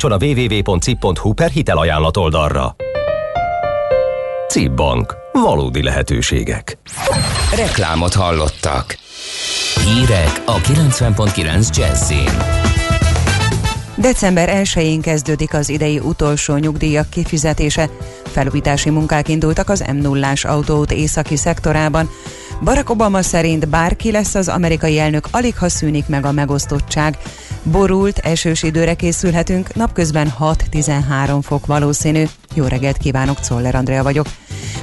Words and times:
Kattintson 0.00 0.12
a 0.12 0.64
www.cip.hu 0.64 1.32
per 1.32 1.50
hitelajánlat 1.50 2.16
oldalra. 2.16 2.76
CIP 4.48 4.72
Bank. 4.72 5.16
Valódi 5.32 5.82
lehetőségek. 5.82 6.78
Reklámot 7.56 8.14
hallottak. 8.14 8.98
Hírek 9.84 10.42
a 10.46 10.56
90.9 10.56 11.76
Jazzin. 11.76 12.60
December 13.96 14.62
1-én 14.62 15.00
kezdődik 15.00 15.54
az 15.54 15.68
idei 15.68 15.98
utolsó 15.98 16.56
nyugdíjak 16.56 17.10
kifizetése. 17.10 17.88
Felújítási 18.24 18.90
munkák 18.90 19.28
indultak 19.28 19.68
az 19.68 19.84
m 19.92 19.96
0 19.96 20.32
autót 20.42 20.92
északi 20.92 21.36
szektorában. 21.36 22.10
Barack 22.64 22.90
Obama 22.90 23.22
szerint 23.22 23.68
bárki 23.68 24.10
lesz 24.10 24.34
az 24.34 24.48
amerikai 24.48 24.98
elnök, 24.98 25.28
alig 25.30 25.58
ha 25.58 25.68
szűnik 25.68 26.06
meg 26.06 26.24
a 26.24 26.32
megosztottság. 26.32 27.18
Borult, 27.62 28.18
esős 28.18 28.62
időre 28.62 28.94
készülhetünk, 28.94 29.74
napközben 29.74 30.32
6-13 30.40 31.38
fok 31.42 31.66
valószínű. 31.66 32.24
Jó 32.54 32.64
reggelt 32.64 32.96
kívánok, 32.96 33.40
Czoller 33.40 33.74
Andrea 33.74 34.02
vagyok. 34.02 34.26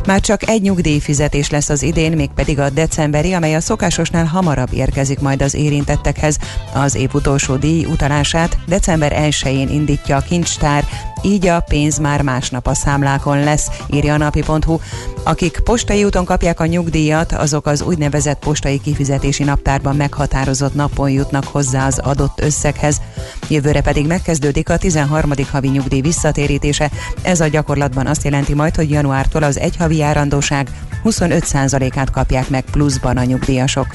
Már 0.06 0.20
csak 0.20 0.48
egy 0.48 0.62
nyugdíjfizetés 0.62 1.50
lesz 1.50 1.70
az 1.70 1.82
idén, 1.82 2.12
mégpedig 2.12 2.60
a 2.60 2.70
decemberi, 2.70 3.34
amely 3.34 3.56
a 3.56 3.60
szokásosnál 3.60 4.26
hamarabb 4.26 4.74
érkezik 4.74 5.20
majd 5.20 5.42
az 5.42 5.54
érintettekhez. 5.54 6.38
Az 6.74 6.96
év 6.96 7.10
utolsó 7.14 7.56
díj 7.56 7.86
utalását 7.86 8.58
december 8.68 9.14
1-én 9.16 9.70
indítja 9.70 10.16
a 10.16 10.22
kincstár, 10.22 10.86
így 11.22 11.48
a 11.48 11.60
pénz 11.60 11.98
már 11.98 12.22
másnap 12.22 12.68
a 12.68 12.74
számlákon 12.74 13.44
lesz, 13.44 13.68
írja 13.88 14.14
a 14.14 14.18
napi.hu. 14.18 14.80
Akik 15.24 15.60
postai 15.64 16.04
úton 16.04 16.26
kapják 16.26 16.60
a 16.60 16.66
nyugdíjat, 16.66 17.32
azok 17.32 17.66
az 17.66 17.82
úgynevezett 17.82 18.40
postai 18.40 18.80
kifizetési 18.80 19.44
naptárban 19.44 19.96
meghatározott 19.96 20.76
napon 20.76 21.10
jutnak 21.10 21.44
hozzá 21.44 21.86
az 21.86 22.00
adott 22.00 22.42
összeghez. 22.42 23.02
Jövőre 23.50 23.82
pedig 23.82 24.08
megkezdődik 24.08 24.70
a 24.70 24.78
13. 24.78 25.32
havi 25.52 25.68
nyugdíj 25.68 26.02
visszatérítése. 26.02 26.92
Ez 27.22 27.40
a 27.40 27.48
gyakorlatban 27.48 28.08
azt 28.08 28.24
jelenti 28.24 28.54
majd, 28.54 28.76
hogy 28.76 28.90
januártól 28.90 29.44
az 29.44 29.60
egy 29.68 29.78
havi 29.78 29.98
járandóság 29.98 30.68
25%-át 31.04 32.12
kapják 32.12 32.50
meg 32.50 32.64
pluszban 32.64 33.18
a 33.18 33.24
nyugdíjasok. 33.24 33.88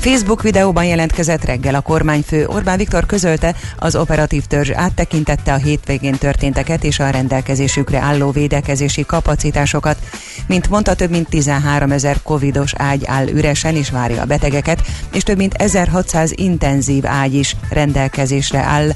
Facebook 0.00 0.42
videóban 0.42 0.84
jelentkezett 0.84 1.44
reggel 1.44 1.74
a 1.74 1.80
kormányfő. 1.80 2.46
Orbán 2.46 2.76
Viktor 2.76 3.06
közölte, 3.06 3.54
az 3.76 3.96
operatív 3.96 4.44
törzs 4.44 4.70
áttekintette 4.70 5.52
a 5.52 5.56
hétvégén 5.56 6.18
történteket 6.18 6.84
és 6.84 6.98
a 6.98 7.10
rendelkezésükre 7.10 7.98
álló 7.98 8.30
védekezési 8.30 9.04
kapacitásokat. 9.06 9.98
Mint 10.46 10.68
mondta, 10.68 10.94
több 10.94 11.10
mint 11.10 11.28
13 11.28 11.92
ezer 11.92 12.22
covidos 12.22 12.72
ágy 12.76 13.02
áll 13.06 13.28
üresen 13.28 13.76
és 13.76 13.90
várja 13.90 14.22
a 14.22 14.26
betegeket, 14.26 14.82
és 15.12 15.22
több 15.22 15.36
mint 15.36 15.54
1600 15.54 16.32
intenzív 16.34 17.06
ágy 17.06 17.34
is 17.34 17.56
rendelkezésre 17.70 18.58
áll. 18.58 18.90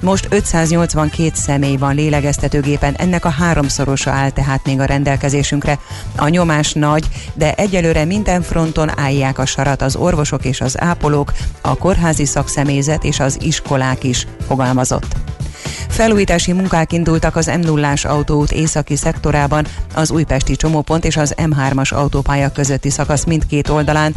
Most 0.00 0.26
582 0.30 1.30
személy 1.34 1.76
van 1.76 1.94
lélegeztetőgépen, 1.94 2.94
ennek 2.94 3.24
a 3.24 3.28
háromszorosa 3.28 4.10
áll 4.10 4.30
tehát 4.30 4.64
még 4.64 4.80
a 4.80 4.84
rendelkezésünkre. 4.84 5.78
A 6.16 6.28
nyomás 6.28 6.72
nagy, 6.72 7.08
de 7.34 7.54
egyelőre 7.54 8.04
minden 8.04 8.42
fronton 8.42 8.98
állják 8.98 9.38
a 9.38 9.46
sarat 9.46 9.82
az 9.82 9.96
orvosok 9.96 10.44
és 10.44 10.60
az 10.60 10.80
ápolók, 10.80 11.32
a 11.60 11.76
kórházi 11.76 12.24
szakszemélyzet 12.24 13.04
és 13.04 13.20
az 13.20 13.38
iskolák 13.40 14.04
is, 14.04 14.26
fogalmazott. 14.46 15.16
Felújítási 15.88 16.52
munkák 16.52 16.92
indultak 16.92 17.36
az 17.36 17.46
m 17.46 17.60
0 17.60 17.92
autóút 18.02 18.52
északi 18.52 18.96
szektorában, 18.96 19.66
az 19.94 20.10
újpesti 20.10 20.56
csomópont 20.56 21.04
és 21.04 21.16
az 21.16 21.34
M3-as 21.36 21.94
autópálya 21.94 22.50
közötti 22.50 22.90
szakasz 22.90 23.24
mindkét 23.24 23.68
oldalán. 23.68 24.14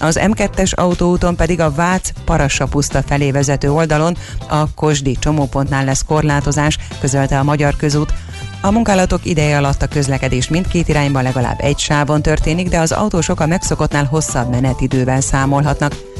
Az 0.00 0.18
M2-es 0.22 0.74
autóúton 0.74 1.36
pedig 1.36 1.60
a 1.60 1.72
Vác 1.72 2.10
Parassa 2.24 2.66
puszta 2.66 3.02
felé 3.02 3.30
vezető 3.30 3.72
oldalon 3.72 4.16
a 4.48 4.74
Kosdi 4.74 5.16
csomópontnál 5.20 5.84
lesz 5.84 6.04
korlátozás, 6.06 6.78
közölte 7.00 7.38
a 7.38 7.42
Magyar 7.42 7.76
Közút. 7.76 8.12
A 8.60 8.70
munkálatok 8.70 9.24
ideje 9.24 9.56
alatt 9.56 9.82
a 9.82 9.86
közlekedés 9.86 10.48
mindkét 10.48 10.88
irányban 10.88 11.22
legalább 11.22 11.60
egy 11.60 11.78
sávon 11.78 12.22
történik, 12.22 12.68
de 12.68 12.78
az 12.78 12.92
autósok 12.92 13.40
a 13.40 13.46
megszokottnál 13.46 14.04
hosszabb 14.04 14.50
menetidővel 14.50 15.20
számolhatnak. 15.20 16.13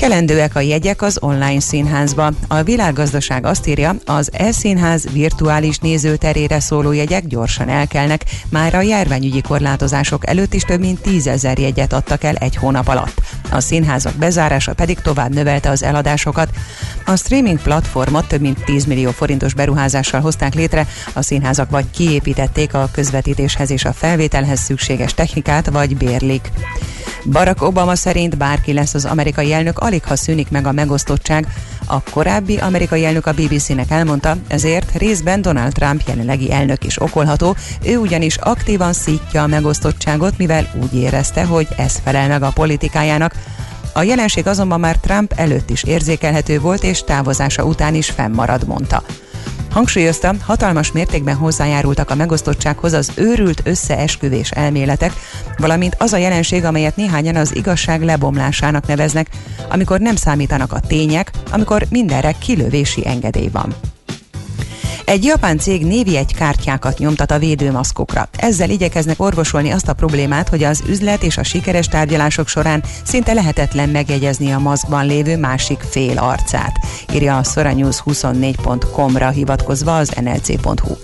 Kelendőek 0.00 0.56
a 0.56 0.60
jegyek 0.60 1.02
az 1.02 1.18
online 1.20 1.60
színházba. 1.60 2.30
A 2.48 2.62
világgazdaság 2.62 3.46
azt 3.46 3.66
írja, 3.66 3.96
az 4.06 4.30
e-színház 4.32 5.06
virtuális 5.12 5.78
nézőterére 5.78 6.60
szóló 6.60 6.92
jegyek 6.92 7.26
gyorsan 7.26 7.68
elkelnek, 7.68 8.24
már 8.48 8.74
a 8.74 8.80
járványügyi 8.80 9.40
korlátozások 9.40 10.28
előtt 10.28 10.54
is 10.54 10.62
több 10.62 10.80
mint 10.80 11.00
tízezer 11.00 11.58
jegyet 11.58 11.92
adtak 11.92 12.24
el 12.24 12.34
egy 12.34 12.56
hónap 12.56 12.88
alatt. 12.88 13.20
A 13.50 13.60
színházak 13.60 14.14
bezárása 14.14 14.74
pedig 14.74 15.00
tovább 15.00 15.34
növelte 15.34 15.70
az 15.70 15.82
eladásokat. 15.82 16.48
A 17.06 17.16
streaming 17.16 17.62
platformot 17.62 18.28
több 18.28 18.40
mint 18.40 18.64
10 18.64 18.84
millió 18.84 19.10
forintos 19.10 19.54
beruházással 19.54 20.20
hozták 20.20 20.54
létre, 20.54 20.86
a 21.12 21.22
színházak 21.22 21.70
vagy 21.70 21.90
kiépítették 21.90 22.74
a 22.74 22.88
közvetítéshez 22.92 23.70
és 23.70 23.84
a 23.84 23.92
felvételhez 23.92 24.60
szükséges 24.60 25.14
technikát, 25.14 25.70
vagy 25.70 25.96
bérlik. 25.96 26.50
Barack 27.24 27.62
Obama 27.62 27.94
szerint 27.94 28.36
bárki 28.36 28.72
lesz 28.72 28.94
az 28.94 29.04
amerikai 29.04 29.39
elnök, 29.48 29.78
alig 29.78 30.04
ha 30.04 30.16
szűnik 30.16 30.50
meg 30.50 30.66
a 30.66 30.72
megosztottság. 30.72 31.46
A 31.86 32.02
korábbi 32.02 32.56
amerikai 32.56 33.04
elnök 33.04 33.26
a 33.26 33.32
BBC-nek 33.32 33.90
elmondta, 33.90 34.36
ezért 34.48 34.98
részben 34.98 35.42
Donald 35.42 35.72
Trump 35.72 36.02
jelenlegi 36.06 36.52
elnök 36.52 36.84
is 36.84 37.02
okolható, 37.02 37.56
ő 37.84 37.96
ugyanis 37.96 38.36
aktívan 38.36 38.92
szítja 38.92 39.42
a 39.42 39.46
megosztottságot, 39.46 40.38
mivel 40.38 40.70
úgy 40.82 40.94
érezte, 40.94 41.44
hogy 41.44 41.68
ez 41.76 42.00
felel 42.04 42.28
meg 42.28 42.42
a 42.42 42.50
politikájának. 42.50 43.34
A 43.92 44.02
jelenség 44.02 44.46
azonban 44.46 44.80
már 44.80 44.96
Trump 44.96 45.32
előtt 45.36 45.70
is 45.70 45.82
érzékelhető 45.82 46.60
volt, 46.60 46.82
és 46.82 47.02
távozása 47.02 47.64
után 47.64 47.94
is 47.94 48.10
fennmarad, 48.10 48.66
mondta. 48.66 49.02
Hangsúlyozta, 49.70 50.34
hatalmas 50.40 50.92
mértékben 50.92 51.36
hozzájárultak 51.36 52.10
a 52.10 52.14
megosztottsághoz 52.14 52.92
az 52.92 53.12
őrült 53.14 53.60
összeesküvés 53.64 54.50
elméletek, 54.50 55.12
valamint 55.56 55.96
az 55.98 56.12
a 56.12 56.16
jelenség, 56.16 56.64
amelyet 56.64 56.96
néhányan 56.96 57.36
az 57.36 57.56
igazság 57.56 58.02
lebomlásának 58.02 58.86
neveznek, 58.86 59.26
amikor 59.68 60.00
nem 60.00 60.16
számítanak 60.16 60.72
a 60.72 60.80
tények, 60.80 61.30
amikor 61.50 61.86
mindenre 61.90 62.32
kilövési 62.32 63.06
engedély 63.06 63.48
van. 63.48 63.74
Egy 65.10 65.24
japán 65.24 65.58
cég 65.58 65.86
névi 65.86 66.16
egy 66.16 66.34
kártyákat 66.34 66.98
nyomtat 66.98 67.30
a 67.30 67.38
védőmaszkokra. 67.38 68.28
Ezzel 68.36 68.70
igyekeznek 68.70 69.20
orvosolni 69.22 69.70
azt 69.70 69.88
a 69.88 69.92
problémát, 69.92 70.48
hogy 70.48 70.62
az 70.62 70.82
üzlet 70.88 71.22
és 71.22 71.36
a 71.36 71.42
sikeres 71.42 71.88
tárgyalások 71.88 72.48
során 72.48 72.82
szinte 73.04 73.32
lehetetlen 73.32 73.88
megjegyezni 73.88 74.50
a 74.50 74.58
maszkban 74.58 75.06
lévő 75.06 75.36
másik 75.36 75.80
fél 75.80 76.18
arcát, 76.18 76.72
írja 77.12 77.36
a 77.36 77.42
soranews24.com-ra 77.42 79.28
hivatkozva 79.28 79.96
az 79.96 80.08
nlc.hu. 80.20 80.94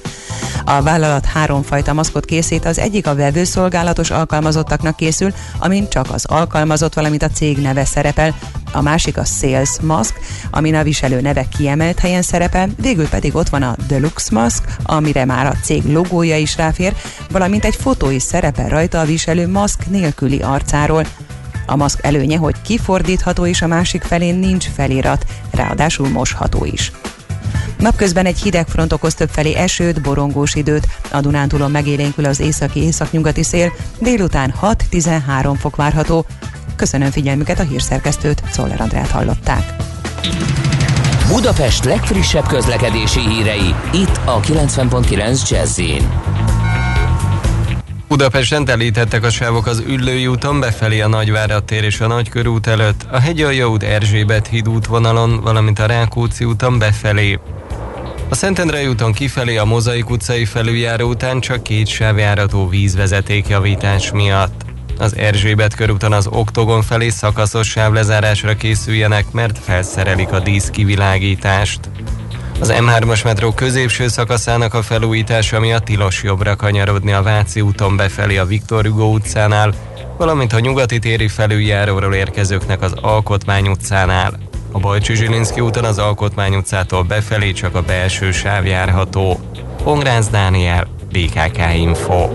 A 0.64 0.82
vállalat 0.82 1.24
háromfajta 1.24 1.92
maszkot 1.92 2.24
készít, 2.24 2.64
az 2.64 2.78
egyik 2.78 3.06
a 3.06 3.14
vevőszolgálatos 3.14 4.10
alkalmazottaknak 4.10 4.97
készül, 4.97 5.32
amin 5.58 5.88
csak 5.88 6.06
az 6.12 6.24
alkalmazott, 6.24 6.94
valamint 6.94 7.22
a 7.22 7.28
cég 7.28 7.58
neve 7.58 7.84
szerepel, 7.84 8.34
a 8.72 8.82
másik 8.82 9.16
a 9.16 9.24
Sales 9.24 9.70
Mask, 9.82 10.14
amin 10.50 10.74
a 10.74 10.82
viselő 10.82 11.20
neve 11.20 11.44
kiemelt 11.56 11.98
helyen 11.98 12.22
szerepel, 12.22 12.69
végül 12.80 13.08
pedig 13.08 13.34
ott 13.34 13.48
van 13.48 13.62
a 13.62 13.76
Deluxe 13.88 14.34
Mask, 14.34 14.64
amire 14.82 15.24
már 15.24 15.47
a 15.47 15.56
cég 15.62 15.84
logója 15.92 16.36
is 16.36 16.56
ráfér, 16.56 16.94
valamint 17.30 17.64
egy 17.64 17.76
fotó 17.76 18.10
is 18.10 18.22
szerepel 18.22 18.68
rajta 18.68 19.00
a 19.00 19.04
viselő 19.04 19.48
maszk 19.48 19.86
nélküli 19.86 20.41
arcáról. 20.41 21.06
A 21.66 21.76
maszk 21.76 22.04
előnye, 22.04 22.36
hogy 22.36 22.62
kifordítható 22.62 23.47
és 23.47 23.62
a 23.62 23.66
másik 23.66 24.03
felén 24.03 24.34
nincs 24.34 24.66
felirat, 24.74 25.24
ráadásul 25.50 26.08
mosható 26.08 26.64
is. 26.64 26.92
Napközben 27.78 28.26
egy 28.26 28.38
hideg 28.38 28.69
front 28.69 28.92
okoz 28.92 29.14
többfelé 29.14 29.54
esőt, 29.54 30.00
borongós 30.00 30.54
időt. 30.54 30.88
A 31.10 31.20
Dunántúlon 31.20 31.70
megélénkül 31.70 32.25
az 32.25 32.41
északi 32.41 32.82
északnyugati 32.82 33.42
szél, 33.42 33.72
délután 33.98 34.54
6-13 34.62 35.56
fok 35.59 35.76
várható. 35.76 36.26
Köszönöm 36.76 37.10
figyelmüket 37.10 37.59
a 37.59 37.62
hírszerkesztőt, 37.62 38.42
Czoller 38.50 38.81
Andrát 38.81 39.10
hallották. 39.10 39.75
Budapest 41.28 41.84
legfrissebb 41.84 42.47
közlekedési 42.47 43.20
hírei, 43.20 43.74
itt 43.92 44.21
a 44.24 44.41
90.9 44.41 45.48
jazz 45.51 45.80
Budapesten 48.09 48.65
telítettek 48.65 49.24
a 49.24 49.30
sávok 49.30 49.66
az 49.66 49.83
Üllői 49.86 50.27
úton 50.27 50.60
befelé 50.60 51.01
a 51.01 51.09
Nagyvárad 51.09 51.65
tér 51.65 51.84
és 51.84 52.01
a 52.01 52.06
Nagykörút 52.06 52.66
előtt, 52.66 53.06
a 53.10 53.21
Hegyalja 53.21 53.68
út 53.68 53.83
Erzsébet 53.83 54.47
híd 54.47 54.68
útvonalon, 54.68 55.41
valamint 55.41 55.78
a 55.78 55.86
Rákóczi 55.86 56.45
úton 56.45 56.78
befelé. 56.78 57.39
A 58.28 58.34
Szentendrei 58.34 58.87
úton 58.87 59.13
kifelé 59.13 59.57
a 59.57 59.65
Mozaik 59.65 60.11
utcai 60.11 60.45
felüljáró 60.45 61.09
után 61.09 61.41
csak 61.41 61.63
két 61.63 61.87
sávjárató 61.87 62.69
vízvezetékjavítás 62.69 64.13
miatt. 64.13 64.65
Az 64.99 65.17
Erzsébet 65.17 65.75
körúton 65.75 66.13
az 66.13 66.27
Oktogon 66.27 66.83
felé 66.83 67.09
szakaszos 67.09 67.69
sávlezárásra 67.69 68.57
készüljenek, 68.57 69.31
mert 69.33 69.59
felszerelik 69.59 70.33
a 70.33 70.39
díszkivilágítást. 70.39 71.81
Az 72.61 72.73
M3-as 72.77 73.25
metró 73.25 73.53
középső 73.53 74.09
szakaszának 74.09 74.75
a 74.75 74.83
felújítása 74.83 75.61
miatt 75.61 75.84
tilos 75.84 76.23
jobbra 76.23 76.57
kanyarodni 76.57 77.13
a 77.13 77.23
Váci 77.23 77.61
úton 77.61 77.97
befelé 77.97 78.37
a 78.37 78.45
Viktor 78.45 78.87
Hugo 78.87 79.05
utcánál, 79.05 79.75
valamint 80.17 80.53
a 80.53 80.61
nyugati 80.61 80.99
téri 80.99 81.28
felüljáróról 81.28 82.15
érkezőknek 82.15 82.83
az 82.83 82.93
Alkotmány 83.01 83.69
utcánál. 83.69 84.39
A 84.77 84.78
Bajcsi 84.78 85.15
Zsilinszki 85.15 85.61
úton 85.61 85.84
az 85.84 85.99
Alkotmány 85.99 86.55
utcától 86.55 87.03
befelé 87.03 87.53
csak 87.53 87.75
a 87.75 87.83
belső 87.83 88.33
sáv 88.33 88.67
járható. 88.67 89.41
Pongrász 89.83 90.28
Dániel, 90.28 90.87
BKK 91.13 91.75
Info. 91.75 92.28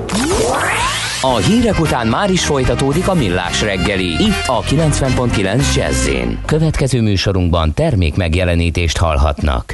A 1.21 1.35
hírek 1.35 1.79
után 1.79 2.07
már 2.07 2.29
is 2.29 2.45
folytatódik 2.45 3.07
a 3.07 3.13
millás 3.13 3.61
reggeli. 3.61 4.09
Itt 4.09 4.43
a 4.45 4.61
90.9 4.61 5.75
jazz 5.75 6.09
Következő 6.45 7.01
műsorunkban 7.01 7.73
termék 7.73 8.15
megjelenítést 8.15 8.97
hallhatnak. 8.97 9.73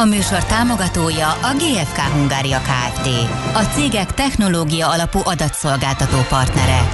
A 0.00 0.04
műsor 0.04 0.44
támogatója 0.44 1.28
a 1.28 1.54
GFK 1.54 1.98
Hungária 1.98 2.58
Kft. 2.58 3.06
A 3.54 3.62
cégek 3.62 4.14
technológia 4.14 4.90
alapú 4.90 5.18
adatszolgáltató 5.24 6.16
partnere. 6.28 6.88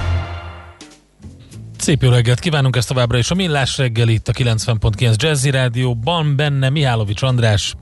Szép 1.77 2.01
jó 2.01 2.09
reggelt 2.09 2.39
kívánunk 2.39 2.75
ezt 2.75 2.87
továbbra 2.87 3.17
is 3.17 3.31
a 3.31 3.35
Millás 3.35 3.77
reggel 3.77 4.07
itt 4.07 4.27
a 4.27 4.31
90.9 4.31 5.15
Jazzy 5.15 5.49
Rádióban, 5.49 6.35
benne 6.35 6.69
Mihálovics 6.69 7.21
András. 7.21 7.73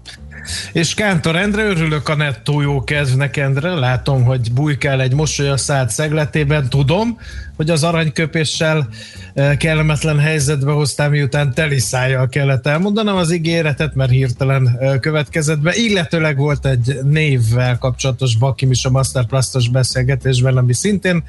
És 0.73 0.93
Kántor 0.93 1.35
Endre, 1.35 1.63
örülök 1.63 2.09
a 2.09 2.15
nettó 2.15 2.61
jó 2.61 2.83
kedvnek, 2.83 3.37
Endre. 3.37 3.73
Látom, 3.73 4.23
hogy 4.23 4.51
bujkál 4.51 5.01
egy 5.01 5.13
mosoly 5.13 5.49
a 5.49 5.57
szád 5.57 5.89
szegletében. 5.89 6.69
Tudom, 6.69 7.17
hogy 7.55 7.69
az 7.69 7.83
aranyköpéssel 7.83 8.87
eh, 9.33 9.57
kellemetlen 9.57 10.19
helyzetbe 10.19 10.71
hoztál, 10.71 11.09
miután 11.09 11.53
teli 11.53 11.79
szájjal 11.79 12.29
kellett 12.29 12.67
elmondanom 12.67 13.15
az 13.15 13.31
ígéretet, 13.31 13.95
mert 13.95 14.11
hirtelen 14.11 14.77
eh, 14.79 14.99
következett 14.99 15.59
be. 15.59 15.75
Illetőleg 15.75 16.37
volt 16.37 16.65
egy 16.65 16.99
névvel 17.03 17.77
kapcsolatos 17.77 18.37
Bakim 18.37 18.71
is 18.71 18.85
a 18.85 18.89
Masterplastos 18.89 19.69
beszélgetésben, 19.69 20.57
ami 20.57 20.73
szintén 20.73 21.23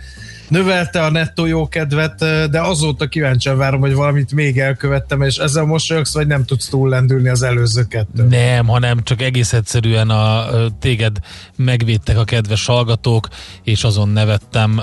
növelte 0.48 1.04
a 1.04 1.10
nettó 1.10 1.46
jó 1.46 1.68
kedvet, 1.68 2.22
eh, 2.22 2.46
de 2.46 2.60
azóta 2.60 3.06
kíváncsian 3.06 3.56
várom, 3.56 3.80
hogy 3.80 3.94
valamit 3.94 4.32
még 4.32 4.58
elkövettem, 4.58 5.22
és 5.22 5.36
ezzel 5.36 5.64
mosolyogsz, 5.64 6.14
vagy 6.14 6.26
nem 6.26 6.44
tudsz 6.44 6.68
túllendülni 6.68 7.28
az 7.28 7.42
előzőket. 7.42 8.06
Nem, 8.28 8.66
hanem 8.66 9.02
csak 9.02 9.22
egész 9.22 9.52
egyszerűen 9.52 10.10
a 10.10 10.46
téged 10.80 11.16
megvédtek 11.56 12.18
a 12.18 12.24
kedves 12.24 12.66
hallgatók, 12.66 13.28
és 13.62 13.84
azon 13.84 14.08
nevettem. 14.08 14.80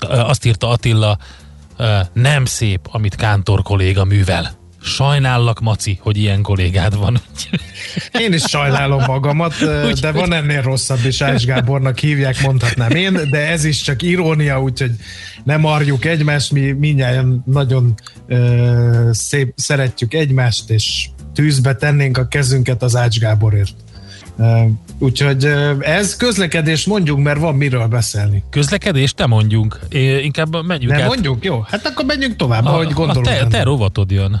Azt 0.00 0.44
írta 0.44 0.68
Attila, 0.68 1.18
nem 2.12 2.44
szép, 2.44 2.80
amit 2.92 3.14
Kántor 3.14 3.62
kolléga 3.62 4.04
művel. 4.04 4.59
Sajnállak, 4.82 5.60
Maci, 5.60 5.98
hogy 6.02 6.16
ilyen 6.16 6.42
kollégád 6.42 6.96
van. 6.96 7.20
Én 8.24 8.32
is 8.32 8.42
sajnálom 8.42 9.02
magamat, 9.06 9.54
de 10.00 10.12
van 10.12 10.32
ennél 10.32 10.62
rosszabb 10.62 11.04
is, 11.04 11.20
Ács 11.20 11.44
Gábornak 11.44 11.98
hívják, 11.98 12.42
mondhatnám 12.42 12.90
én, 12.90 13.20
de 13.30 13.50
ez 13.50 13.64
is 13.64 13.82
csak 13.82 14.02
irónia, 14.02 14.62
úgyhogy 14.62 14.92
nem 15.44 15.64
arjuk 15.64 16.04
egymást, 16.04 16.52
mi 16.52 16.72
mindjárt 16.72 17.26
nagyon 17.44 17.94
ö, 18.26 19.08
szép, 19.12 19.52
szeretjük 19.56 20.14
egymást, 20.14 20.70
és 20.70 21.08
tűzbe 21.34 21.74
tennénk 21.74 22.18
a 22.18 22.28
kezünket 22.28 22.82
az 22.82 22.96
Ács 22.96 23.18
Gáborért. 23.18 23.74
Úgyhogy 24.98 25.44
ez 25.80 26.16
közlekedés 26.16 26.86
mondjuk, 26.86 27.18
mert 27.18 27.38
van 27.38 27.54
miről 27.54 27.86
beszélni. 27.86 28.42
Közlekedést 28.50 29.16
te 29.16 29.26
mondjunk. 29.26 29.78
É, 29.88 30.22
inkább 30.22 30.66
menjünk 30.66 30.92
Nem 30.92 31.02
át. 31.02 31.06
mondjuk? 31.06 31.44
Jó, 31.44 31.60
hát 31.60 31.86
akkor 31.86 32.04
menjünk 32.04 32.36
tovább, 32.36 32.64
a, 32.64 32.72
ahogy 32.72 32.90
a 32.90 32.94
gondolom. 32.94 33.22
te, 33.22 33.34
benne. 33.34 33.48
te 33.48 33.62
rovatod 33.62 34.10
jön. 34.10 34.40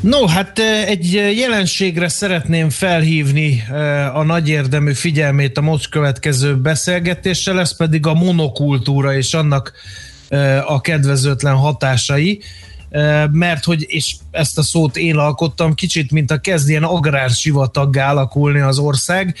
No, 0.00 0.26
hát 0.26 0.58
egy 0.86 1.12
jelenségre 1.12 2.08
szeretném 2.08 2.70
felhívni 2.70 3.64
a 4.14 4.22
nagy 4.22 4.48
érdemű 4.48 4.92
figyelmét 4.92 5.58
a 5.58 5.60
most 5.60 5.88
következő 5.88 6.56
beszélgetéssel, 6.56 7.60
ez 7.60 7.76
pedig 7.76 8.06
a 8.06 8.14
monokultúra 8.14 9.14
és 9.16 9.34
annak 9.34 9.72
a 10.66 10.80
kedvezőtlen 10.80 11.54
hatásai. 11.54 12.40
Mert 13.30 13.64
hogy, 13.64 13.84
és 13.88 14.14
ezt 14.30 14.58
a 14.58 14.62
szót 14.62 14.96
én 14.96 15.16
alkottam, 15.16 15.74
kicsit, 15.74 16.10
mint 16.10 16.30
a 16.30 16.38
kezd 16.38 16.68
ilyen 16.68 16.82
agrársivataggá 16.82 18.10
alakulni 18.10 18.60
az 18.60 18.78
ország, 18.78 19.34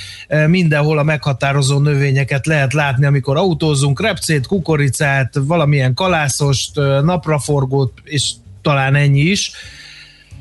mindenhol 0.46 0.98
a 0.98 1.02
meghatározó 1.02 1.78
növényeket 1.78 2.46
lehet 2.46 2.72
látni, 2.72 3.06
amikor 3.06 3.36
autózunk, 3.36 4.00
repcét, 4.00 4.46
kukoricát, 4.46 5.34
valamilyen 5.40 5.94
kalászost, 5.94 6.74
napraforgót, 7.02 7.92
és 8.04 8.32
talán 8.62 8.94
ennyi 8.94 9.20
is 9.20 9.52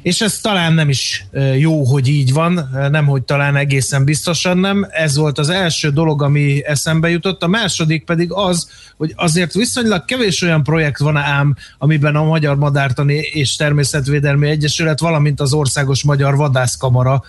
és 0.08 0.22
ez 0.22 0.40
talán 0.40 0.74
nem 0.74 0.90
is 0.90 1.26
jó, 1.58 1.84
hogy 1.84 2.08
így 2.08 2.34
van, 2.34 2.70
nem, 2.92 3.06
hogy 3.06 3.24
talán 3.24 3.56
egészen 3.56 4.04
biztosan 4.04 4.58
nem. 4.58 4.88
Ez 4.92 5.16
volt 5.16 5.38
az 5.38 5.50
első 5.50 5.90
dolog, 5.90 6.22
ami 6.22 6.66
eszembe 6.66 7.10
jutott. 7.10 7.44
A 7.44 7.48
második 7.48 8.06
pedig 8.06 8.32
az, 8.32 8.70
hogy 8.98 9.14
azért 9.16 9.54
viszonylag 9.54 10.06
kevés 10.06 10.42
olyan 10.42 10.64
projekt 10.64 11.00
van 11.00 11.18
ám, 11.18 11.56
amiben 11.78 12.16
a 12.16 12.24
Magyar 12.24 12.56
Madártani 12.56 13.16
és 13.16 13.56
Természetvédelmi 13.56 14.50
Egyesület, 14.50 15.00
valamint 15.00 15.40
az 15.40 15.54
Országos 15.54 16.04
Magyar 16.04 16.36
Vadászkamara 16.36 17.24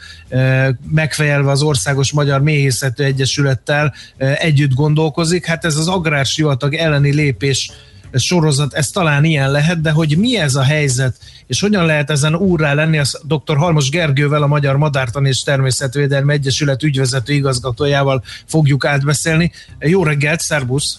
megfejelve 0.90 1.50
az 1.50 1.62
Országos 1.62 2.12
Magyar 2.12 2.42
Méhészető 2.42 3.04
Egyesülettel 3.04 3.94
együtt 4.16 4.74
gondolkozik. 4.74 5.46
Hát 5.46 5.64
ez 5.64 5.76
az 5.76 5.88
agrársivatag 5.88 6.74
elleni 6.74 7.14
lépés 7.14 7.70
sorozat, 8.12 8.74
ez 8.74 8.90
talán 8.90 9.24
ilyen 9.24 9.50
lehet, 9.50 9.80
de 9.80 9.90
hogy 9.90 10.18
mi 10.18 10.36
ez 10.36 10.54
a 10.54 10.62
helyzet, 10.62 11.16
és 11.46 11.60
hogyan 11.60 11.86
lehet 11.86 12.10
ezen 12.10 12.34
úrrá 12.34 12.72
lenni, 12.74 12.98
az 12.98 13.20
dr. 13.22 13.56
Halmos 13.56 13.90
Gergővel, 13.90 14.42
a 14.42 14.46
Magyar 14.46 14.76
Madártan 14.76 15.26
és 15.26 15.42
Természetvédelmi 15.42 16.32
Egyesület 16.32 16.82
ügyvezető 16.82 17.32
igazgatójával 17.32 18.22
fogjuk 18.46 18.84
átbeszélni. 18.84 19.52
Jó 19.78 20.02
reggelt, 20.02 20.40
szervusz! 20.40 20.98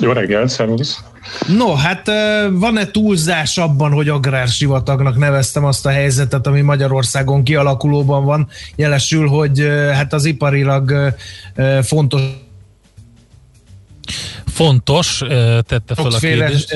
Jó 0.00 0.12
reggelt, 0.12 0.48
szervusz! 0.48 1.02
No, 1.46 1.74
hát 1.74 2.10
van-e 2.50 2.86
túlzás 2.86 3.58
abban, 3.58 3.92
hogy 3.92 4.08
agrársivatagnak 4.08 5.16
neveztem 5.16 5.64
azt 5.64 5.86
a 5.86 5.90
helyzetet, 5.90 6.46
ami 6.46 6.60
Magyarországon 6.60 7.42
kialakulóban 7.42 8.24
van? 8.24 8.48
Jelesül, 8.76 9.28
hogy 9.28 9.68
hát 9.92 10.12
az 10.12 10.24
iparilag 10.24 11.14
fontos 11.82 12.20
fontos, 14.64 15.22
tette 15.66 15.94
fel 15.94 16.06
a 16.06 16.18
kérdést. 16.18 16.72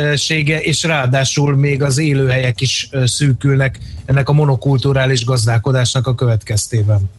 és 0.61 0.83
ráadásul 0.83 1.57
még 1.57 1.83
az 1.83 1.99
élőhelyek 1.99 2.61
is 2.61 2.89
szűkülnek 3.05 3.79
ennek 4.05 4.29
a 4.29 4.33
monokulturális 4.33 5.25
gazdálkodásnak 5.25 6.07
a 6.07 6.15
következtében. 6.15 7.11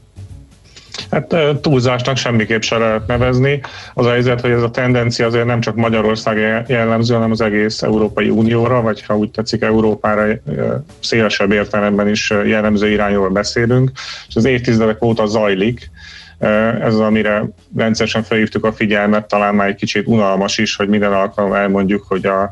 Hát 1.11 1.35
túlzásnak 1.61 2.17
semmiképp 2.17 2.61
se 2.61 2.77
lehet 2.77 3.07
nevezni. 3.07 3.61
Az 3.93 4.05
a 4.05 4.09
helyzet, 4.09 4.41
hogy 4.41 4.51
ez 4.51 4.61
a 4.61 4.71
tendencia 4.71 5.25
azért 5.25 5.45
nem 5.45 5.61
csak 5.61 5.75
Magyarország 5.75 6.65
jellemző, 6.67 7.13
hanem 7.13 7.31
az 7.31 7.41
egész 7.41 7.81
Európai 7.81 8.29
Unióra, 8.29 8.81
vagy 8.81 9.01
ha 9.01 9.17
úgy 9.17 9.31
tetszik 9.31 9.61
Európára 9.61 10.25
szélesebb 10.99 11.51
értelemben 11.51 12.09
is 12.09 12.29
jellemző 12.45 12.89
irányról 12.89 13.29
beszélünk, 13.29 13.91
és 14.27 14.35
az 14.35 14.45
évtizedek 14.45 15.03
óta 15.03 15.25
zajlik, 15.25 15.89
ez 16.39 16.93
az, 16.93 16.99
amire 16.99 17.49
rendszeresen 17.75 18.23
felhívtuk 18.23 18.65
a 18.65 18.73
figyelmet, 18.73 19.27
talán 19.27 19.55
már 19.55 19.67
egy 19.67 19.75
kicsit 19.75 20.07
unalmas 20.07 20.57
is, 20.57 20.75
hogy 20.75 20.87
minden 20.87 21.13
alkalommal 21.13 21.57
elmondjuk, 21.57 22.05
hogy 22.07 22.25
a 22.25 22.51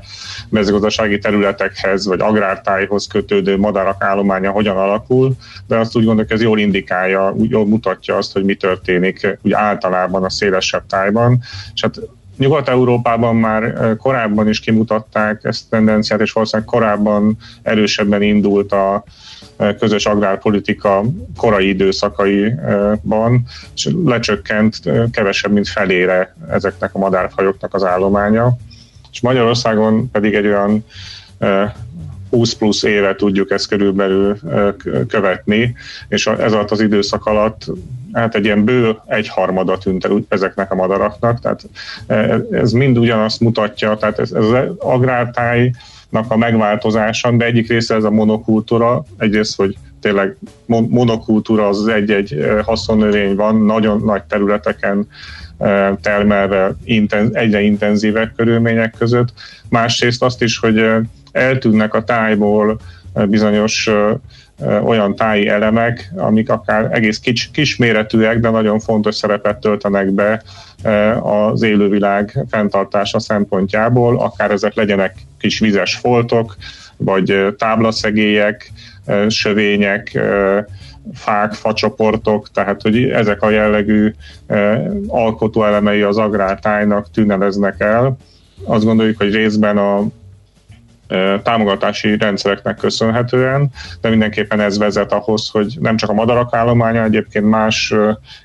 mezőgazdasági 0.50 1.18
területekhez 1.18 2.06
vagy 2.06 2.20
agrártájhoz 2.20 3.08
kötődő 3.08 3.58
madarak 3.58 4.04
állománya 4.04 4.52
hogyan 4.52 4.78
alakul, 4.78 5.36
de 5.68 5.78
azt 5.78 5.96
úgy 5.96 6.06
gondoljuk, 6.06 6.32
ez 6.32 6.42
jól 6.42 6.60
indikálja, 6.60 7.36
jól 7.42 7.66
mutatja 7.66 8.16
azt, 8.16 8.34
hogy 8.34 8.44
mi 8.44 8.56
történik 8.56 9.38
úgy 9.42 9.54
általában 9.54 10.24
a 10.24 10.30
szélesebb 10.30 10.86
tájban. 10.88 11.40
És 11.74 11.82
hát 11.82 12.00
Nyugat-Európában 12.38 13.36
már 13.36 13.96
korábban 13.98 14.50
is 14.50 14.60
kimutatták 14.60 15.44
ezt 15.44 15.63
a 15.63 15.68
tendenciát, 15.70 16.22
és 16.22 16.32
valószínűleg 16.32 16.72
korábban 16.72 17.38
erősebben 17.62 18.22
indult 18.22 18.72
a, 18.72 19.04
közös 19.80 20.06
agrárpolitika 20.06 21.04
korai 21.38 21.68
időszakaiban, 21.68 23.44
és 23.75 23.90
lecsökkent 24.06 24.80
kevesebb, 25.12 25.52
mint 25.52 25.68
felére 25.68 26.36
ezeknek 26.50 26.96
a 26.96 27.00
madárfajoknak 27.00 27.74
az 27.74 27.84
állománya. 27.84 28.58
És 29.12 29.22
Magyarországon 29.22 30.12
pedig 30.12 30.34
egy 30.34 30.46
olyan 30.46 30.86
20 32.30 32.54
plusz 32.54 32.84
éve 32.84 33.16
tudjuk 33.16 33.52
ezt 33.52 33.68
körülbelül 33.68 34.38
követni, 35.08 35.75
és 36.08 36.28
ez 36.28 36.54
alatt 36.54 36.72
az 36.72 36.82
időszak 36.82 37.25
alatt 37.25 37.66
hát 38.13 38.36
egy 38.36 38.46
ilyen 38.46 38.63
bő 38.63 38.96
egyharmada 39.08 39.77
tűnt 39.77 40.05
el 40.05 40.25
ezeknek 40.27 40.72
a 40.72 40.75
madaraknak, 40.75 41.39
tehát 41.39 41.62
ez 42.51 42.72
mind 42.72 42.98
ugyanazt 42.98 43.39
mutatja, 43.39 43.96
tehát 43.96 44.20
ez, 44.20 44.32
ez 44.32 44.43
az 44.43 44.70
agrártáj 44.79 45.72
a 46.27 46.38
megváltozása, 46.38 47.32
de 47.32 47.46
egyik 47.46 47.70
része 47.70 47.96
ez 47.96 48.03
a 48.03 48.12
monokultúra, 48.12 49.03
egyrészt, 49.17 49.55
hogy 49.55 49.77
tényleg 50.01 50.38
monokultúra 50.65 51.67
az 51.67 51.88
egy-egy 51.88 52.46
haszonnövény 52.65 53.36
van, 53.36 53.62
nagyon 53.62 54.01
nagy 54.05 54.24
területeken 54.24 55.08
termelve 56.01 56.75
egyre 57.32 57.62
intenzívek 57.62 58.34
körülmények 58.36 58.96
között. 58.98 59.34
Másrészt 59.70 60.24
azt 60.24 60.41
is, 60.41 60.58
hogy 60.58 60.86
eltűnnek 61.32 61.93
a 61.93 62.03
tájból 62.03 62.79
bizonyos 63.27 63.89
olyan 64.83 65.15
táji 65.15 65.48
elemek, 65.48 66.12
amik 66.15 66.50
akár 66.50 66.88
egész 66.91 67.19
kis, 67.19 67.50
kisméretűek, 67.53 68.39
de 68.39 68.50
nagyon 68.50 68.79
fontos 68.79 69.15
szerepet 69.15 69.57
töltenek 69.57 70.12
be 70.12 70.43
az 71.22 71.62
élővilág 71.62 72.45
fenntartása 72.50 73.19
szempontjából, 73.19 74.19
akár 74.19 74.51
ezek 74.51 74.74
legyenek 74.74 75.15
kis 75.39 75.60
vizes 75.60 75.95
foltok, 75.95 76.55
vagy 76.98 77.55
táblaszegélyek, 77.57 78.72
sövények, 79.27 80.19
fák, 81.13 81.53
facsoportok, 81.53 82.51
tehát 82.51 82.81
hogy 82.81 83.03
ezek 83.03 83.41
a 83.41 83.50
jellegű 83.50 84.13
alkotóelemei 85.07 86.01
az 86.01 86.17
agrártájnak 86.17 87.12
tűneleznek 87.12 87.75
el. 87.79 88.17
Azt 88.65 88.83
gondoljuk, 88.83 89.17
hogy 89.17 89.33
részben 89.33 89.77
a 89.77 90.03
támogatási 91.43 92.17
rendszereknek 92.17 92.75
köszönhetően, 92.75 93.70
de 94.01 94.10
mindenképpen 94.10 94.60
ez 94.60 94.77
vezet 94.77 95.12
ahhoz, 95.12 95.50
hogy 95.50 95.77
nem 95.79 95.98
csak 95.98 96.10
a 96.10 96.13
madarak 96.13 96.55
állománya, 96.55 97.03
egyébként 97.03 97.50
más 97.50 97.93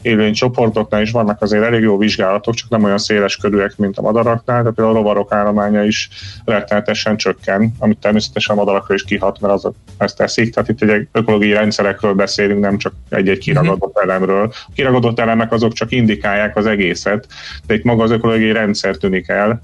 élőnycsoportoknál 0.03 1.03
is 1.03 1.11
vannak 1.11 1.43
azért 1.43 1.65
elég 1.65 1.81
jó 1.81 1.99
vizsgálatok, 1.99 2.55
csak 2.55 2.71
nem 2.71 2.85
olyan 2.85 2.99
széles 2.99 3.37
körűek, 3.37 3.77
mint 3.77 3.99
a 3.99 4.03
madaraknál, 4.03 4.63
de 4.63 4.71
például 4.71 4.97
a 4.97 4.99
rovarok 4.99 5.33
állománya 5.33 5.85
is 5.85 6.09
rettenetesen 6.45 7.17
csökken, 7.17 7.75
amit 7.79 7.99
természetesen 7.99 8.57
a 8.57 8.59
madarakra 8.59 8.95
is 8.95 9.05
kihat, 9.05 9.41
mert 9.41 9.55
az 9.55 9.71
ezt 9.99 10.17
teszik. 10.17 10.55
Tehát 10.55 10.69
itt 10.69 10.83
egy 10.83 11.09
ökológiai 11.13 11.53
rendszerekről 11.53 12.15
beszélünk, 12.15 12.61
nem 12.61 12.79
csak 12.79 12.93
egy-egy 13.09 13.39
kiragadott 13.39 13.97
uh-huh. 13.97 14.03
elemről. 14.03 14.53
A 14.53 14.71
kiragadott 14.75 15.19
elemek 15.19 15.53
azok 15.53 15.73
csak 15.73 15.93
indikálják 15.93 16.57
az 16.57 16.67
egészet, 16.67 17.27
de 17.67 17.75
itt 17.75 17.85
maga 17.85 18.03
az 18.03 18.11
ökológiai 18.11 18.53
rendszer 18.53 18.97
tűnik 18.97 19.29
el, 19.29 19.63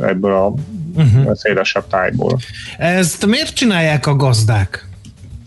ebből 0.00 0.32
a 0.32 0.54
uh-huh. 0.94 1.34
szélesebb 1.34 1.86
tájból. 1.86 2.38
Ezt 2.78 3.26
miért 3.26 3.54
csinálják 3.54 4.06
a 4.06 4.16
gazdák? 4.16 4.88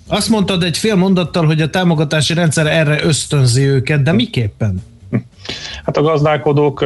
Azt 0.08 0.30
mondtad 0.30 0.64
egy 0.64 0.78
fél 0.78 0.96
mondattal, 0.96 1.46
hogy 1.46 1.62
a 1.62 1.70
támogatási 1.70 2.34
rendszer 2.34 2.68
erre 2.68 3.04
ösztönzi 3.04 3.62
őket, 3.62 4.04
de 4.04 4.12
miképpen? 4.12 4.84
Hát 5.86 5.98
a 5.98 6.02
gazdálkodók 6.02 6.86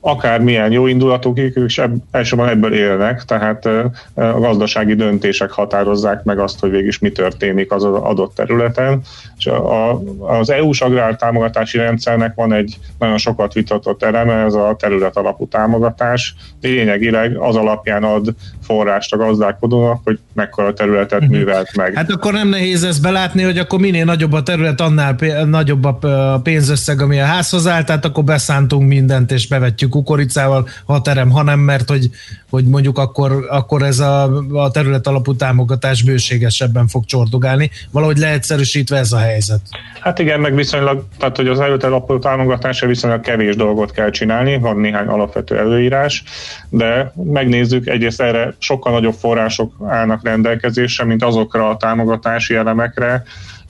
akármilyen 0.00 0.72
jó 0.72 0.86
indulatuk, 0.86 1.38
és 1.38 1.82
elsősorban 2.10 2.48
ebből 2.48 2.74
élnek, 2.74 3.24
tehát 3.24 3.66
a 4.14 4.38
gazdasági 4.38 4.94
döntések 4.94 5.50
határozzák 5.50 6.22
meg 6.22 6.38
azt, 6.38 6.60
hogy 6.60 6.70
végig 6.70 6.96
mi 7.00 7.10
történik 7.10 7.72
az 7.72 7.84
adott 7.84 8.34
területen. 8.34 9.00
És 9.38 9.46
a, 9.46 10.02
az 10.18 10.50
EU-s 10.50 10.80
agrártámogatási 10.80 11.78
rendszernek 11.78 12.34
van 12.34 12.52
egy 12.52 12.78
nagyon 12.98 13.18
sokat 13.18 13.52
vitatott 13.52 14.02
eleme, 14.02 14.34
ez 14.44 14.54
a 14.54 14.76
terület 14.78 15.16
alapú 15.16 15.48
támogatás. 15.48 16.34
Lényegileg 16.60 17.36
az 17.36 17.56
alapján 17.56 18.04
ad 18.04 18.34
forrást 18.62 19.12
a 19.12 19.16
gazdálkodónak, 19.16 20.00
hogy 20.04 20.18
mekkora 20.32 20.72
területet 20.72 21.20
uh-huh. 21.20 21.36
művelt 21.36 21.76
meg. 21.76 21.94
Hát 21.94 22.10
akkor 22.10 22.32
nem 22.32 22.48
nehéz 22.48 22.84
ezt 22.84 23.02
belátni, 23.02 23.42
hogy 23.42 23.58
akkor 23.58 23.78
minél 23.78 24.04
nagyobb 24.04 24.32
a 24.32 24.42
terület, 24.42 24.80
annál 24.80 25.16
nagyobb 25.44 25.84
a 25.84 26.40
pénzösszeg, 26.42 27.00
ami 27.00 27.20
a 27.20 27.24
házhoz 27.24 27.66
áll, 27.66 27.84
tehát 27.84 28.04
akkor 28.04 28.24
beszántunk 28.24 28.88
mindent, 28.88 29.29
és 29.30 29.48
bevetjük 29.48 29.90
kukoricával, 29.90 30.68
ha 30.84 31.00
terem, 31.00 31.30
ha 31.30 31.42
nem, 31.42 31.60
mert 31.60 31.88
hogy, 31.88 32.10
hogy 32.50 32.64
mondjuk 32.64 32.98
akkor, 32.98 33.46
akkor 33.48 33.82
ez 33.82 33.98
a, 33.98 34.42
a 34.52 34.70
terület 34.70 35.06
alapú 35.06 35.36
támogatás 35.36 36.02
bőségesebben 36.02 36.88
fog 36.88 37.04
csordogálni. 37.04 37.70
Valahogy 37.90 38.16
leegyszerűsítve 38.16 38.96
ez 38.96 39.12
a 39.12 39.18
helyzet. 39.18 39.60
Hát 40.00 40.18
igen, 40.18 40.40
meg 40.40 40.54
viszonylag, 40.54 41.04
tehát 41.18 41.36
hogy 41.36 41.48
az 41.48 41.58
terület 41.58 41.84
alapú 41.84 42.18
támogatásra 42.18 42.86
viszonylag 42.86 43.20
kevés 43.20 43.56
dolgot 43.56 43.92
kell 43.92 44.10
csinálni, 44.10 44.58
van 44.58 44.76
néhány 44.76 45.06
alapvető 45.06 45.58
előírás, 45.58 46.22
de 46.68 47.12
megnézzük, 47.24 47.86
egyrészt 47.86 48.20
erre 48.20 48.54
sokkal 48.58 48.92
nagyobb 48.92 49.14
források 49.14 49.72
állnak 49.88 50.24
rendelkezésre, 50.24 51.04
mint 51.04 51.24
azokra 51.24 51.68
a 51.68 51.76
támogatási 51.76 52.54
elemekre, 52.54 53.22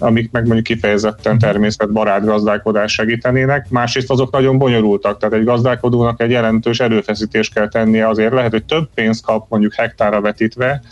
amik 0.02 0.30
meg 0.30 0.42
mondjuk 0.44 0.64
kifejezetten 0.64 1.38
természetbarát 1.38 2.24
gazdálkodás 2.24 2.92
segítenének. 2.92 3.66
Másrészt 3.70 4.10
azok 4.10 4.30
nagyon 4.30 4.58
bonyolultak, 4.58 5.18
tehát 5.18 5.34
egy 5.34 5.44
gazdálkodónak 5.44 6.20
egy 6.20 6.30
jelentős 6.30 6.80
erőfeszítést 6.80 7.54
kell 7.54 7.68
tennie 7.68 8.08
azért. 8.08 8.32
Lehet, 8.32 8.50
hogy 8.50 8.64
több 8.64 8.88
pénzt 8.94 9.24
kap 9.24 9.48
mondjuk 9.48 9.74
hektára 9.74 10.20
vetítve, 10.20 10.82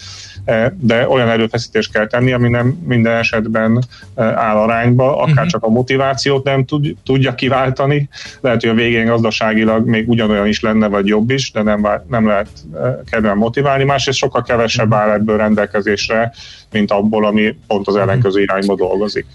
de 0.77 1.09
olyan 1.09 1.29
erőfeszítést 1.29 1.93
kell 1.93 2.07
tenni, 2.07 2.33
ami 2.33 2.49
nem 2.49 2.79
minden 2.87 3.17
esetben 3.17 3.85
e, 4.15 4.23
áll 4.23 4.57
arányba, 4.57 5.17
akár 5.17 5.33
uh-huh. 5.33 5.47
csak 5.47 5.65
a 5.65 5.69
motivációt 5.69 6.45
nem 6.45 6.65
tud, 6.65 6.95
tudja 7.05 7.35
kiváltani. 7.35 8.09
Lehet, 8.41 8.61
hogy 8.61 8.71
a 8.71 8.75
végén 8.75 9.07
gazdaságilag 9.07 9.87
még 9.87 10.09
ugyanolyan 10.09 10.47
is 10.47 10.61
lenne, 10.61 10.87
vagy 10.87 11.07
jobb 11.07 11.31
is, 11.31 11.51
de 11.53 11.63
nem, 11.63 11.89
nem 12.09 12.27
lehet 12.27 12.49
e, 12.75 13.01
kedven 13.11 13.37
motiválni. 13.37 13.85
Másrészt 13.85 14.19
sokkal 14.19 14.43
kevesebb 14.43 14.93
áll 14.95 15.11
ebből 15.11 15.37
rendelkezésre, 15.37 16.33
mint 16.73 16.91
abból, 16.91 17.27
ami 17.27 17.57
pont 17.67 17.87
az 17.87 17.97
ellenkező 17.97 18.41
irányba 18.41 18.75
dolgozik. 18.75 19.27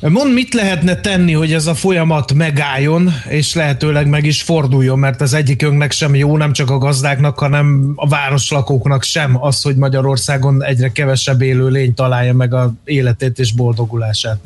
Mond, 0.00 0.32
mit 0.32 0.54
lehetne 0.54 1.00
tenni, 1.00 1.32
hogy 1.32 1.52
ez 1.52 1.66
a 1.66 1.74
folyamat 1.74 2.32
megálljon, 2.32 3.12
és 3.28 3.54
lehetőleg 3.54 4.08
meg 4.08 4.24
is 4.24 4.42
forduljon, 4.42 4.98
mert 4.98 5.20
az 5.20 5.34
egyikünknek 5.34 5.92
sem 5.92 6.14
jó, 6.14 6.36
nem 6.36 6.52
csak 6.52 6.70
a 6.70 6.78
gazdáknak, 6.78 7.38
hanem 7.38 7.92
a 7.94 8.08
városlakóknak 8.08 9.02
sem 9.02 9.42
az, 9.42 9.62
hogy 9.62 9.76
Magyarországon 9.76 10.64
egyre 10.64 10.92
kevesebb 10.92 11.42
élő 11.42 11.68
lény 11.68 11.94
találja 11.94 12.34
meg 12.34 12.54
a 12.54 12.72
életét 12.84 13.38
és 13.38 13.52
boldogulását. 13.52 14.38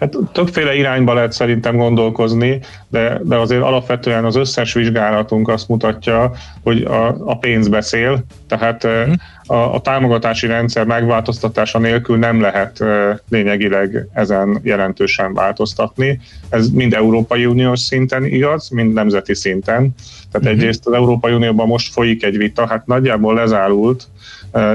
Hát 0.00 0.16
többféle 0.32 0.74
irányba 0.74 1.14
lehet 1.14 1.32
szerintem 1.32 1.76
gondolkozni, 1.76 2.60
de, 2.88 3.20
de 3.22 3.36
azért 3.36 3.62
alapvetően 3.62 4.24
az 4.24 4.36
összes 4.36 4.72
vizsgálatunk 4.72 5.48
azt 5.48 5.68
mutatja, 5.68 6.32
hogy 6.62 6.82
a, 6.82 7.06
a 7.06 7.38
pénz 7.38 7.68
beszél, 7.68 8.24
tehát 8.48 8.86
mm. 8.86 9.12
a, 9.46 9.74
a 9.74 9.80
támogatási 9.80 10.46
rendszer 10.46 10.86
megváltoztatása 10.86 11.78
nélkül 11.78 12.18
nem 12.18 12.40
lehet 12.40 12.84
lényegileg 13.28 14.06
ezen 14.12 14.60
jelentősen 14.62 15.34
változtatni. 15.34 16.20
Ez 16.48 16.68
mind 16.68 16.94
Európai 16.94 17.46
Uniós 17.46 17.80
szinten 17.80 18.24
igaz, 18.24 18.68
mind 18.68 18.92
nemzeti 18.92 19.34
szinten. 19.34 19.94
Tehát 20.32 20.48
mm. 20.48 20.58
egyrészt 20.58 20.86
az 20.86 20.92
Európai 20.92 21.32
Unióban 21.32 21.66
most 21.66 21.92
folyik 21.92 22.24
egy 22.24 22.36
vita, 22.36 22.66
hát 22.66 22.86
nagyjából 22.86 23.34
lezárult, 23.34 24.08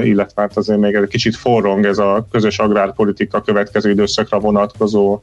illetve 0.03 0.41
hát 0.41 0.57
azért 0.57 0.79
még 0.79 0.95
egy 0.95 1.07
kicsit 1.07 1.35
forrong 1.35 1.85
ez 1.85 1.97
a 1.97 2.27
közös 2.31 2.59
agrárpolitika 2.59 3.41
következő 3.41 3.89
időszakra 3.89 4.39
vonatkozó 4.39 5.21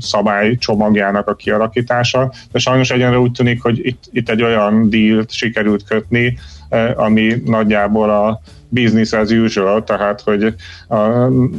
szabálycsomagjának 0.00 1.28
a 1.28 1.34
kialakítása, 1.34 2.32
de 2.52 2.58
sajnos 2.58 2.90
egyenre 2.90 3.18
úgy 3.18 3.32
tűnik, 3.32 3.62
hogy 3.62 3.86
itt, 3.86 4.02
itt 4.12 4.28
egy 4.28 4.42
olyan 4.42 4.90
dílt 4.90 5.30
sikerült 5.30 5.84
kötni, 5.84 6.38
ami 6.94 7.42
nagyjából 7.44 8.10
a 8.10 8.40
business 8.70 9.12
as 9.12 9.30
usual, 9.30 9.84
tehát 9.84 10.20
hogy 10.20 10.54
a, 10.88 10.96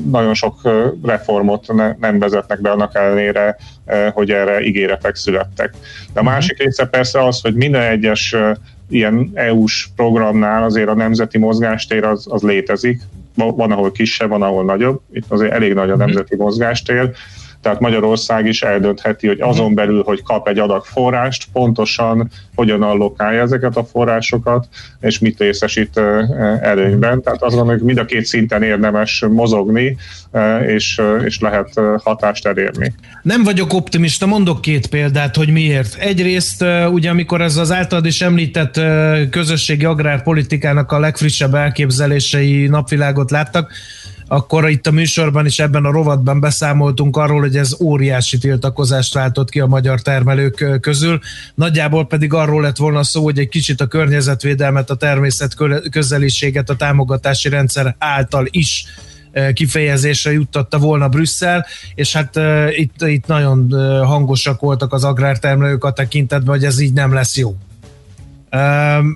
nagyon 0.09 0.33
sok 0.33 0.61
reformot 1.03 1.73
ne, 1.73 1.95
nem 1.99 2.19
vezetnek 2.19 2.61
be 2.61 2.71
annak 2.71 2.95
ellenére, 2.95 3.57
hogy 4.13 4.31
erre 4.31 4.61
ígéretek 4.61 5.15
születtek. 5.15 5.73
De 6.13 6.19
a 6.19 6.23
mhm. 6.23 6.31
másik 6.31 6.57
része 6.57 6.85
persze 6.85 7.25
az, 7.25 7.41
hogy 7.41 7.55
minden 7.55 7.81
egyes 7.81 8.35
ilyen 8.89 9.31
EU-s 9.33 9.89
programnál 9.95 10.63
azért 10.63 10.89
a 10.89 10.95
nemzeti 10.95 11.37
mozgástér 11.37 12.03
az, 12.03 12.27
az 12.29 12.41
létezik. 12.41 13.01
Van, 13.35 13.71
ahol 13.71 13.91
kisebb, 13.91 14.29
van, 14.29 14.41
ahol 14.41 14.63
nagyobb. 14.63 15.01
Itt 15.11 15.25
azért 15.27 15.51
elég 15.51 15.73
nagy 15.73 15.89
a 15.89 15.95
mhm. 15.95 16.05
nemzeti 16.05 16.35
mozgástér 16.35 17.11
tehát 17.61 17.79
Magyarország 17.79 18.45
is 18.45 18.61
eldöntheti, 18.61 19.27
hogy 19.27 19.41
azon 19.41 19.65
mhm. 19.65 19.75
belül, 19.75 20.03
hogy 20.03 20.23
kap 20.23 20.47
egy 20.47 20.59
adag 20.59 20.85
forrást, 20.85 21.47
pontosan 21.53 22.29
hogyan 22.55 22.83
allokálja 22.83 23.41
ezeket 23.41 23.77
a 23.77 23.83
forrásokat, 23.83 24.67
és 24.99 25.19
mit 25.19 25.39
részesít 25.39 25.97
előnyben. 26.61 27.21
Tehát 27.21 27.41
azt 27.41 27.55
gondolom, 27.55 27.67
hogy 27.67 27.81
mind 27.81 27.97
a 27.97 28.05
két 28.05 28.25
szinten 28.25 28.63
érdemes 28.63 29.25
mozogni, 29.29 29.97
és, 30.67 31.01
és 31.25 31.39
lehet 31.39 31.69
hatást 32.03 32.45
elérni. 32.45 32.93
Nem 33.21 33.43
vagyok 33.43 33.73
optimista, 33.73 34.25
mondok 34.25 34.61
két 34.61 34.87
példát, 34.87 35.35
hogy 35.35 35.49
miért. 35.49 35.95
Egyrészt, 35.95 36.65
ugye 36.91 37.09
amikor 37.09 37.41
ez 37.41 37.57
az 37.57 37.71
általad 37.71 38.05
is 38.05 38.21
említett 38.21 38.79
közösségi 39.29 39.85
agrárpolitikának 39.85 40.91
a 40.91 40.99
legfrissebb 40.99 41.53
elképzelései 41.53 42.67
napvilágot 42.67 43.31
láttak, 43.31 43.71
akkor 44.31 44.69
itt 44.69 44.87
a 44.87 44.91
műsorban 44.91 45.45
is 45.45 45.59
ebben 45.59 45.85
a 45.85 45.91
rovatban 45.91 46.39
beszámoltunk 46.39 47.17
arról, 47.17 47.39
hogy 47.39 47.57
ez 47.57 47.75
óriási 47.81 48.37
tiltakozást 48.37 49.13
váltott 49.13 49.49
ki 49.49 49.59
a 49.59 49.65
magyar 49.65 50.01
termelők 50.01 50.79
közül. 50.81 51.19
Nagyjából 51.55 52.07
pedig 52.07 52.33
arról 52.33 52.61
lett 52.61 52.77
volna 52.77 53.03
szó, 53.03 53.23
hogy 53.23 53.39
egy 53.39 53.49
kicsit 53.49 53.81
a 53.81 53.87
környezetvédelmet, 53.87 54.89
a 54.89 54.95
természet 54.95 55.55
közeliséget 55.91 56.69
a 56.69 56.75
támogatási 56.75 57.49
rendszer 57.49 57.95
által 57.97 58.47
is 58.49 58.85
kifejezésre 59.53 60.31
juttatta 60.31 60.77
volna 60.77 61.09
Brüsszel, 61.09 61.65
és 61.95 62.13
hát 62.13 62.39
itt, 62.69 63.01
itt 63.01 63.25
nagyon 63.25 63.71
hangosak 64.05 64.59
voltak 64.61 64.93
az 64.93 65.03
agrártermelők 65.03 65.83
a 65.83 65.91
tekintetben, 65.91 66.55
hogy 66.55 66.65
ez 66.65 66.79
így 66.79 66.93
nem 66.93 67.13
lesz 67.13 67.37
jó. 67.37 67.55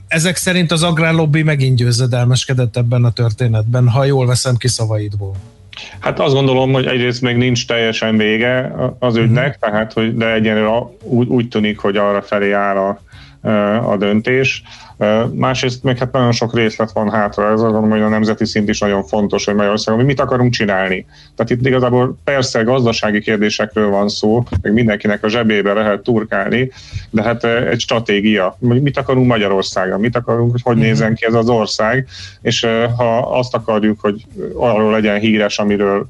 Ezek 0.07 0.35
szerint 0.35 0.71
az 0.71 0.83
agrárlobby 0.83 1.43
megint 1.43 1.77
győzedelmeskedett 1.77 2.77
ebben 2.77 3.03
a 3.03 3.11
történetben, 3.11 3.89
ha 3.89 4.03
jól 4.03 4.25
veszem 4.25 4.55
ki 4.55 4.67
szavaidból. 4.67 5.35
Hát 5.99 6.19
azt 6.19 6.33
gondolom, 6.33 6.71
hogy 6.71 6.85
egyrészt 6.85 7.21
még 7.21 7.35
nincs 7.35 7.67
teljesen 7.67 8.17
vége 8.17 8.75
az 8.99 9.15
ügynek, 9.15 9.45
uh-huh. 9.45 9.69
tehát 9.69 9.93
hogy 9.93 10.17
de 10.17 10.33
egyenlőre 10.33 10.69
úgy, 11.01 11.27
úgy 11.27 11.47
tűnik, 11.47 11.77
hogy 11.77 11.97
arra 11.97 12.21
felé 12.21 12.51
áll 12.51 12.77
a, 12.77 12.99
a 13.85 13.95
döntés. 13.97 14.63
Másrészt 15.33 15.83
még 15.83 15.97
hát 15.97 16.11
nagyon 16.11 16.31
sok 16.31 16.55
részlet 16.55 16.91
van 16.91 17.11
hátra, 17.11 17.51
ez 17.51 17.61
azon, 17.61 17.89
hogy 17.89 18.01
a 18.01 18.07
nemzeti 18.07 18.45
szint 18.45 18.69
is 18.69 18.79
nagyon 18.79 19.03
fontos, 19.03 19.45
hogy 19.45 19.55
Magyarországon 19.55 19.99
mi 19.99 20.05
mit 20.05 20.19
akarunk 20.19 20.53
csinálni. 20.53 21.05
Tehát 21.35 21.51
itt 21.51 21.67
igazából 21.67 22.17
persze 22.23 22.61
gazdasági 22.61 23.21
kérdésekről 23.21 23.89
van 23.89 24.09
szó, 24.09 24.43
meg 24.61 24.73
mindenkinek 24.73 25.23
a 25.23 25.29
zsebébe 25.29 25.73
lehet 25.73 26.01
turkálni, 26.01 26.71
de 27.09 27.23
hát 27.23 27.43
egy 27.43 27.79
stratégia. 27.79 28.57
Mit 28.59 28.97
akarunk 28.97 29.27
Magyarországon, 29.27 29.99
mit 29.99 30.15
akarunk, 30.15 30.51
hogy 30.51 30.61
hogy 30.61 30.77
nézzen 30.77 31.15
ki 31.15 31.25
ez 31.25 31.33
az 31.33 31.49
ország, 31.49 32.07
és 32.41 32.67
ha 32.97 33.17
azt 33.17 33.55
akarjuk, 33.55 33.99
hogy 33.99 34.25
arról 34.55 34.91
legyen 34.91 35.19
híres, 35.19 35.59
amiről 35.59 36.07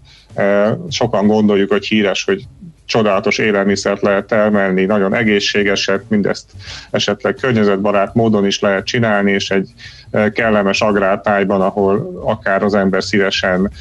sokan 0.90 1.28
gondoljuk, 1.28 1.72
hogy 1.72 1.86
híres, 1.86 2.24
hogy 2.24 2.46
csodálatos 2.86 3.38
élelmiszert 3.38 4.02
lehet 4.02 4.26
termelni, 4.26 4.86
nagyon 4.86 5.14
egészségeset, 5.14 6.04
mindezt 6.08 6.52
esetleg 6.92 7.36
környezetbarát 7.36 8.14
módon 8.14 8.46
is 8.46 8.60
lehet 8.60 8.86
csinálni, 8.86 9.32
és 9.32 9.50
egy 9.50 9.70
kellemes 10.34 10.82
agrártájban, 10.82 11.62
ahol 11.62 12.22
akár 12.26 12.64
az 12.64 12.74
ember 12.74 13.04
szívesen 13.04 13.72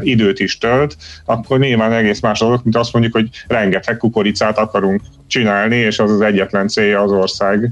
időt 0.00 0.38
is 0.40 0.58
tölt, 0.58 0.96
akkor 1.24 1.58
nyilván 1.58 1.92
egész 1.92 2.20
más 2.20 2.38
dolog, 2.38 2.60
mint 2.62 2.76
azt 2.76 2.92
mondjuk, 2.92 3.14
hogy 3.14 3.28
rengeteg 3.46 3.96
kukoricát 3.96 4.58
akarunk 4.58 5.00
csinálni, 5.26 5.76
és 5.76 5.98
az 5.98 6.10
az 6.10 6.20
egyetlen 6.20 6.68
célja 6.68 7.00
az 7.00 7.12
ország 7.12 7.70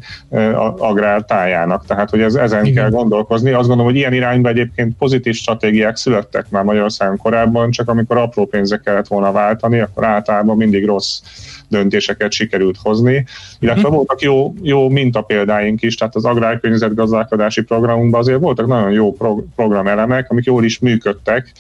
agrártájának. 0.79 1.87
Tehát, 1.87 2.11
hogy 2.11 2.21
ez, 2.21 2.35
ezen 2.35 2.64
Igen. 2.64 2.75
kell 2.75 2.90
gondolkozni. 2.90 3.51
Azt 3.51 3.69
gondolom, 3.69 3.92
hogy 3.92 3.97
ilyen 3.97 4.12
irányba 4.12 4.49
egyébként 4.49 4.97
pozitív 4.97 5.35
stratégiák 5.35 5.97
születtek 5.97 6.47
már 6.51 6.64
Magyarországon 6.64 7.16
korábban, 7.16 7.71
csak 7.71 7.88
amikor 7.88 8.16
apró 8.16 8.47
pénzre 8.47 8.81
kellett 8.85 9.07
volna 9.07 9.33
váltani, 9.33 9.81
akkor 9.81 10.05
általában 10.05 10.57
mindig 10.57 10.87
rossz 10.87 11.21
döntéseket 11.69 12.33
sikerült 12.33 12.77
hozni, 12.83 13.27
illetve 13.59 13.88
hm. 13.88 13.95
voltak 13.95 14.21
jó, 14.21 14.55
jó 14.62 14.88
mintapéldáink 14.88 15.83
is, 15.83 15.95
tehát 15.95 16.14
az 16.14 16.25
agrárkörnyezetgazdálkodási 16.25 17.62
program 17.62 17.95
programunkban 17.96 18.20
azért 18.20 18.40
voltak 18.40 18.66
nagyon 18.66 18.90
jó 18.90 19.12
pro- 19.12 19.44
programelemek, 19.56 20.30
amik 20.30 20.44
jól 20.44 20.64
is 20.64 20.78
működtek, 20.78 21.52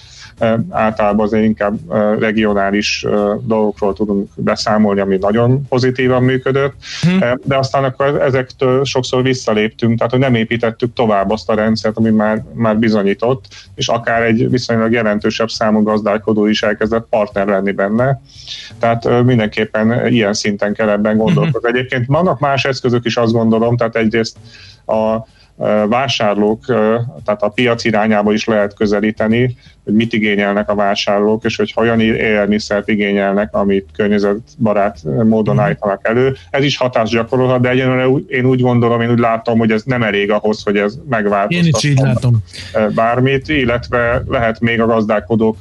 általában 0.70 1.26
azért 1.26 1.44
inkább 1.44 1.78
regionális 2.18 3.06
dolgokról 3.40 3.94
tudunk 3.94 4.28
beszámolni, 4.34 5.00
ami 5.00 5.16
nagyon 5.16 5.66
pozitívan 5.68 6.22
működött, 6.22 6.74
hm. 7.02 7.24
de 7.44 7.56
aztán 7.56 7.84
akkor 7.84 8.20
ezektől 8.22 8.84
sokszor 8.84 9.22
visszaléptünk, 9.22 9.96
tehát 9.96 10.12
hogy 10.12 10.20
nem 10.20 10.34
építettük 10.34 10.92
tovább 10.92 11.30
azt 11.30 11.50
a 11.50 11.54
rendszert, 11.54 11.96
ami 11.96 12.10
már, 12.10 12.44
már 12.52 12.78
bizonyított, 12.78 13.44
és 13.74 13.88
akár 13.88 14.22
egy 14.22 14.50
viszonylag 14.50 14.92
jelentősebb 14.92 15.48
számú 15.48 15.82
gazdálkodó 15.82 16.46
is 16.46 16.62
elkezdett 16.62 17.06
partner 17.10 17.46
lenni 17.46 17.72
benne. 17.72 18.20
Tehát 18.78 19.24
mindenképpen 19.24 20.06
ilyen 20.06 20.32
szinten 20.32 20.74
kell 20.74 20.88
ebben 20.88 21.16
gondolkozni. 21.16 21.70
Hm. 21.70 21.76
Egyébként 21.76 22.06
vannak 22.06 22.38
más 22.38 22.64
eszközök 22.64 23.04
is, 23.04 23.16
azt 23.16 23.32
gondolom, 23.32 23.76
tehát 23.76 23.96
egyrészt 23.96 24.36
a 24.86 25.26
vásárlók, 25.88 26.64
tehát 27.24 27.42
a 27.42 27.48
piac 27.48 27.84
irányába 27.84 28.32
is 28.32 28.44
lehet 28.44 28.74
közelíteni, 28.74 29.56
hogy 29.84 29.94
mit 29.94 30.12
igényelnek 30.12 30.70
a 30.70 30.74
vásárlók, 30.74 31.44
és 31.44 31.56
hogy 31.56 31.72
olyan 31.76 32.00
élelmiszert 32.00 32.88
igényelnek, 32.88 33.54
amit 33.54 33.88
környezetbarát 33.96 34.98
módon 35.04 35.54
mhm. 35.54 35.64
állítanak 35.64 36.08
elő. 36.08 36.36
Ez 36.50 36.64
is 36.64 36.76
hatást 36.76 37.12
gyakorolhat, 37.12 37.60
de 37.60 37.68
egyenlőre 37.68 38.06
én 38.28 38.44
úgy 38.44 38.60
gondolom, 38.60 39.00
én 39.00 39.10
úgy 39.10 39.18
látom, 39.18 39.58
hogy 39.58 39.70
ez 39.70 39.82
nem 39.82 40.02
elég 40.02 40.30
ahhoz, 40.30 40.62
hogy 40.62 40.76
ez 40.76 40.98
megváltoztasson 41.08 42.42
bármit, 42.94 43.48
illetve 43.48 44.22
lehet 44.28 44.60
még 44.60 44.80
a 44.80 44.86
gazdálkodók 44.86 45.56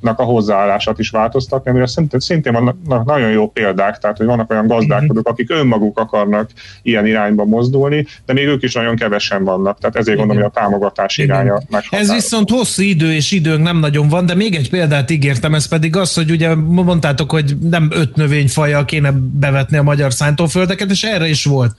a 0.00 0.22
hozzáállását 0.22 0.98
is 0.98 1.10
változtak, 1.10 1.66
amire 1.66 1.86
szintén, 1.86 2.20
szintén 2.20 2.52
vannak 2.52 3.04
nagyon 3.04 3.30
jó 3.30 3.48
példák, 3.48 3.98
tehát 3.98 4.16
hogy 4.16 4.26
vannak 4.26 4.50
olyan 4.50 4.66
gazdálkodók, 4.66 5.24
mhm. 5.24 5.32
akik 5.32 5.50
önmaguk 5.50 5.98
akarnak 5.98 6.50
ilyen 6.82 7.06
irányba 7.06 7.44
mozdulni, 7.44 8.06
de 8.26 8.32
még 8.32 8.46
ők 8.46 8.62
is 8.62 8.74
nagyon 8.74 8.96
kevesen 8.96 9.44
vannak, 9.44 9.78
tehát 9.78 9.96
ezért 9.96 10.18
gondolom, 10.18 10.42
hogy 10.42 10.50
a 10.54 10.60
támogatás 10.60 11.18
iránya 11.18 11.60
Ez 11.90 12.12
viszont 12.12 12.50
hosszú 12.50 12.82
idő 12.82 13.12
és 13.12 13.32
időnk 13.32 13.62
nem 13.62 13.78
nagyon 13.78 14.08
van, 14.08 14.26
de 14.26 14.34
még 14.34 14.54
egy 14.54 14.70
példát 14.70 15.10
ígértem, 15.10 15.54
ez 15.54 15.68
pedig 15.68 15.96
az, 15.96 16.14
hogy 16.14 16.30
ugye 16.30 16.54
mondtátok, 16.54 17.30
hogy 17.30 17.56
nem 17.70 17.88
öt 17.92 18.16
növényfajjal 18.16 18.84
kéne 18.84 19.12
bevetni 19.32 19.76
a 19.76 19.82
magyar 19.82 20.12
szántóföldeket, 20.12 20.90
és 20.90 21.02
erre 21.02 21.28
is 21.28 21.44
volt 21.44 21.76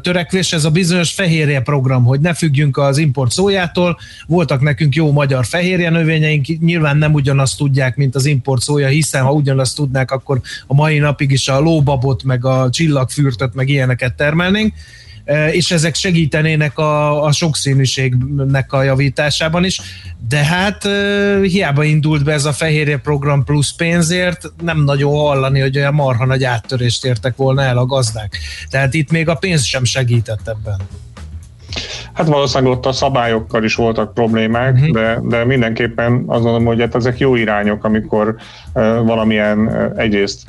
törekvés, 0.00 0.52
ez 0.52 0.64
a 0.64 0.70
bizonyos 0.70 1.12
fehérje 1.12 1.60
program, 1.60 2.04
hogy 2.04 2.20
ne 2.20 2.34
függjünk 2.34 2.76
az 2.76 2.98
import 2.98 3.30
szójától. 3.30 3.98
Voltak 4.26 4.60
nekünk 4.60 4.94
jó 4.94 5.12
magyar 5.12 5.46
fehérje 5.46 5.90
növényeink, 5.90 6.46
nyilván 6.60 6.96
nem 6.96 7.12
ugyanazt 7.12 7.56
tudják, 7.56 7.96
mint 7.96 8.14
az 8.14 8.26
import 8.26 8.62
szója, 8.62 8.88
hiszen 8.88 9.22
ha 9.22 9.32
ugyanazt 9.32 9.76
tudnák, 9.76 10.10
akkor 10.10 10.40
a 10.66 10.74
mai 10.74 10.98
napig 10.98 11.30
is 11.30 11.48
a 11.48 11.60
lóbabot, 11.60 12.22
meg 12.22 12.44
a 12.44 12.68
csillagfürtöt, 12.70 13.54
meg 13.54 13.68
ilyeneket 13.68 14.14
termelnénk 14.14 14.74
és 15.52 15.70
ezek 15.70 15.94
segítenének 15.94 16.78
a, 16.78 17.24
a 17.24 17.32
sokszínűségnek 17.32 18.72
a 18.72 18.82
javításában 18.82 19.64
is, 19.64 19.80
de 20.28 20.44
hát 20.44 20.82
hiába 21.42 21.84
indult 21.84 22.24
be 22.24 22.32
ez 22.32 22.44
a 22.44 22.52
fehérje 22.52 22.98
program 22.98 23.44
plusz 23.44 23.72
pénzért, 23.72 24.52
nem 24.62 24.84
nagyon 24.84 25.12
hallani, 25.12 25.60
hogy 25.60 25.76
olyan 25.76 25.94
marha 25.94 26.26
nagy 26.26 26.44
áttörést 26.44 27.04
értek 27.04 27.36
volna 27.36 27.62
el 27.62 27.78
a 27.78 27.86
gazdák. 27.86 28.38
Tehát 28.70 28.94
itt 28.94 29.10
még 29.10 29.28
a 29.28 29.34
pénz 29.34 29.64
sem 29.64 29.84
segített 29.84 30.48
ebben. 30.48 30.80
Hát 32.12 32.26
valószínűleg 32.26 32.72
ott 32.72 32.86
a 32.86 32.92
szabályokkal 32.92 33.64
is 33.64 33.74
voltak 33.74 34.14
problémák, 34.14 34.74
uh-huh. 34.74 34.90
de, 34.90 35.20
de 35.22 35.44
mindenképpen 35.44 36.12
azt 36.12 36.42
gondolom, 36.42 36.64
hogy 36.64 36.80
hát 36.80 36.94
ezek 36.94 37.18
jó 37.18 37.34
irányok, 37.34 37.84
amikor 37.84 38.28
uh, 38.28 38.82
valamilyen 38.82 39.58
uh, 39.58 39.92
egyrészt 39.96 40.42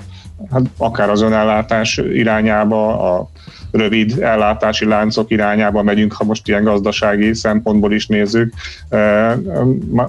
hát 0.51 0.61
akár 0.77 1.09
az 1.09 1.21
önellátás 1.21 1.97
irányába, 1.97 3.15
a 3.15 3.29
rövid 3.71 4.19
ellátási 4.21 4.85
láncok 4.85 5.31
irányába 5.31 5.83
megyünk, 5.83 6.13
ha 6.13 6.23
most 6.23 6.47
ilyen 6.47 6.63
gazdasági 6.63 7.33
szempontból 7.33 7.93
is 7.93 8.07
nézzük. 8.07 8.53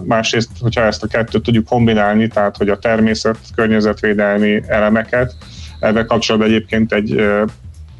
Másrészt, 0.04 0.50
hogyha 0.60 0.82
ezt 0.82 1.02
a 1.02 1.06
kettőt 1.06 1.42
tudjuk 1.42 1.64
kombinálni, 1.64 2.28
tehát 2.28 2.56
hogy 2.56 2.68
a 2.68 2.78
természet 2.78 3.38
környezetvédelmi 3.54 4.62
elemeket, 4.66 5.34
ebben 5.80 6.06
kapcsolatban 6.06 6.50
egyébként 6.50 6.92
egy 6.92 7.24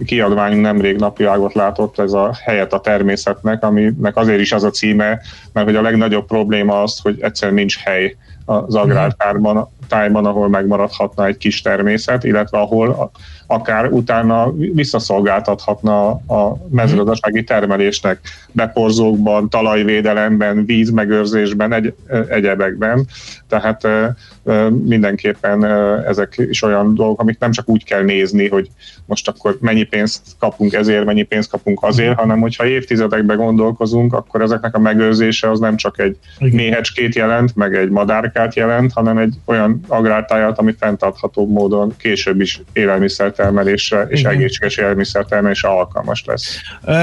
kiadványunk 0.04 0.62
nemrég 0.62 0.96
napvilágot 0.96 1.54
látott, 1.54 1.98
ez 1.98 2.12
a 2.12 2.36
helyet 2.44 2.72
a 2.72 2.80
természetnek, 2.80 3.62
aminek 3.62 4.16
azért 4.16 4.40
is 4.40 4.52
az 4.52 4.64
a 4.64 4.70
címe, 4.70 5.20
mert 5.52 5.66
hogy 5.66 5.76
a 5.76 5.82
legnagyobb 5.82 6.26
probléma 6.26 6.82
az, 6.82 6.98
hogy 7.02 7.16
egyszerűen 7.20 7.56
nincs 7.56 7.78
hely 7.78 8.16
az 8.44 8.74
agrártárban, 8.74 9.68
tájban, 9.88 10.26
ahol 10.26 10.48
megmaradhatna 10.48 11.26
egy 11.26 11.36
kis 11.36 11.62
természet, 11.62 12.24
illetve 12.24 12.58
ahol 12.58 13.10
akár 13.46 13.86
utána 13.86 14.52
visszaszolgáltathatna 14.52 16.08
a 16.10 16.56
mezőgazdasági 16.70 17.44
termelésnek 17.44 18.20
beporzókban, 18.52 19.48
talajvédelemben, 19.48 20.64
vízmegőrzésben, 20.64 21.72
egy, 21.72 21.94
egyebekben. 22.28 23.06
Tehát 23.48 23.88
mindenképpen 24.84 25.64
ezek 26.06 26.34
is 26.36 26.62
olyan 26.62 26.94
dolgok, 26.94 27.20
amit 27.20 27.40
nem 27.40 27.50
csak 27.50 27.68
úgy 27.68 27.84
kell 27.84 28.02
nézni, 28.02 28.48
hogy 28.48 28.70
most 29.06 29.28
akkor 29.28 29.56
mennyi 29.60 29.82
pénzt 29.82 30.22
kapunk 30.38 30.72
ezért, 30.72 31.04
mennyi 31.04 31.22
pénzt 31.22 31.50
kapunk 31.50 31.82
azért, 31.82 32.18
hanem 32.18 32.40
hogyha 32.40 32.66
évtizedekbe 32.66 33.34
gondolkozunk, 33.34 34.12
akkor 34.12 34.42
ezeknek 34.42 34.74
a 34.74 34.78
megőrzése 34.78 35.50
az 35.50 35.58
nem 35.58 35.76
csak 35.76 35.98
egy 35.98 36.16
méhecskét 36.38 37.14
jelent, 37.14 37.56
meg 37.56 37.74
egy 37.74 37.88
madárkát 37.88 38.41
jelent, 38.54 38.92
hanem 38.92 39.18
egy 39.18 39.34
olyan 39.44 39.80
agrártájat, 39.88 40.58
ami 40.58 40.74
fenntartható 40.78 41.46
módon 41.46 41.94
később 41.98 42.40
is 42.40 42.62
élelmiszertermelésre 42.72 44.02
és 44.02 44.20
Igen. 44.20 44.32
egészséges 44.32 44.76
élelmiszertermelésre 44.76 45.68
alkalmas 45.68 46.24
lesz. 46.26 46.56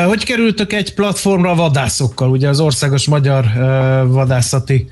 Hogy 0.06 0.26
kerültök 0.26 0.74
egy 0.74 0.94
platformra 0.94 1.56
vadászokkal? 1.56 2.30
Ugye 2.30 2.48
az 2.48 2.60
Országos 2.60 3.08
Magyar 3.08 3.46
Vadászati 4.08 4.92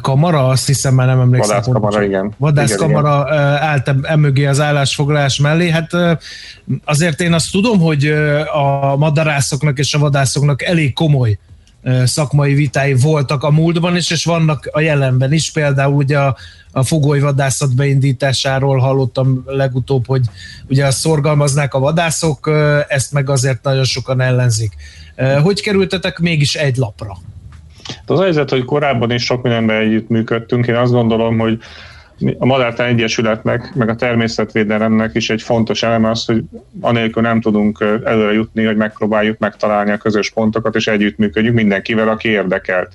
kamara, 0.00 0.48
azt 0.48 0.66
hiszem 0.66 0.94
már 0.94 1.06
nem 1.06 1.20
emlékszem. 1.20 1.56
Vadászkamara, 1.56 2.02
igen. 2.02 2.34
Vadászkamara 2.38 3.24
igen, 3.26 3.42
igen. 3.42 3.62
állt 3.62 3.94
emögé 4.02 4.46
az 4.46 4.60
állásfoglalás 4.60 5.38
mellé. 5.38 5.70
Hát 5.70 5.90
azért 6.84 7.20
én 7.20 7.32
azt 7.32 7.52
tudom, 7.52 7.80
hogy 7.80 8.06
a 8.52 8.96
madarászoknak 8.96 9.78
és 9.78 9.94
a 9.94 9.98
vadászoknak 9.98 10.62
elég 10.62 10.92
komoly 10.92 11.38
szakmai 12.04 12.54
vitái 12.54 12.94
voltak 12.94 13.42
a 13.42 13.50
múltban 13.50 13.96
is, 13.96 14.10
és 14.10 14.24
vannak 14.24 14.68
a 14.72 14.80
jelenben 14.80 15.32
is. 15.32 15.50
Például 15.52 15.94
ugye 15.94 16.18
a, 16.18 16.36
a 16.72 16.82
fogolyvadászat 16.82 17.74
beindításáról 17.74 18.78
hallottam 18.78 19.42
legutóbb, 19.46 20.06
hogy 20.06 20.22
ugye 20.68 20.86
azt 20.86 20.98
szorgalmaznák 20.98 21.74
a 21.74 21.78
vadászok, 21.78 22.50
ezt 22.88 23.12
meg 23.12 23.30
azért 23.30 23.62
nagyon 23.62 23.84
sokan 23.84 24.20
ellenzik. 24.20 24.72
Hogy 25.42 25.62
kerültetek 25.62 26.18
mégis 26.18 26.54
egy 26.54 26.76
lapra? 26.76 27.16
Az 28.06 28.18
a 28.18 28.22
helyzet, 28.22 28.50
hogy 28.50 28.64
korábban 28.64 29.10
is 29.10 29.24
sok 29.24 29.42
mindenben 29.42 29.80
együtt 29.80 30.08
működtünk. 30.08 30.66
Én 30.66 30.74
azt 30.74 30.92
gondolom, 30.92 31.38
hogy 31.38 31.58
a 32.38 32.46
Madártán 32.46 32.88
Egyesületnek, 32.88 33.74
meg 33.74 33.88
a 33.88 33.94
természetvédelemnek 33.94 35.14
is 35.14 35.30
egy 35.30 35.42
fontos 35.42 35.82
eleme 35.82 36.10
az, 36.10 36.24
hogy 36.24 36.42
anélkül 36.80 37.22
nem 37.22 37.40
tudunk 37.40 37.80
előre 38.04 38.32
jutni, 38.32 38.64
hogy 38.64 38.76
megpróbáljuk 38.76 39.38
megtalálni 39.38 39.90
a 39.90 39.96
közös 39.96 40.30
pontokat, 40.30 40.74
és 40.74 40.86
együttműködjük 40.86 41.54
mindenkivel, 41.54 42.08
aki 42.08 42.28
érdekelt. 42.28 42.92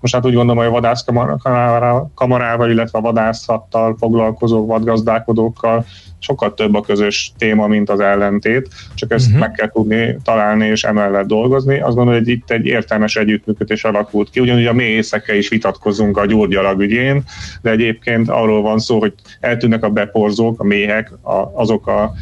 Most 0.00 0.14
hát 0.14 0.26
úgy 0.26 0.34
gondolom, 0.34 0.56
hogy 0.56 0.66
a 0.66 0.80
vadászkamarával, 0.80 2.70
illetve 2.70 2.98
a 2.98 3.02
vadászattal 3.02 3.96
foglalkozó 3.98 4.66
vadgazdálkodókkal 4.66 5.84
sokkal 6.22 6.54
több 6.54 6.74
a 6.74 6.80
közös 6.80 7.32
téma, 7.38 7.66
mint 7.66 7.90
az 7.90 8.00
ellentét, 8.00 8.68
csak 8.94 9.10
ezt 9.12 9.26
uh-huh. 9.26 9.40
meg 9.40 9.52
kell 9.52 9.70
tudni 9.70 10.16
találni 10.24 10.66
és 10.66 10.84
emellett 10.84 11.26
dolgozni. 11.26 11.80
Azt 11.80 11.94
gondolom, 11.94 12.20
hogy 12.20 12.28
itt 12.28 12.50
egy 12.50 12.66
értelmes 12.66 13.16
együttműködés 13.16 13.84
alakult 13.84 14.30
ki, 14.30 14.40
ugyanúgy 14.40 14.66
a 14.66 14.72
mélyészekkel 14.72 15.36
is 15.36 15.48
vitatkozunk 15.48 16.16
a 16.16 16.26
gyógyalag 16.26 16.80
ügyén, 16.80 17.22
de 17.62 17.70
egyébként 17.70 18.28
arról 18.28 18.62
van 18.62 18.78
szó, 18.78 18.98
hogy 18.98 19.14
eltűnnek 19.40 19.84
a 19.84 19.90
beporzók, 19.90 20.60
a 20.60 20.64
méhek, 20.64 21.12
a, 21.22 21.50
azok 21.54 21.86
a 21.86 22.12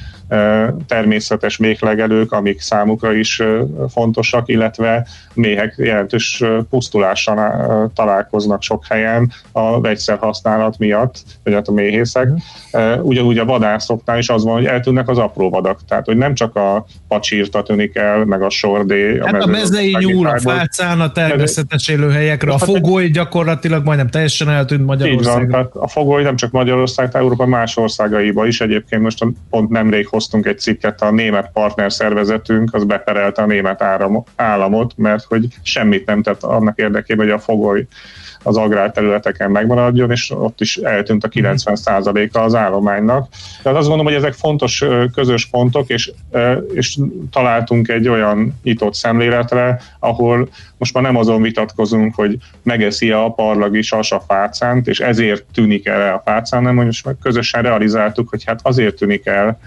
természetes 0.87 1.57
méhlegelők, 1.57 2.33
amik 2.33 2.61
számukra 2.61 3.13
is 3.13 3.43
fontosak, 3.89 4.49
illetve 4.49 5.07
méhek 5.35 5.75
jelentős 5.77 6.43
pusztulással 6.71 7.91
találkoznak 7.95 8.63
sok 8.63 8.85
helyen 8.89 9.33
a 9.53 9.81
vegyszer 9.81 10.19
használat 10.19 10.79
miatt, 10.79 11.15
vagy 11.45 11.53
hát 11.53 11.69
a 11.69 11.73
méhészek. 11.73 12.29
Ugyanúgy 13.03 13.39
a 13.39 13.45
vadászoknál 13.45 14.19
is 14.19 14.29
az 14.29 14.45
van, 14.45 14.55
hogy 14.55 14.65
eltűnnek 14.65 15.09
az 15.09 15.19
apró 15.19 15.51
vadak, 15.51 15.81
tehát 15.89 16.07
hogy 16.07 16.17
nem 16.17 16.35
csak 16.35 16.57
a 16.57 16.87
pacsírta 17.09 17.63
tűnik 17.63 17.97
el, 17.97 18.25
meg 18.25 18.43
a 18.43 18.51
sordé. 18.51 19.19
A 19.19 19.27
hát 19.27 19.43
a 19.43 19.47
mezei 19.47 19.97
nyúl, 19.99 20.27
a 20.27 20.39
fácán, 20.39 21.01
a 21.01 21.13
természetes 21.13 21.89
élőhelyekre, 21.89 22.51
a 22.51 22.59
hát 22.59 22.65
fogoly 22.65 23.09
gyakorlatilag 23.09 23.85
majdnem 23.85 24.09
teljesen 24.09 24.49
eltűnt 24.49 24.87
Magyarországon. 24.87 25.43
Így 25.43 25.51
van, 25.51 25.51
tehát 25.51 25.75
a 25.75 25.89
fogoly 25.89 26.23
nem 26.23 26.37
csak 26.37 26.51
Magyarország, 26.51 27.11
Európa 27.13 27.47
más 27.47 27.77
országaiba 27.77 28.47
is 28.47 28.61
egyébként 28.61 29.03
most 29.03 29.25
pont 29.51 29.71
nemrég 29.71 30.07
hoztunk 30.21 30.47
egy 30.47 30.59
cikket, 30.59 31.03
a 31.03 31.11
német 31.11 31.51
partner 31.53 31.93
szervezetünk 31.93 32.75
az 32.75 32.85
beperelte 32.85 33.43
a 33.43 33.47
német 33.47 33.83
államot, 34.37 34.93
mert 34.97 35.25
hogy 35.25 35.47
semmit 35.63 36.07
nem 36.07 36.23
tett 36.23 36.43
annak 36.43 36.79
érdekében, 36.79 37.27
hogy 37.27 37.35
a 37.35 37.39
fogoly 37.39 37.87
az 38.43 38.57
agrárterületeken 38.57 39.51
megmaradjon, 39.51 40.11
és 40.11 40.31
ott 40.31 40.61
is 40.61 40.77
eltűnt 40.77 41.25
a 41.25 41.29
90%-a 41.29 42.39
az 42.39 42.55
állománynak. 42.55 43.29
Tehát 43.63 43.79
azt 43.79 43.89
gondolom, 43.89 44.13
hogy 44.13 44.23
ezek 44.23 44.33
fontos 44.33 44.85
közös 45.15 45.47
pontok, 45.47 45.89
és, 45.89 46.13
és 46.73 46.99
találtunk 47.31 47.89
egy 47.89 48.09
olyan 48.09 48.59
nyitott 48.63 48.95
szemléletre, 48.95 49.81
ahol 49.99 50.49
most 50.79 50.95
már 50.95 51.03
nem 51.03 51.17
azon 51.17 51.43
vitatkozunk, 51.43 52.15
hogy 52.15 52.37
megeszi-e 52.63 53.23
a 53.23 53.33
parlag 53.33 53.77
is 53.77 53.93
a 53.93 54.23
fácánt, 54.27 54.89
és 54.89 55.01
ezért 55.01 55.45
tűnik 55.53 55.87
el 55.87 56.15
a 56.15 56.23
fácán, 56.25 56.65
hanem 56.65 56.85
most 56.85 57.05
meg 57.05 57.17
közösen 57.23 57.63
realizáltuk, 57.63 58.29
hogy 58.29 58.45
hát 58.45 58.61
azért 58.63 58.97
tűnik 58.97 59.27
el, 59.27 59.59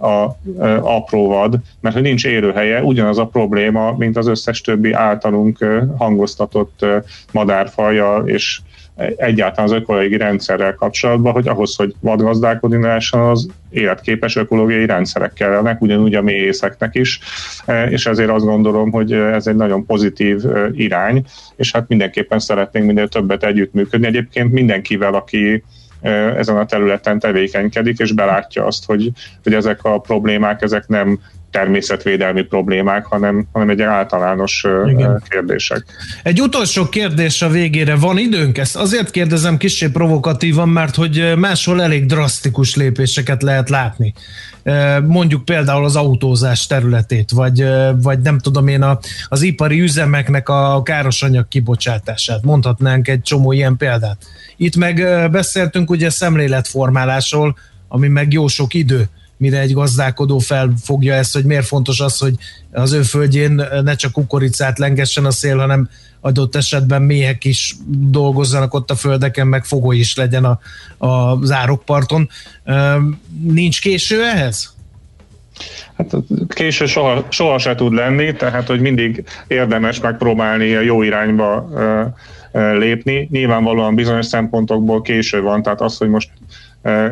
a, 0.00 0.36
apró 0.80 1.28
vad, 1.28 1.56
mert 1.80 1.94
hogy 1.94 2.04
nincs 2.04 2.24
élőhelye, 2.24 2.82
ugyanaz 2.82 3.18
a 3.18 3.26
probléma, 3.26 3.94
mint 3.98 4.16
az 4.16 4.26
összes 4.26 4.60
többi 4.60 4.92
általunk 4.92 5.64
hangoztatott 5.96 6.86
madárfaja 7.32 8.22
és 8.24 8.60
egyáltalán 9.16 9.70
az 9.70 9.76
ökológiai 9.76 10.16
rendszerrel 10.16 10.74
kapcsolatban, 10.74 11.32
hogy 11.32 11.48
ahhoz, 11.48 11.76
hogy 11.76 11.94
vadgazdálkodni 12.00 12.82
lehessen, 12.82 13.20
az 13.20 13.48
életképes 13.70 14.36
ökológiai 14.36 14.86
rendszerek 14.86 15.32
kellenek, 15.32 15.80
ugyanúgy 15.80 16.14
a 16.14 16.22
mélyészeknek 16.22 16.94
is, 16.94 17.20
és 17.88 18.06
ezért 18.06 18.30
azt 18.30 18.44
gondolom, 18.44 18.90
hogy 18.90 19.12
ez 19.12 19.46
egy 19.46 19.56
nagyon 19.56 19.86
pozitív 19.86 20.42
irány, 20.72 21.24
és 21.56 21.72
hát 21.72 21.88
mindenképpen 21.88 22.38
szeretnénk 22.38 22.86
minél 22.86 23.08
többet 23.08 23.44
együttműködni. 23.44 24.06
Egyébként 24.06 24.52
mindenkivel, 24.52 25.14
aki 25.14 25.64
ezen 26.36 26.56
a 26.56 26.66
területen 26.66 27.18
tevékenykedik, 27.18 27.98
és 27.98 28.12
belátja 28.12 28.66
azt, 28.66 28.84
hogy, 28.84 29.10
hogy 29.42 29.54
ezek 29.54 29.78
a 29.82 29.98
problémák, 29.98 30.62
ezek 30.62 30.86
nem 30.86 31.20
természetvédelmi 31.50 32.42
problémák, 32.42 33.04
hanem, 33.04 33.46
hanem 33.52 33.68
egy 33.70 33.82
általános 33.82 34.66
Igen. 34.86 35.22
kérdések. 35.28 35.84
Egy 36.22 36.40
utolsó 36.40 36.88
kérdés 36.88 37.42
a 37.42 37.48
végére. 37.48 37.96
Van 37.96 38.18
időnk? 38.18 38.58
Ezt 38.58 38.76
azért 38.76 39.10
kérdezem 39.10 39.56
kicsi 39.56 39.90
provokatívan, 39.90 40.68
mert 40.68 40.94
hogy 40.94 41.32
máshol 41.36 41.82
elég 41.82 42.06
drasztikus 42.06 42.76
lépéseket 42.76 43.42
lehet 43.42 43.68
látni. 43.68 44.14
Mondjuk 45.06 45.44
például 45.44 45.84
az 45.84 45.96
autózás 45.96 46.66
területét, 46.66 47.30
vagy, 47.30 47.64
vagy 48.02 48.20
nem 48.20 48.38
tudom 48.38 48.68
én 48.68 48.82
a, 48.82 48.98
az 49.28 49.42
ipari 49.42 49.80
üzemeknek 49.80 50.48
a 50.48 50.82
károsanyag 50.82 51.48
kibocsátását. 51.48 52.42
Mondhatnánk 52.42 53.08
egy 53.08 53.22
csomó 53.22 53.52
ilyen 53.52 53.76
példát. 53.76 54.18
Itt 54.56 54.76
meg 54.76 55.30
beszéltünk 55.30 55.90
ugye 55.90 56.10
szemléletformálásról, 56.10 57.56
ami 57.88 58.08
meg 58.08 58.32
jó 58.32 58.46
sok 58.46 58.74
idő 58.74 59.08
mire 59.40 59.60
egy 59.60 59.72
gazdálkodó 59.72 60.38
felfogja 60.38 61.14
ezt, 61.14 61.32
hogy 61.32 61.44
miért 61.44 61.66
fontos 61.66 62.00
az, 62.00 62.18
hogy 62.18 62.34
az 62.72 62.92
ő 62.92 63.02
földjén 63.02 63.62
ne 63.82 63.94
csak 63.94 64.12
kukoricát 64.12 64.78
lengessen 64.78 65.24
a 65.24 65.30
szél, 65.30 65.56
hanem 65.56 65.88
adott 66.20 66.56
esetben 66.56 67.02
méhek 67.02 67.44
is 67.44 67.76
dolgozzanak 67.88 68.74
ott 68.74 68.90
a 68.90 68.94
földeken, 68.94 69.46
meg 69.46 69.64
fogoly 69.64 69.96
is 69.96 70.16
legyen 70.16 70.44
a, 70.44 70.58
a 71.06 71.44
zárokparton. 71.44 72.28
Nincs 73.42 73.80
késő 73.80 74.24
ehhez? 74.24 74.74
Hát 75.96 76.16
késő 76.48 76.86
soha, 76.86 77.26
soha 77.28 77.58
se 77.58 77.74
tud 77.74 77.92
lenni, 77.92 78.32
tehát 78.32 78.66
hogy 78.66 78.80
mindig 78.80 79.24
érdemes 79.46 80.00
megpróbálni 80.00 80.74
a 80.74 80.80
jó 80.80 81.02
irányba 81.02 81.68
lépni. 82.52 83.28
Nyilvánvalóan 83.30 83.94
bizonyos 83.94 84.26
szempontokból 84.26 85.02
késő 85.02 85.40
van, 85.40 85.62
tehát 85.62 85.80
az, 85.80 85.96
hogy 85.96 86.08
most 86.08 86.30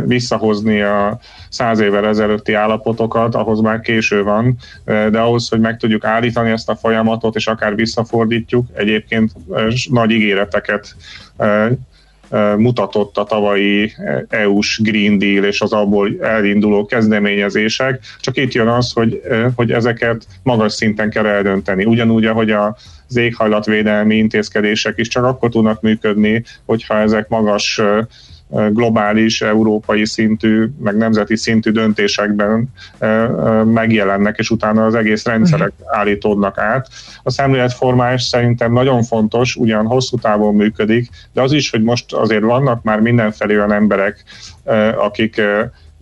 visszahozni 0.05 0.81
a 0.81 1.21
száz 1.49 1.81
évvel 1.81 2.07
ezelőtti 2.07 2.53
állapotokat, 2.53 3.35
ahhoz 3.35 3.61
már 3.61 3.81
késő 3.81 4.23
van, 4.23 4.57
de 4.85 5.19
ahhoz, 5.19 5.49
hogy 5.49 5.61
meg 5.61 5.77
tudjuk 5.77 6.05
állítani 6.05 6.51
ezt 6.51 6.69
a 6.69 6.77
folyamatot, 6.77 7.37
és 7.37 7.47
akár 7.47 7.75
visszafordítjuk, 7.75 8.67
egyébként 8.75 9.33
nagy 9.91 10.11
ígéreteket 10.11 10.97
mutatott 12.57 13.17
a 13.17 13.25
tavalyi 13.25 13.93
EU-s 14.29 14.81
Green 14.83 15.19
Deal 15.19 15.45
és 15.45 15.61
az 15.61 15.73
abból 15.73 16.11
elinduló 16.21 16.87
kezdeményezések, 16.87 18.01
csak 18.21 18.37
itt 18.37 18.53
jön 18.53 18.69
az, 18.69 18.93
hogy, 18.93 19.21
hogy 19.55 19.73
ezeket 19.73 20.27
magas 20.43 20.73
szinten 20.73 21.11
kell 21.11 21.27
eldönteni. 21.27 21.85
Ugyanúgy, 21.85 22.25
ahogy 22.25 22.51
az 22.51 23.17
éghajlatvédelmi 23.17 24.17
intézkedések 24.17 24.99
is 24.99 25.09
csak 25.09 25.25
akkor 25.25 25.51
tudnak 25.51 25.81
működni, 25.81 26.45
hogyha 26.65 26.99
ezek 26.99 27.29
magas 27.29 27.81
globális, 28.49 29.43
európai 29.43 30.07
szintű, 30.07 30.71
meg 30.79 30.97
nemzeti 30.97 31.37
szintű 31.37 31.71
döntésekben 31.71 32.69
megjelennek, 33.65 34.39
és 34.39 34.51
utána 34.51 34.85
az 34.85 34.95
egész 34.95 35.25
rendszerek 35.25 35.73
uh-huh. 35.79 35.99
állítódnak 35.99 36.59
át. 36.59 36.89
A 37.23 37.31
szemléletformás 37.31 38.23
szerintem 38.23 38.73
nagyon 38.73 39.03
fontos, 39.03 39.57
ugyan 39.57 39.87
hosszú 39.87 40.17
távon 40.17 40.55
működik, 40.55 41.09
de 41.33 41.43
az 41.43 41.53
is, 41.53 41.71
hogy 41.71 41.83
most 41.83 42.13
azért 42.13 42.43
vannak 42.43 42.83
már 42.83 43.01
mindenfelé 43.01 43.55
olyan 43.55 43.73
emberek, 43.73 44.25
akik 44.99 45.41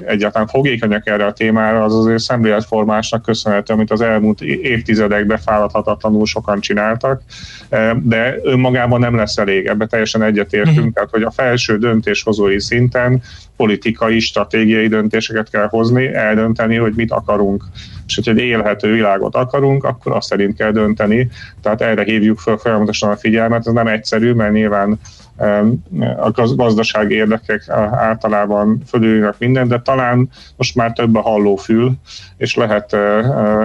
egyáltalán 0.05 0.47
fogékonyak 0.47 1.07
erre 1.07 1.27
a 1.27 1.33
témára, 1.33 1.85
az 1.85 1.95
azért 1.95 2.19
szemléletformásnak 2.19 3.23
köszönhető, 3.23 3.73
amit 3.73 3.91
az 3.91 4.01
elmúlt 4.01 4.41
évtizedekben 4.43 5.39
fáradhatatlanul 5.39 6.27
sokan 6.27 6.61
csináltak, 6.61 7.23
e, 7.69 7.97
de 8.03 8.37
önmagában 8.43 9.01
nem 9.01 9.17
lesz 9.17 9.37
elég, 9.37 9.67
ebbe 9.67 9.87
teljesen 9.87 10.23
egyetértünk, 10.23 10.77
uh-huh. 10.77 10.93
tehát 10.93 11.11
hogy 11.11 11.23
a 11.23 11.31
felső 11.31 11.79
döntéshozói 11.79 12.61
szinten 12.61 13.23
politikai, 13.57 14.21
stratégiai 14.21 14.89
döntéseket 14.89 15.51
kell 15.51 15.67
hozni, 15.69 16.15
eldönteni, 16.15 16.77
hogy 16.77 16.93
mit 16.97 17.11
akarunk. 17.11 17.65
És 18.07 18.15
hogyha 18.15 18.31
egy 18.31 18.39
élhető 18.39 18.93
világot 18.93 19.35
akarunk, 19.35 19.85
akkor 19.85 20.13
azt 20.13 20.29
szerint 20.29 20.57
kell 20.57 20.71
dönteni. 20.71 21.29
Tehát 21.63 21.81
erre 21.81 22.03
hívjuk 22.03 22.39
fel 22.39 22.57
folyamatosan 22.57 23.11
a 23.11 23.17
figyelmet. 23.17 23.67
Ez 23.67 23.73
nem 23.73 23.87
egyszerű, 23.87 24.33
mert 24.33 24.53
nyilván 24.53 24.99
a 26.17 26.31
gazdasági 26.57 27.15
érdekek 27.15 27.69
általában 27.91 28.83
fölülnek 28.87 29.35
minden, 29.39 29.69
de 29.69 29.81
talán 29.81 30.29
most 30.57 30.75
már 30.75 30.93
több 30.93 31.15
a 31.15 31.21
hallófül, 31.21 31.93
és 32.37 32.55
lehet 32.55 32.93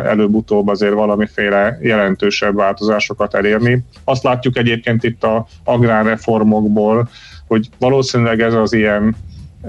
előbb-utóbb 0.05 0.67
azért 0.67 0.93
valamiféle 0.93 1.77
jelentősebb 1.81 2.55
változásokat 2.55 3.35
elérni. 3.35 3.83
Azt 4.03 4.23
látjuk 4.23 4.57
egyébként 4.57 5.03
itt 5.03 5.23
a 5.23 5.45
agrárreformokból, 5.63 7.09
hogy 7.47 7.69
valószínűleg 7.79 8.41
ez 8.41 8.53
az 8.53 8.73
ilyen 8.73 9.15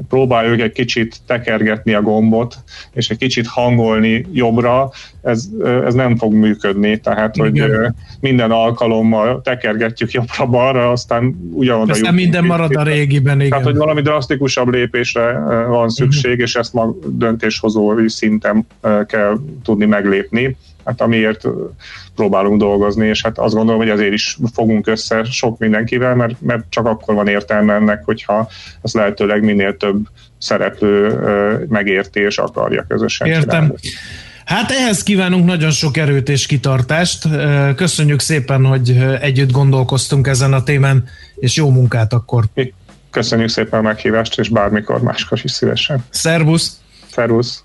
próbáljuk 0.08 0.60
egy 0.60 0.72
kicsit 0.72 1.20
tekergetni 1.26 1.94
a 1.94 2.02
gombot, 2.02 2.58
és 2.92 3.10
egy 3.10 3.16
kicsit 3.18 3.46
hangolni 3.46 4.26
jobbra, 4.32 4.90
ez, 5.22 5.48
ez 5.84 5.94
nem 5.94 6.16
fog 6.16 6.32
működni, 6.32 7.00
tehát 7.00 7.36
Igen. 7.36 7.76
hogy 7.76 7.92
minden 8.20 8.50
alkalommal 8.50 9.40
tekergetjük 9.42 10.10
jobbra-balra, 10.10 10.90
aztán 10.90 11.50
ugyanoda 11.52 11.92
Aztán 11.92 12.14
minden 12.14 12.44
marad 12.44 12.76
a 12.76 12.82
régiben, 12.82 13.36
igen. 13.36 13.50
Tehát, 13.50 13.64
hogy 13.64 13.76
valami 13.76 14.00
drasztikusabb 14.00 14.68
lépésre 14.68 15.38
van 15.68 15.88
szükség, 15.88 16.30
uh-huh. 16.30 16.46
és 16.46 16.54
ezt 16.54 16.72
ma 16.72 16.94
döntéshozói 17.06 18.08
szinten 18.08 18.66
kell 19.06 19.38
tudni 19.64 19.84
meglépni 19.84 20.56
hát 20.84 21.00
amiért 21.00 21.44
próbálunk 22.14 22.58
dolgozni, 22.58 23.06
és 23.06 23.22
hát 23.22 23.38
azt 23.38 23.54
gondolom, 23.54 23.80
hogy 23.80 23.90
ezért 23.90 24.12
is 24.12 24.38
fogunk 24.52 24.86
össze 24.86 25.24
sok 25.24 25.58
mindenkivel, 25.58 26.14
mert, 26.14 26.40
mert 26.40 26.64
csak 26.68 26.86
akkor 26.86 27.14
van 27.14 27.28
értelme 27.28 27.74
ennek, 27.74 28.04
hogyha 28.04 28.48
az 28.80 28.94
lehetőleg 28.94 29.44
minél 29.44 29.76
több 29.76 30.06
szereplő 30.38 31.18
megértés 31.68 32.38
akarja 32.38 32.84
közösen 32.88 33.26
Értem. 33.26 33.44
Csinálni. 33.44 33.74
Hát 34.44 34.70
ehhez 34.70 35.02
kívánunk 35.02 35.44
nagyon 35.44 35.70
sok 35.70 35.96
erőt 35.96 36.28
és 36.28 36.46
kitartást. 36.46 37.28
Köszönjük 37.76 38.20
szépen, 38.20 38.64
hogy 38.64 38.98
együtt 39.20 39.50
gondolkoztunk 39.50 40.26
ezen 40.26 40.52
a 40.52 40.62
témán, 40.62 41.04
és 41.34 41.56
jó 41.56 41.70
munkát 41.70 42.12
akkor. 42.12 42.44
Köszönjük 43.10 43.48
szépen 43.48 43.78
a 43.78 43.82
meghívást, 43.82 44.38
és 44.38 44.48
bármikor 44.48 45.02
máskor 45.02 45.40
is 45.42 45.50
szívesen. 45.50 46.04
Szervusz! 46.10 46.80
Szervusz! 47.10 47.64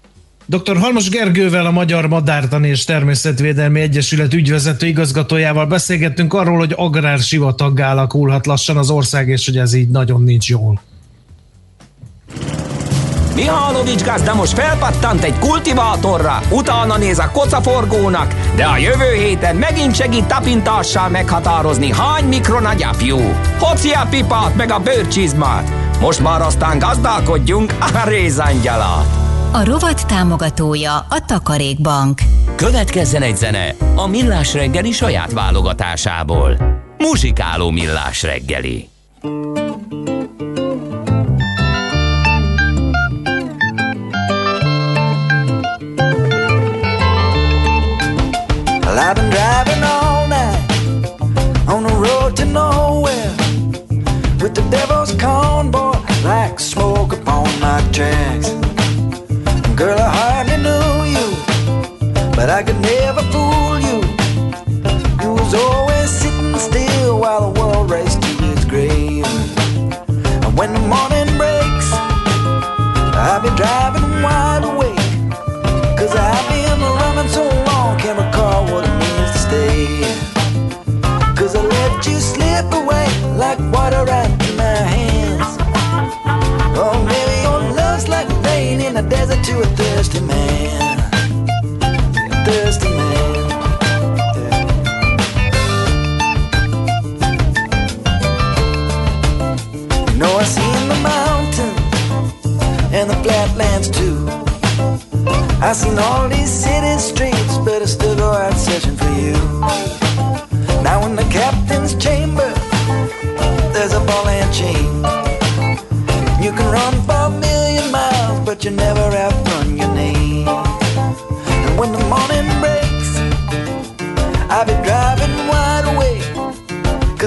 Dr. 0.50 0.78
Halmos 0.78 1.10
Gergővel, 1.10 1.66
a 1.66 1.72
Magyar 1.72 2.08
Madártani 2.08 2.68
és 2.68 2.84
Természetvédelmi 2.84 3.82
Egyesület 3.82 4.34
ügyvezető 4.34 4.88
igazgatójával 4.88 5.66
beszélgettünk 5.66 6.34
arról, 6.34 6.58
hogy 6.58 6.74
agrársivataggal 6.76 7.90
alakulhat 7.90 8.46
lassan 8.46 8.78
az 8.78 8.90
ország, 8.90 9.28
és 9.28 9.46
hogy 9.46 9.58
ez 9.58 9.74
így 9.74 9.90
nagyon 9.90 10.24
nincs 10.24 10.50
jól. 10.50 10.82
Mihálovics 13.36 14.04
gazda 14.04 14.36
most 14.36 14.54
felpattant 14.54 15.24
egy 15.24 15.40
kultivátorra, 15.40 16.42
utána 16.52 16.98
néz 16.98 17.20
a 17.20 17.32
kocaforgónak, 17.32 18.36
de 18.56 18.66
a 18.66 18.78
jövő 18.78 19.14
héten 19.14 19.56
megint 19.56 19.96
segít 19.96 20.26
tapintással 20.26 21.10
meghatározni, 21.10 21.92
hány 21.92 22.26
mikron 22.26 22.66
a 22.66 22.74
gyapjú. 22.74 23.18
Hoci 23.60 23.90
a 23.90 24.08
pipát 24.10 24.56
meg 24.56 24.72
a 24.72 24.80
bőrcsizmát. 24.80 25.72
Most 26.00 26.20
már 26.20 26.42
aztán 26.42 26.80
gazdálkodjunk 26.80 27.74
a 27.80 28.10
rézangyalat. 28.10 29.27
A 29.52 29.64
rovat 29.66 30.08
támogatója 30.08 30.96
a 30.96 31.26
Takarékbank. 31.26 32.22
Következzen 32.56 33.22
egy 33.22 33.38
zene 33.38 33.76
a 33.96 34.08
Millás 34.08 34.54
reggeli 34.54 34.92
saját 34.92 35.32
válogatásából. 35.32 36.58
Muzsikáló 36.98 37.70
Millás 37.70 38.24
reggeli. 38.24 38.90
slip 39.22 39.67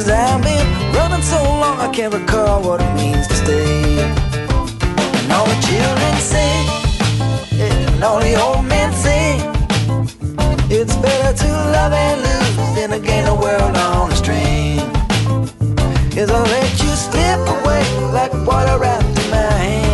Cause 0.00 0.08
I've 0.08 0.42
been 0.42 0.94
running 0.94 1.20
so 1.20 1.42
long, 1.42 1.78
I 1.78 1.92
can't 1.92 2.14
recall 2.14 2.62
what 2.62 2.80
it 2.80 2.94
means 2.94 3.26
to 3.28 3.34
stay. 3.34 4.00
And 4.00 5.30
all 5.30 5.44
the 5.44 5.60
children 5.68 6.14
sing, 6.16 6.66
and 7.60 8.02
all 8.02 8.18
the 8.18 8.34
old 8.40 8.64
men 8.64 8.94
sing. 8.94 9.40
It's 10.70 10.96
better 10.96 11.36
to 11.44 11.52
love 11.76 11.92
and 11.92 12.22
lose 12.22 12.74
than 12.76 12.90
to 12.92 12.98
gain 12.98 13.26
the 13.26 13.34
world 13.34 13.76
on 13.76 14.10
a 14.10 14.16
string. 14.16 14.78
Is 16.16 16.30
I 16.30 16.42
let 16.44 16.82
you 16.82 16.92
slip 16.96 17.40
away 17.60 17.84
like 18.10 18.32
water 18.46 18.82
out 18.82 19.02
through 19.02 19.30
my 19.30 19.52
hands. 19.52 19.89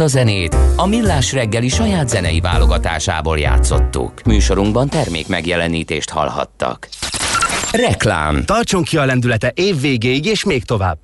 Ezt 0.00 0.14
a 0.14 0.18
zenét 0.18 0.56
a 0.76 0.86
Millás 0.86 1.32
reggeli 1.32 1.68
saját 1.68 2.08
zenei 2.08 2.40
válogatásából 2.40 3.38
játszottuk. 3.38 4.22
Műsorunkban 4.22 4.88
termék 4.88 5.28
megjelenítést 5.28 6.10
hallhattak. 6.10 6.88
Reklám 7.72 8.44
Tartson 8.44 8.82
ki 8.82 8.96
a 8.96 9.04
lendülete 9.04 9.52
év 9.54 9.80
végéig 9.80 10.26
és 10.26 10.44
még 10.44 10.64
tovább. 10.64 10.98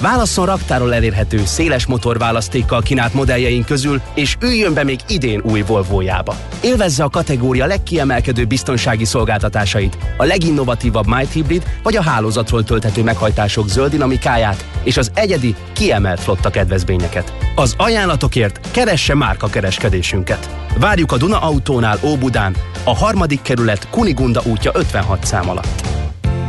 Válasszon 0.00 0.46
raktáról 0.46 0.94
elérhető 0.94 1.44
széles 1.44 1.86
motorválasztékkal 1.86 2.82
kínált 2.82 3.14
modelljeink 3.14 3.66
közül, 3.66 4.00
és 4.14 4.36
üljön 4.40 4.74
be 4.74 4.84
még 4.84 5.00
idén 5.08 5.40
új 5.44 5.62
Volvo-jába. 5.66 6.36
Élvezze 6.60 7.04
a 7.04 7.08
kategória 7.08 7.66
legkiemelkedő 7.66 8.44
biztonsági 8.44 9.04
szolgáltatásait, 9.04 9.98
a 10.16 10.24
leginnovatívabb 10.24 11.06
Might 11.06 11.32
Hybrid 11.32 11.62
vagy 11.82 11.96
a 11.96 12.02
hálózatról 12.02 12.64
tölthető 12.64 13.02
meghajtások 13.02 13.68
zöld 13.68 13.90
dinamikáját 13.90 14.64
és 14.82 14.96
az 14.96 15.10
egyedi, 15.14 15.54
kiemelt 15.72 16.20
flotta 16.20 16.50
kedvezményeket. 16.50 17.32
Az 17.54 17.74
ajánlatokért 17.76 18.70
keresse 18.70 19.14
márka 19.14 19.46
kereskedésünket. 19.46 20.50
Várjuk 20.78 21.12
a 21.12 21.16
Duna 21.16 21.38
Autónál 21.38 21.98
Óbudán, 22.02 22.56
a 22.84 22.96
harmadik 22.96 23.42
kerület 23.42 23.88
Kunigunda 23.90 24.40
útja 24.44 24.70
56 24.74 25.24
szám 25.24 25.48
alatt. 25.48 25.88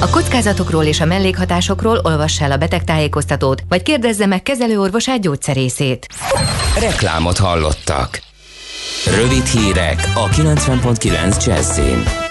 A 0.00 0.10
kockázatokról 0.10 0.84
és 0.84 1.00
a 1.00 1.04
mellékhatásokról 1.04 2.00
olvassa 2.02 2.44
el 2.44 2.52
a 2.52 2.56
betegtájékoztatót, 2.56 3.62
vagy 3.68 3.82
kérdezze 3.82 4.26
meg 4.26 4.42
kezelőorvosát 4.42 5.20
gyógyszerészét. 5.20 6.06
Reklámot 6.78 7.38
hallottak. 7.38 8.20
Rövid 9.16 9.46
hírek 9.46 10.12
a 10.14 10.28
90.9 10.28 11.46
Jazzin. 11.46 12.29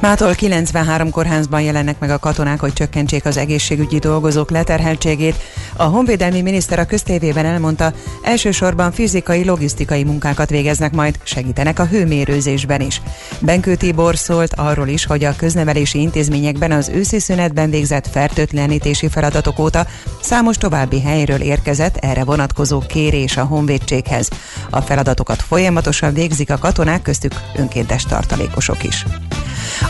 Mától 0.00 0.34
93 0.34 1.10
kórházban 1.10 1.60
jelennek 1.60 1.98
meg 1.98 2.10
a 2.10 2.18
katonák, 2.18 2.60
hogy 2.60 2.72
csökkentsék 2.72 3.24
az 3.24 3.36
egészségügyi 3.36 3.98
dolgozók 3.98 4.50
leterheltségét. 4.50 5.36
A 5.76 5.82
honvédelmi 5.82 6.40
miniszter 6.40 6.78
a 6.78 6.84
köztévében 6.84 7.44
elmondta, 7.44 7.92
elsősorban 8.22 8.92
fizikai, 8.92 9.44
logisztikai 9.44 10.04
munkákat 10.04 10.50
végeznek 10.50 10.92
majd, 10.92 11.18
segítenek 11.22 11.78
a 11.78 11.86
hőmérőzésben 11.86 12.80
is. 12.80 13.02
Benkő 13.40 13.74
Tibor 13.74 14.16
szólt 14.16 14.54
arról 14.54 14.88
is, 14.88 15.04
hogy 15.04 15.24
a 15.24 15.36
köznevelési 15.36 16.00
intézményekben 16.00 16.72
az 16.72 16.88
őszi 16.88 17.18
szünetben 17.18 17.70
végzett 17.70 18.08
fertőtlenítési 18.08 19.08
feladatok 19.08 19.58
óta 19.58 19.86
számos 20.20 20.56
további 20.56 21.00
helyről 21.00 21.40
érkezett 21.40 21.96
erre 21.96 22.24
vonatkozó 22.24 22.78
kérés 22.78 23.36
a 23.36 23.44
honvédséghez. 23.44 24.28
A 24.70 24.80
feladatokat 24.80 25.42
folyamatosan 25.42 26.12
végzik 26.12 26.50
a 26.50 26.58
katonák, 26.58 27.02
köztük 27.02 27.34
önkéntes 27.56 28.04
tartalékosok 28.04 28.84
is. 28.84 29.04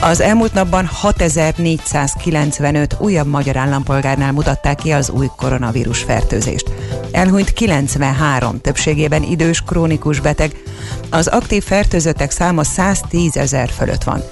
Az 0.01 0.21
elmúlt 0.21 0.53
napban 0.53 0.87
6495 0.87 2.97
újabb 2.99 3.27
magyar 3.27 3.57
állampolgárnál 3.57 4.33
mutatták 4.33 4.77
ki 4.77 4.93
az 4.93 5.11
új 5.11 5.27
koronavírus 5.37 6.03
fertőzést. 6.03 6.71
Elhunyt 7.13 7.53
93, 7.53 8.61
többségében 8.61 9.23
idős, 9.23 9.63
krónikus 9.63 10.21
beteg. 10.21 10.53
Az 11.11 11.27
aktív 11.27 11.65
fertőzöttek 11.65 12.31
száma 12.31 12.65
110 12.65 13.37
ezer 13.37 13.69
fölött 13.69 14.03
van. 14.03 14.23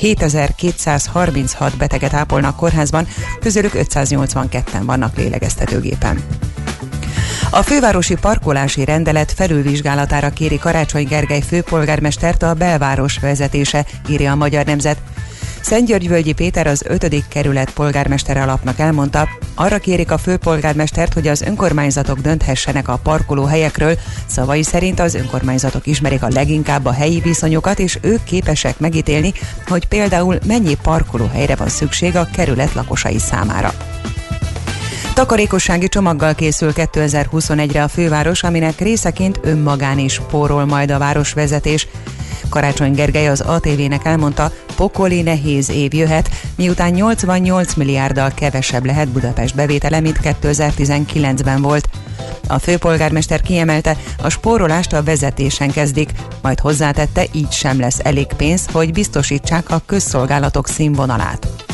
7236 0.00 1.76
beteget 1.76 2.14
ápolnak 2.14 2.56
kórházban, 2.56 3.06
közülük 3.40 3.72
582-en 3.74 4.82
vannak 4.84 5.16
lélegeztetőgépen. 5.16 6.24
A 7.50 7.62
fővárosi 7.62 8.14
parkolási 8.14 8.84
rendelet 8.84 9.32
felülvizsgálatára 9.32 10.30
kéri 10.30 10.58
Karácsony 10.58 11.06
Gergely 11.06 11.40
főpolgármestert 11.40 12.42
a 12.42 12.54
belváros 12.54 13.18
vezetése, 13.18 13.84
írja 14.08 14.32
a 14.32 14.36
Magyar 14.36 14.64
Nemzet. 14.64 14.98
Szentgyörgyvölgyi 15.60 16.32
Péter 16.32 16.66
az 16.66 16.82
5. 16.86 17.28
kerület 17.28 17.70
polgármestere 17.70 18.42
alapnak 18.42 18.78
elmondta, 18.78 19.28
arra 19.54 19.78
kérik 19.78 20.10
a 20.10 20.18
főpolgármestert, 20.18 21.12
hogy 21.12 21.28
az 21.28 21.40
önkormányzatok 21.40 22.18
dönthessenek 22.18 22.88
a 22.88 23.00
parkolóhelyekről. 23.02 23.98
Szavai 24.26 24.62
szerint 24.62 25.00
az 25.00 25.14
önkormányzatok 25.14 25.86
ismerik 25.86 26.22
a 26.22 26.28
leginkább 26.30 26.84
a 26.84 26.92
helyi 26.92 27.20
viszonyokat, 27.20 27.78
és 27.78 27.98
ők 28.00 28.24
képesek 28.24 28.78
megítélni, 28.78 29.32
hogy 29.66 29.86
például 29.86 30.38
mennyi 30.46 30.74
parkolóhelyre 30.82 31.54
van 31.54 31.68
szükség 31.68 32.16
a 32.16 32.28
kerület 32.32 32.74
lakosai 32.74 33.18
számára. 33.18 33.72
Takarékossági 35.16 35.88
csomaggal 35.88 36.34
készül 36.34 36.72
2021-re 36.74 37.82
a 37.82 37.88
főváros, 37.88 38.42
aminek 38.42 38.80
részeként 38.80 39.40
önmagán 39.42 39.98
is 39.98 40.20
pórol 40.30 40.64
majd 40.64 40.90
a 40.90 40.98
városvezetés. 40.98 41.88
Karácsony 42.48 42.92
Gergely 42.92 43.28
az 43.28 43.40
ATV-nek 43.40 44.04
elmondta, 44.04 44.52
pokoli 44.74 45.22
nehéz 45.22 45.70
év 45.70 45.94
jöhet, 45.94 46.30
miután 46.56 46.90
88 46.90 47.74
milliárddal 47.74 48.30
kevesebb 48.34 48.84
lehet 48.84 49.08
Budapest 49.08 49.54
bevétele, 49.54 50.00
mint 50.00 50.18
2019-ben 50.22 51.62
volt. 51.62 51.88
A 52.48 52.58
főpolgármester 52.58 53.40
kiemelte, 53.40 53.96
a 54.22 54.28
spórolást 54.28 54.92
a 54.92 55.02
vezetésen 55.02 55.70
kezdik, 55.70 56.10
majd 56.42 56.60
hozzátette, 56.60 57.24
így 57.32 57.52
sem 57.52 57.80
lesz 57.80 58.00
elég 58.02 58.26
pénz, 58.26 58.66
hogy 58.72 58.92
biztosítsák 58.92 59.70
a 59.70 59.82
közszolgálatok 59.86 60.68
színvonalát. 60.68 61.65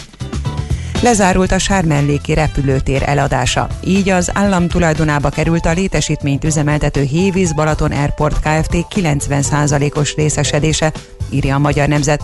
Lezárult 1.02 1.52
a 1.52 1.58
Sármelléki 1.58 2.34
repülőtér 2.34 3.02
eladása. 3.06 3.68
Így 3.84 4.08
az 4.08 4.30
állam 4.34 4.68
tulajdonába 4.68 5.28
került 5.28 5.66
a 5.66 5.72
létesítményt 5.72 6.44
üzemeltető 6.44 7.02
Hévíz 7.02 7.52
Balaton 7.52 7.92
Airport 7.92 8.36
Kft. 8.40 8.76
90%-os 8.94 10.14
részesedése, 10.14 10.92
írja 11.30 11.54
a 11.54 11.58
Magyar 11.58 11.88
Nemzet. 11.88 12.22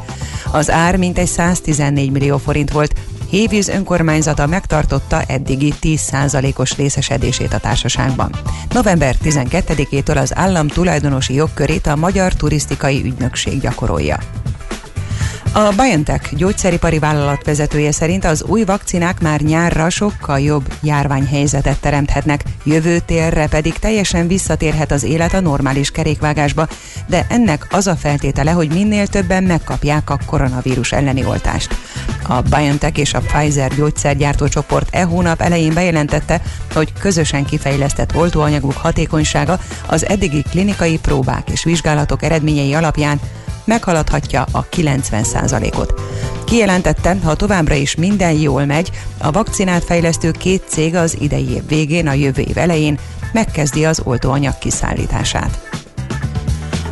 Az 0.52 0.70
ár 0.70 0.96
mintegy 0.96 1.26
114 1.26 2.10
millió 2.10 2.38
forint 2.38 2.70
volt, 2.70 2.92
Hévíz 3.30 3.68
önkormányzata 3.68 4.46
megtartotta 4.46 5.22
eddigi 5.26 5.74
10%-os 5.82 6.76
részesedését 6.76 7.52
a 7.52 7.58
társaságban. 7.58 8.30
November 8.70 9.16
12-től 9.24 10.20
az 10.20 10.36
állam 10.36 10.68
tulajdonosi 10.68 11.34
jogkörét 11.34 11.86
a 11.86 11.96
Magyar 11.96 12.32
Turisztikai 12.34 13.02
Ügynökség 13.04 13.60
gyakorolja. 13.60 14.18
A 15.58 15.72
BioNTech 15.76 16.34
gyógyszeripari 16.34 16.98
vállalat 16.98 17.44
vezetője 17.44 17.92
szerint 17.92 18.24
az 18.24 18.42
új 18.42 18.64
vakcinák 18.64 19.20
már 19.20 19.40
nyárra 19.40 19.90
sokkal 19.90 20.40
jobb 20.40 20.72
járványhelyzetet 20.82 21.80
teremthetnek, 21.80 22.42
jövő 22.64 22.98
térre 22.98 23.46
pedig 23.46 23.72
teljesen 23.72 24.26
visszatérhet 24.26 24.90
az 24.90 25.02
élet 25.02 25.34
a 25.34 25.40
normális 25.40 25.90
kerékvágásba, 25.90 26.68
de 27.06 27.26
ennek 27.28 27.66
az 27.70 27.86
a 27.86 27.96
feltétele, 27.96 28.50
hogy 28.50 28.72
minél 28.72 29.06
többen 29.06 29.42
megkapják 29.42 30.10
a 30.10 30.18
koronavírus 30.26 30.92
elleni 30.92 31.24
oltást. 31.24 31.76
A 32.22 32.40
BioNTech 32.40 32.98
és 32.98 33.14
a 33.14 33.20
Pfizer 33.20 33.74
gyógyszergyártó 33.74 34.48
csoport 34.48 34.88
e 34.94 35.02
hónap 35.02 35.40
elején 35.40 35.74
bejelentette, 35.74 36.42
hogy 36.74 36.92
közösen 37.00 37.44
kifejlesztett 37.44 38.16
oltóanyaguk 38.16 38.76
hatékonysága 38.76 39.58
az 39.86 40.06
eddigi 40.06 40.42
klinikai 40.50 40.98
próbák 40.98 41.50
és 41.50 41.64
vizsgálatok 41.64 42.22
eredményei 42.22 42.74
alapján 42.74 43.20
meghaladhatja 43.68 44.46
a 44.52 44.68
90%-ot. 44.68 46.00
Kijelentette, 46.44 47.16
ha 47.24 47.34
továbbra 47.34 47.74
is 47.74 47.94
minden 47.94 48.32
jól 48.32 48.64
megy, 48.64 48.90
a 49.18 49.30
vakcinát 49.30 49.84
fejlesztő 49.84 50.30
két 50.30 50.62
cég 50.66 50.94
az 50.94 51.16
idei 51.20 51.48
év 51.50 51.66
végén, 51.68 52.06
a 52.06 52.12
jövő 52.12 52.42
év 52.42 52.58
elején 52.58 52.98
megkezdi 53.32 53.84
az 53.84 54.00
oltóanyag 54.04 54.58
kiszállítását. 54.58 55.68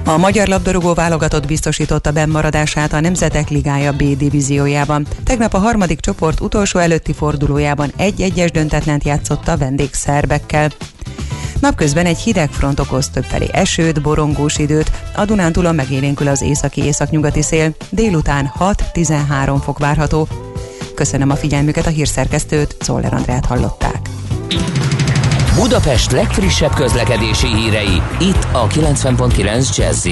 A 0.05 0.17
magyar 0.17 0.49
labdarúgó 0.49 0.95
válogatott 0.95 1.47
biztosította 1.47 2.11
bennmaradását 2.11 2.93
a 2.93 3.01
Nemzetek 3.01 3.49
Ligája 3.49 3.93
B 3.93 4.03
divíziójában. 4.17 5.07
Tegnap 5.25 5.55
a 5.55 5.59
harmadik 5.59 6.01
csoport 6.01 6.41
utolsó 6.41 6.79
előtti 6.79 7.13
fordulójában 7.13 7.93
egy-egyes 7.97 8.51
döntetlent 8.51 9.05
játszott 9.05 9.49
a 9.49 9.57
vendégszerbekkel. 9.57 10.71
Napközben 11.61 12.07
egy 12.07 12.19
hideg 12.19 12.51
front 12.51 12.81
okoz 12.81 13.09
többfelé 13.09 13.49
esőt, 13.53 14.03
borongós 14.03 14.59
időt, 14.59 14.91
a 15.17 15.25
Dunántúlon 15.25 15.75
megélénkül 15.75 16.29
az 16.29 16.43
északi-északnyugati 16.43 17.43
szél, 17.43 17.75
délután 17.91 18.53
6-13 18.59 19.59
fok 19.63 19.79
várható. 19.79 20.29
Köszönöm 20.95 21.31
a 21.31 21.37
figyelmüket, 21.37 21.87
a 21.87 21.91
hírszerkesztőt, 21.91 22.77
Czoller 22.79 23.15
Andrát 23.15 23.47
hallották. 23.47 24.09
Budapest 25.55 26.11
legfrissebb 26.11 26.75
közlekedési 26.75 27.47
hírei, 27.47 28.03
itt 28.21 28.47
a 28.53 28.67
90.9 28.67 29.77
jazz 29.77 30.07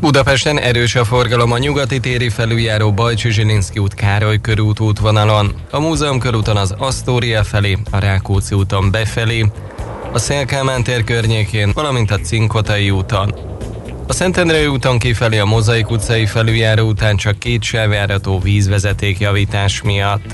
Budapesten 0.00 0.58
erős 0.58 0.94
a 0.94 1.04
forgalom 1.04 1.52
a 1.52 1.58
nyugati 1.58 2.00
téri 2.00 2.28
felüljáró 2.28 2.92
Bajcsi 2.92 3.30
Zsilinszki 3.30 3.78
út 3.78 3.94
Károly 3.94 4.40
körút 4.40 4.80
útvonalon, 4.80 5.54
a 5.70 5.80
Múzeum 5.80 6.18
körúton 6.18 6.56
az 6.56 6.74
Asztória 6.78 7.44
felé, 7.44 7.78
a 7.90 7.98
Rákóczi 7.98 8.54
úton 8.54 8.90
befelé, 8.90 9.46
a 10.12 10.18
Szélkámán 10.18 10.82
tér 10.82 11.04
környékén, 11.04 11.70
valamint 11.74 12.10
a 12.10 12.18
Cinkotai 12.18 12.90
úton. 12.90 13.34
A 14.06 14.12
Szentendrei 14.12 14.66
úton 14.66 14.98
kifelé 14.98 15.38
a 15.38 15.44
Mozaik 15.44 15.90
utcai 15.90 16.26
felüljáró 16.26 16.88
után 16.88 17.16
csak 17.16 17.38
két 17.38 17.62
sávjárató 17.62 18.38
vízvezeték 18.38 19.18
javítás 19.18 19.82
miatt. 19.82 20.24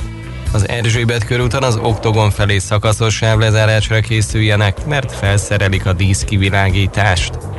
Az 0.52 0.68
Erzsébet 0.68 1.24
körúton 1.24 1.62
az 1.62 1.76
Oktogon 1.76 2.30
felé 2.30 2.58
szakaszos 2.58 3.14
sávlezárásra 3.14 4.00
készüljenek, 4.00 4.86
mert 4.86 5.12
felszerelik 5.12 5.86
a 5.86 5.92
díszkivilágítást. 5.92 7.53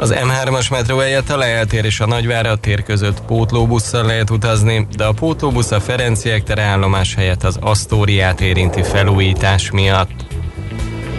Az 0.00 0.14
M3-as 0.16 0.70
metró 0.70 0.98
helyett 0.98 1.30
a 1.30 1.36
Leeltér 1.36 1.84
és 1.84 2.00
a 2.00 2.06
Nagyvárad 2.06 2.60
tér 2.60 2.82
között 2.82 3.20
pótlóbusszal 3.20 4.04
lehet 4.04 4.30
utazni, 4.30 4.86
de 4.96 5.04
a 5.04 5.12
pótlóbusz 5.12 5.70
a 5.70 5.80
Ferenciek 5.80 6.42
tere 6.42 6.62
állomás 6.62 7.14
helyett 7.14 7.44
az 7.44 7.58
Asztóriát 7.60 8.40
érinti 8.40 8.82
felújítás 8.82 9.70
miatt. 9.70 10.26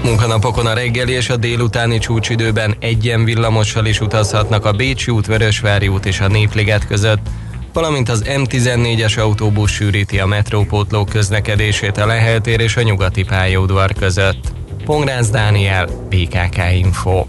Munkanapokon 0.04 0.66
a 0.66 0.74
reggeli 0.74 1.12
és 1.12 1.30
a 1.30 1.38
délutáni 1.38 1.98
csúcsidőben 1.98 2.76
egyen 2.80 3.24
villamossal 3.24 3.86
is 3.86 4.02
utazhatnak 4.02 4.66
a 4.66 4.72
Bécsi 4.72 5.12
út, 5.12 5.26
Vörösvári 5.26 5.88
út 5.88 6.06
és 6.06 6.20
a 6.20 6.28
Népliget 6.28 6.88
között, 6.88 7.28
valamint 7.74 8.10
az 8.10 8.24
M14-es 8.28 9.20
autóbusz 9.20 9.72
sűríti 9.72 10.20
a 10.20 10.26
metrópótló 10.26 11.04
közlekedését 11.04 11.98
a 11.98 12.06
Leheltér 12.06 12.60
és 12.60 12.76
a 12.76 12.82
nyugati 12.82 13.24
pályaudvar 13.24 13.94
között. 13.94 14.52
Pongrász 14.86 15.30
Dániel, 15.30 15.86
PKK 16.10 16.58
Info. 16.74 17.26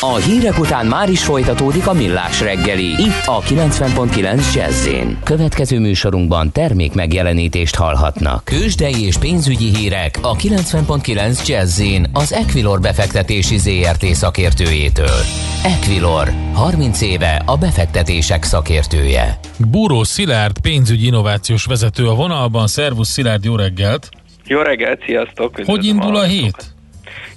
A 0.00 0.14
hírek 0.14 0.58
után 0.58 0.86
már 0.86 1.10
is 1.10 1.24
folytatódik 1.24 1.86
a 1.86 1.92
millás 1.92 2.40
reggeli. 2.40 2.84
Itt 2.84 3.26
a 3.26 3.40
90.9 3.40 4.54
jazz 4.54 4.88
Következő 5.24 5.78
műsorunkban 5.78 6.52
termék 6.52 6.94
megjelenítést 6.94 7.74
hallhatnak. 7.74 8.44
Kősdei 8.44 9.04
és 9.04 9.16
pénzügyi 9.16 9.76
hírek 9.76 10.18
a 10.22 10.36
90.9 10.36 11.46
jazz 11.46 11.82
az 12.12 12.32
Equilor 12.32 12.80
befektetési 12.80 13.58
ZRT 13.58 14.04
szakértőjétől. 14.04 15.20
Equilor, 15.64 16.32
30 16.54 17.00
éve 17.00 17.42
a 17.46 17.56
befektetések 17.56 18.42
szakértője. 18.42 19.38
Búró 19.70 20.02
Szilárd, 20.02 20.60
pénzügyi 20.60 21.06
innovációs 21.06 21.64
vezető 21.64 22.08
a 22.08 22.14
vonalban. 22.14 22.66
Szervusz 22.66 23.08
Szilárd, 23.08 23.44
jó 23.44 23.56
reggelt! 23.56 24.08
Jó 24.46 24.60
reggelt, 24.60 25.02
sziasztok! 25.04 25.60
Hogy 25.64 25.84
indul 25.84 26.16
a 26.16 26.24
hét? 26.24 26.74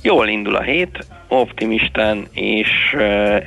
Jól 0.01 0.27
indul 0.27 0.55
a 0.55 0.61
hét, 0.61 1.05
optimistán 1.33 2.27
és 2.33 2.95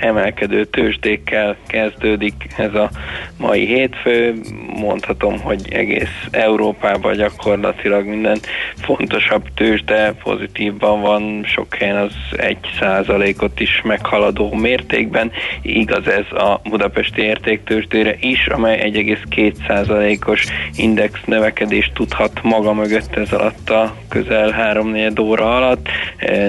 emelkedő 0.01 0.64
tőzsdékkel 0.64 1.57
kezdődik 1.66 2.35
ez 2.57 2.74
a 2.74 2.91
mai 3.39 3.66
hétfő. 3.66 4.35
Mondhatom, 4.76 5.41
hogy 5.41 5.72
egész 5.72 6.26
Európában 6.30 7.16
gyakorlatilag 7.16 8.07
minden 8.07 8.39
fontosabb 8.74 9.43
tőzsde 9.55 10.12
pozitívban 10.22 11.01
van, 11.01 11.45
sok 11.47 11.74
helyen 11.74 11.97
az 11.97 12.12
egy 12.37 12.59
százalékot 12.78 13.61
is 13.61 13.82
meghaladó 13.85 14.55
mértékben. 14.55 15.30
Igaz 15.62 16.09
ez 16.09 16.39
a 16.39 16.61
budapesti 16.68 17.22
értéktőzsdére 17.22 18.16
is, 18.20 18.47
amely 18.47 18.91
1,2 18.93 19.53
százalékos 19.66 20.47
index 20.76 21.20
növekedést 21.24 21.93
tudhat 21.95 22.43
maga 22.43 22.72
mögött 22.72 23.16
ez 23.16 23.32
alatt 23.32 23.70
a 23.70 23.95
közel 24.09 24.51
3 24.51 24.95
óra 25.20 25.57
alatt. 25.57 25.89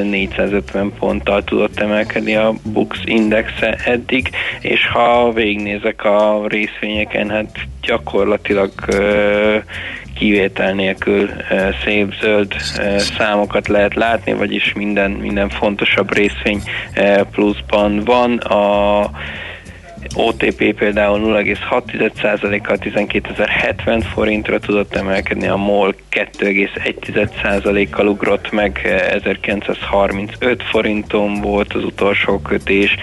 450 0.03 0.93
pont 0.99 1.24
ponttal 1.25 1.43
tudott 1.43 1.79
emelkedni 1.79 2.35
a 2.35 2.53
Bux 2.63 2.97
indexe 3.05 3.77
eddig, 3.85 4.29
és 4.61 4.87
ha 4.87 5.31
végignézek 5.31 6.03
a 6.03 6.47
részvényeken, 6.47 7.29
hát 7.29 7.57
gyakorlatilag 7.81 8.71
kivétel 10.15 10.73
nélkül 10.73 11.29
szép 11.83 12.13
zöld 12.21 12.53
számokat 13.17 13.67
lehet 13.67 13.95
látni, 13.95 14.33
vagyis 14.33 14.73
minden, 14.73 15.11
minden 15.11 15.49
fontosabb 15.49 16.13
részvény 16.13 16.61
pluszban 17.31 18.03
van. 18.03 18.37
A 18.37 19.09
OTP 20.13 20.73
például 20.73 21.43
0,6%-kal 21.43 22.77
12.070 22.81 24.03
forintra 24.13 24.59
tudott 24.59 24.95
emelkedni, 24.95 25.47
a 25.47 25.55
MOL 25.55 25.95
2,1%-kal 26.11 28.07
ugrott 28.07 28.51
meg 28.51 28.79
1935 29.09 30.63
forinton 30.63 31.41
volt 31.41 31.73
az 31.73 31.83
utolsó 31.83 32.39
kötés, 32.39 32.95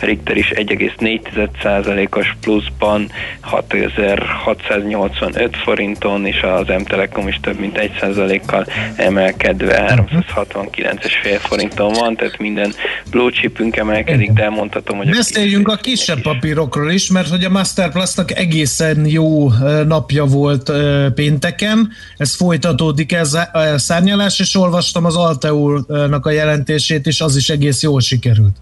Richter 0.00 0.36
is 0.36 0.52
1,4%-os 0.54 2.36
pluszban 2.40 3.10
6685 3.40 5.56
forinton, 5.56 6.26
és 6.26 6.42
az 6.42 6.66
M-Telekom 6.66 7.28
is 7.28 7.38
több 7.42 7.58
mint 7.58 7.90
1%-kal 8.00 8.66
emelkedve 8.96 9.94
369,5 9.96 11.38
forinton 11.40 11.92
van, 11.92 12.16
tehát 12.16 12.38
minden 12.38 12.72
blue 13.10 13.30
chipünk 13.30 13.76
emelkedik, 13.76 14.30
de 14.30 14.42
elmondhatom, 14.42 14.96
hogy... 14.96 15.10
Beszéljünk 15.10 15.68
a 15.68 15.76
kisebb 15.76 16.26
papírokról 16.50 16.90
is, 16.90 17.10
mert 17.10 17.28
hogy 17.28 17.44
a 17.44 17.48
Masterplastnak 17.48 18.36
egészen 18.36 19.06
jó 19.06 19.52
napja 19.86 20.24
volt 20.24 20.72
pénteken, 21.14 21.88
ez 22.16 22.34
folytatódik 22.34 23.12
ez 23.12 23.34
a 23.34 23.78
szárnyalás, 23.78 24.38
és 24.38 24.54
olvastam 24.54 25.04
az 25.04 25.16
Alteurnak 25.16 26.26
a 26.26 26.30
jelentését 26.30 27.06
is, 27.06 27.20
az 27.20 27.36
is 27.36 27.50
egész 27.50 27.82
jól 27.82 28.00
sikerült. 28.00 28.56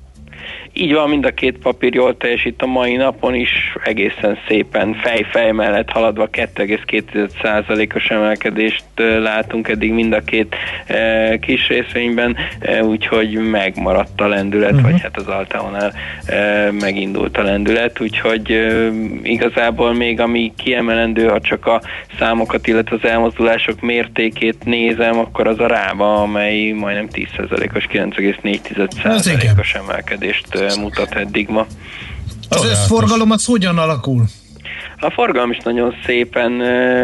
Így 0.81 0.93
van, 0.93 1.09
mind 1.09 1.25
a 1.25 1.31
két 1.31 1.59
papír 1.59 1.95
jól 1.95 2.17
teljesít 2.17 2.63
a 2.63 2.67
mai 2.67 2.97
napon 2.97 3.35
is, 3.35 3.77
egészen 3.85 4.39
szépen 4.49 4.95
fej-fej 4.95 5.53
mellett 5.53 5.91
haladva 5.91 6.29
2,2%-os 6.33 8.11
emelkedést 8.11 8.85
látunk 9.21 9.69
eddig 9.69 9.93
mind 9.93 10.13
a 10.13 10.21
két 10.21 10.57
kis 11.41 11.69
részvényben, 11.69 12.37
úgyhogy 12.83 13.33
megmaradt 13.51 14.21
a 14.21 14.27
lendület, 14.27 14.73
uh-huh. 14.73 14.91
vagy 14.91 15.01
hát 15.01 15.17
az 15.17 15.27
Altaonál 15.27 15.93
megindult 16.81 17.37
a 17.39 17.43
lendület, 17.43 18.01
úgyhogy 18.01 18.69
igazából 19.23 19.95
még 19.95 20.21
ami 20.21 20.53
kiemelendő, 20.57 21.27
ha 21.27 21.41
csak 21.41 21.67
a 21.67 21.83
számokat, 22.19 22.67
illetve 22.67 22.97
az 23.03 23.09
elmozdulások 23.11 23.81
mértékét 23.81 24.65
nézem, 24.65 25.19
akkor 25.19 25.47
az 25.47 25.61
a 25.61 25.67
rába, 25.67 26.15
amely 26.23 26.71
majdnem 26.71 27.09
10%-os 27.13 27.87
9,4%-os 27.93 29.75
emelkedést 29.75 30.68
mutat 30.77 31.15
eddig 31.15 31.49
ma. 31.49 31.67
Az 32.49 32.65
összforgalom 32.65 33.31
az 33.31 33.45
hogyan 33.45 33.79
alakul? 33.79 34.25
A 35.01 35.11
forgalom 35.11 35.51
is 35.51 35.59
nagyon 35.65 35.95
szépen 36.07 36.61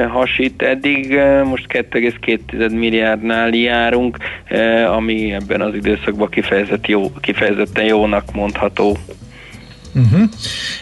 hasít 0.08 0.62
eddig, 0.62 1.18
most 1.44 1.66
2,2 1.68 2.70
milliárdnál 2.70 3.54
járunk, 3.54 4.18
ami 4.96 5.32
ebben 5.32 5.60
az 5.60 5.74
időszakban 5.74 6.28
kifejezett 6.28 6.86
jó, 6.86 7.12
kifejezetten 7.20 7.84
jónak 7.84 8.32
mondható. 8.32 8.98
Uh-huh. 9.94 10.20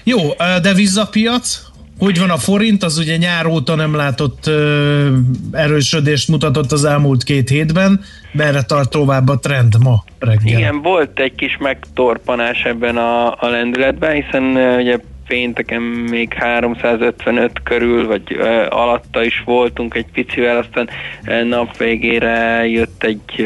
Jó, 0.05 0.19
de 0.63 0.75
vízapiac? 0.75 1.61
Hogy 2.03 2.19
van 2.19 2.31
a 2.31 2.37
forint? 2.37 2.83
Az 2.83 2.99
ugye 2.99 3.17
nyár 3.17 3.47
óta 3.47 3.75
nem 3.75 3.95
látott 3.95 4.47
ö, 4.47 5.17
erősödést 5.53 6.29
mutatott 6.29 6.73
az 6.73 6.85
elmúlt 6.85 7.25
két 7.25 7.49
hétben. 7.49 8.01
Merre 8.33 8.63
tart 8.63 8.91
tovább 8.91 9.29
a 9.29 9.39
trend 9.39 9.75
ma 9.83 10.05
reggel? 10.19 10.59
Igen, 10.59 10.83
volt 10.83 11.21
egy 11.21 11.35
kis 11.35 11.57
megtorpanás 11.61 12.63
ebben 12.63 12.97
a, 12.97 13.27
a 13.27 13.49
lendületben, 13.49 14.13
hiszen 14.13 14.43
ugye 14.79 14.99
pénteken 15.33 15.83
még 15.83 16.33
355 16.33 17.63
körül, 17.63 18.07
vagy 18.07 18.23
ö, 18.29 18.67
alatta 18.69 19.25
is 19.25 19.43
voltunk 19.45 19.95
egy 19.95 20.07
picivel, 20.13 20.57
aztán 20.57 20.89
nap 21.47 21.77
végére 21.77 22.67
jött 22.69 23.05
egy 23.05 23.21
ö, 23.37 23.45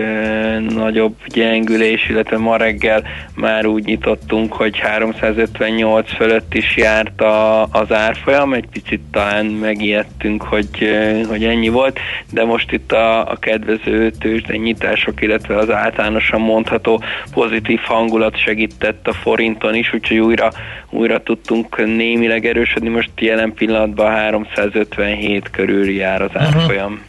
nagyobb 0.59 1.14
gyengülés, 1.26 2.09
illetve 2.09 2.39
ma 2.39 2.57
reggel 2.57 3.03
már 3.34 3.66
úgy 3.66 3.84
nyitottunk, 3.84 4.53
hogy 4.53 4.78
358 4.78 6.14
fölött 6.14 6.55
is 6.55 6.76
járt 6.76 7.20
a, 7.20 7.62
az 7.62 7.93
árfolyam, 7.93 8.53
egy 8.53 8.68
picit 8.72 9.01
talán 9.12 9.47
megijedtünk, 9.47 10.43
hogy, 10.43 10.68
ö, 10.80 11.20
hogy 11.28 11.45
ennyi 11.45 11.68
volt, 11.68 11.99
de 12.32 12.45
most 12.45 12.72
itt 12.72 12.93
a, 12.93 13.30
a 13.30 13.37
kedvező 13.37 14.11
tőzsdei 14.11 14.59
nyitások, 14.59 15.22
illetve 15.22 15.57
az 15.57 15.70
általánosan 15.70 16.41
mondható 16.41 17.03
pozitív 17.32 17.80
hangulat 17.80 18.39
segített 18.39 19.09
a 19.09 19.12
forinton 19.12 19.74
is, 19.74 19.93
úgyhogy 19.93 20.18
újra, 20.18 20.51
újra 20.91 21.22
tudtunk 21.22 21.76
némileg 21.85 22.47
erősödni, 22.47 22.89
most 22.89 23.11
jelen 23.18 23.53
pillanatban 23.53 24.11
357 24.11 25.51
körül 25.51 25.91
jár 25.91 26.22
az 26.22 26.31
árfolyam. 26.33 26.93
Uh-huh. 26.93 27.07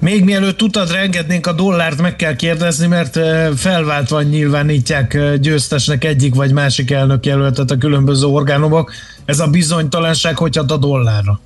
Még 0.00 0.24
mielőtt 0.24 0.62
utadra 0.62 0.98
engednénk 0.98 1.46
a 1.46 1.52
dollárt, 1.52 2.00
meg 2.00 2.16
kell 2.16 2.36
kérdezni, 2.36 2.86
mert 2.86 3.18
felváltva 3.56 4.22
nyilvánítják 4.22 5.18
győztesnek 5.40 6.04
egyik 6.04 6.34
vagy 6.34 6.52
másik 6.52 6.90
elnök 6.90 7.26
jelöltet 7.26 7.70
a 7.70 7.78
különböző 7.78 8.26
orgánumok. 8.26 8.92
Ez 9.24 9.40
a 9.40 9.46
bizonytalanság 9.46 10.36
hogy 10.36 10.58
ad 10.58 10.70
a 10.70 10.76
dollárra? 10.76 11.40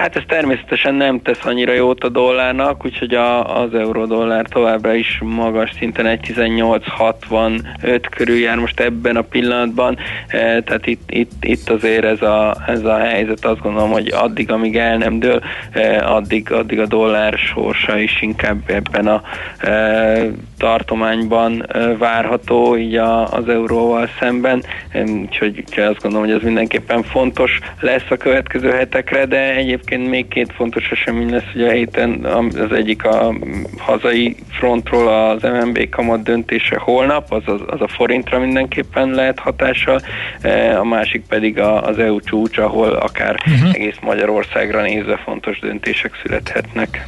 Hát 0.00 0.16
ez 0.16 0.22
természetesen 0.26 0.94
nem 0.94 1.22
tesz 1.22 1.44
annyira 1.44 1.72
jót 1.72 2.04
a 2.04 2.08
dollárnak, 2.08 2.84
úgyhogy 2.84 3.14
a, 3.14 3.60
az 3.60 3.74
euró-dollár 3.74 4.46
továbbra 4.46 4.94
is 4.94 5.20
magas 5.24 5.70
szinten 5.78 6.18
1,1865 6.22 8.06
körül 8.10 8.36
jár 8.36 8.58
most 8.58 8.80
ebben 8.80 9.16
a 9.16 9.22
pillanatban, 9.22 9.96
e, 10.28 10.62
tehát 10.62 10.86
itt, 10.86 11.10
itt, 11.10 11.32
itt 11.40 11.70
azért 11.70 12.04
ez 12.04 12.22
a, 12.22 12.56
ez 12.66 12.84
a 12.84 12.98
helyzet, 12.98 13.44
azt 13.44 13.60
gondolom, 13.60 13.90
hogy 13.90 14.08
addig, 14.08 14.50
amíg 14.50 14.76
el 14.76 14.96
nem 14.96 15.18
dől, 15.18 15.42
e, 15.72 16.06
addig, 16.06 16.52
addig 16.52 16.80
a 16.80 16.86
dollár 16.86 17.38
sorsa 17.38 17.98
is 17.98 18.22
inkább 18.22 18.58
ebben 18.66 19.06
a 19.06 19.22
e, 19.58 20.30
tartományban 20.60 21.66
várható, 21.98 22.76
így 22.76 22.94
a, 22.94 23.32
az 23.32 23.48
euróval 23.48 24.08
szemben, 24.18 24.62
úgyhogy, 24.94 25.58
úgyhogy 25.58 25.84
azt 25.84 26.02
gondolom, 26.02 26.26
hogy 26.26 26.36
ez 26.36 26.42
mindenképpen 26.42 27.02
fontos 27.02 27.58
lesz 27.80 28.10
a 28.10 28.16
következő 28.16 28.70
hetekre, 28.70 29.26
de 29.26 29.54
egyébként 29.54 30.08
még 30.08 30.28
két 30.28 30.52
fontos 30.52 30.90
esemény 30.90 31.30
lesz 31.30 31.54
ugye 31.54 31.68
a 31.68 31.70
héten, 31.70 32.24
az 32.24 32.72
egyik 32.72 33.04
a 33.04 33.34
hazai 33.78 34.36
frontról 34.50 35.08
az 35.08 35.42
MNB 35.42 35.88
kamat 35.88 36.22
döntése 36.22 36.78
holnap, 36.78 37.32
az, 37.32 37.42
az, 37.46 37.60
az 37.66 37.80
a 37.80 37.88
forintra 37.88 38.38
mindenképpen 38.38 39.10
lehet 39.10 39.38
hatással, 39.38 40.00
e, 40.40 40.78
a 40.78 40.84
másik 40.84 41.22
pedig 41.28 41.58
az 41.58 41.98
EU 41.98 42.20
csúcs, 42.20 42.58
ahol 42.58 42.92
akár 42.92 43.36
uh-huh. 43.46 43.74
egész 43.74 43.96
Magyarországra 44.02 44.82
nézve 44.82 45.16
fontos 45.16 45.58
döntések 45.58 46.18
születhetnek. 46.22 47.06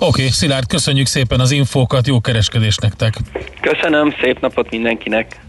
Oké, 0.00 0.08
okay, 0.08 0.28
Szilárd, 0.28 0.66
köszönjük 0.66 1.06
szépen 1.06 1.40
az 1.40 1.50
infókat, 1.50 2.06
jó 2.06 2.20
kereskedést 2.20 2.80
nektek! 2.80 3.14
Köszönöm, 3.60 4.14
szép 4.22 4.40
napot 4.40 4.70
mindenkinek! 4.70 5.40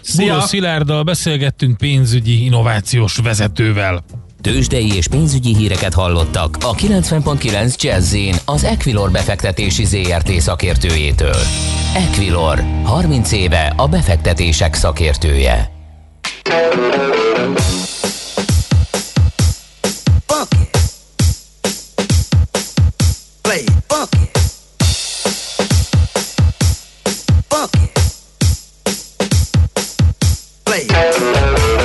Szia! 0.00 0.40
Szilárddal 0.40 1.02
beszélgettünk 1.02 1.76
pénzügyi 1.76 2.44
innovációs 2.44 3.16
vezetővel. 3.16 4.04
Tőzsdei 4.40 4.96
és 4.96 5.08
pénzügyi 5.08 5.54
híreket 5.54 5.94
hallottak 5.94 6.56
a 6.60 6.74
90.9 6.74 7.76
jazz 7.82 8.16
az 8.44 8.64
Equilor 8.64 9.10
befektetési 9.10 9.84
ZRT 9.84 10.30
szakértőjétől. 10.30 11.36
Equilor, 11.94 12.64
30 12.84 13.32
éve 13.32 13.72
a 13.76 13.88
befektetések 13.88 14.74
szakértője. 14.74 15.70
play. 30.70 31.79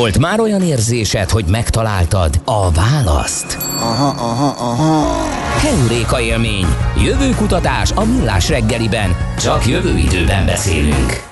Volt 0.00 0.18
már 0.18 0.40
olyan 0.40 0.62
érzésed, 0.62 1.30
hogy 1.30 1.44
megtaláltad 1.44 2.40
a 2.44 2.70
választ? 2.70 3.58
Aha, 3.78 4.08
aha, 4.08 4.70
aha. 4.70 5.24
Heuréka 5.58 6.20
élmény. 6.20 6.66
Jövő 7.04 7.30
kutatás 7.30 7.92
a 7.92 8.04
millás 8.04 8.48
reggeliben. 8.48 9.16
Csak 9.38 9.66
jövő 9.66 9.96
időben 9.96 10.46
beszélünk. 10.46 11.29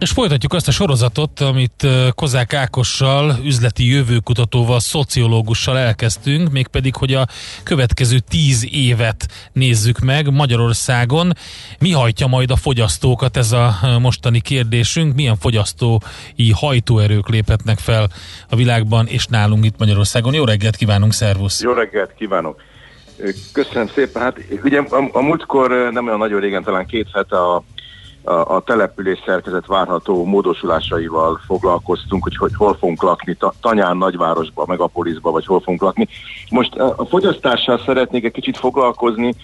És 0.00 0.10
folytatjuk 0.10 0.52
azt 0.52 0.68
a 0.68 0.70
sorozatot, 0.70 1.40
amit 1.40 1.86
Kozák 2.14 2.54
Ákossal, 2.54 3.36
üzleti 3.44 3.90
jövőkutatóval, 3.90 4.80
szociológussal 4.80 5.78
elkezdtünk, 5.78 6.50
mégpedig, 6.50 6.94
hogy 6.94 7.14
a 7.14 7.26
következő 7.62 8.18
tíz 8.18 8.68
évet 8.72 9.26
nézzük 9.52 9.98
meg 9.98 10.32
Magyarországon. 10.32 11.32
Mi 11.80 11.92
hajtja 11.92 12.26
majd 12.26 12.50
a 12.50 12.56
fogyasztókat, 12.56 13.36
ez 13.36 13.52
a 13.52 13.74
mostani 14.00 14.40
kérdésünk, 14.40 15.14
milyen 15.14 15.36
fogyasztói 15.36 16.50
hajtóerők 16.54 17.28
léphetnek 17.28 17.78
fel 17.78 18.08
a 18.48 18.56
világban 18.56 19.06
és 19.06 19.26
nálunk 19.26 19.64
itt 19.64 19.78
Magyarországon. 19.78 20.34
Jó 20.34 20.44
reggelt 20.44 20.76
kívánunk, 20.76 21.12
szervusz! 21.12 21.62
Jó 21.62 21.72
reggelt 21.72 22.14
kívánok! 22.14 22.62
Köszönöm 23.52 23.88
szépen. 23.94 24.22
Hát 24.22 24.36
ugye 24.64 24.80
a, 24.80 25.08
a 25.12 25.20
múltkor 25.20 25.90
nem 25.92 26.06
olyan 26.06 26.18
nagyon 26.18 26.40
régen, 26.40 26.62
talán 26.62 26.86
két 26.86 27.08
hete 27.12 27.36
a 27.36 27.62
a, 28.24 28.32
a 28.32 28.62
település 28.66 29.18
szerkezet 29.26 29.66
várható 29.66 30.24
módosulásaival 30.24 31.40
foglalkoztunk, 31.46 32.22
hogy, 32.22 32.36
hogy 32.36 32.54
hol 32.56 32.74
fogunk 32.74 33.02
lakni, 33.02 33.34
ta, 33.34 33.52
Tanyán, 33.60 33.96
nagyvárosba, 33.96 34.64
megapolisba, 34.66 35.30
vagy 35.30 35.46
hol 35.46 35.60
fogunk 35.60 35.82
lakni. 35.82 36.08
Most 36.50 36.74
a, 36.74 36.94
a 36.96 37.04
fogyasztással 37.04 37.80
szeretnék 37.86 38.24
egy 38.24 38.32
kicsit 38.32 38.56
foglalkozni. 38.56 39.34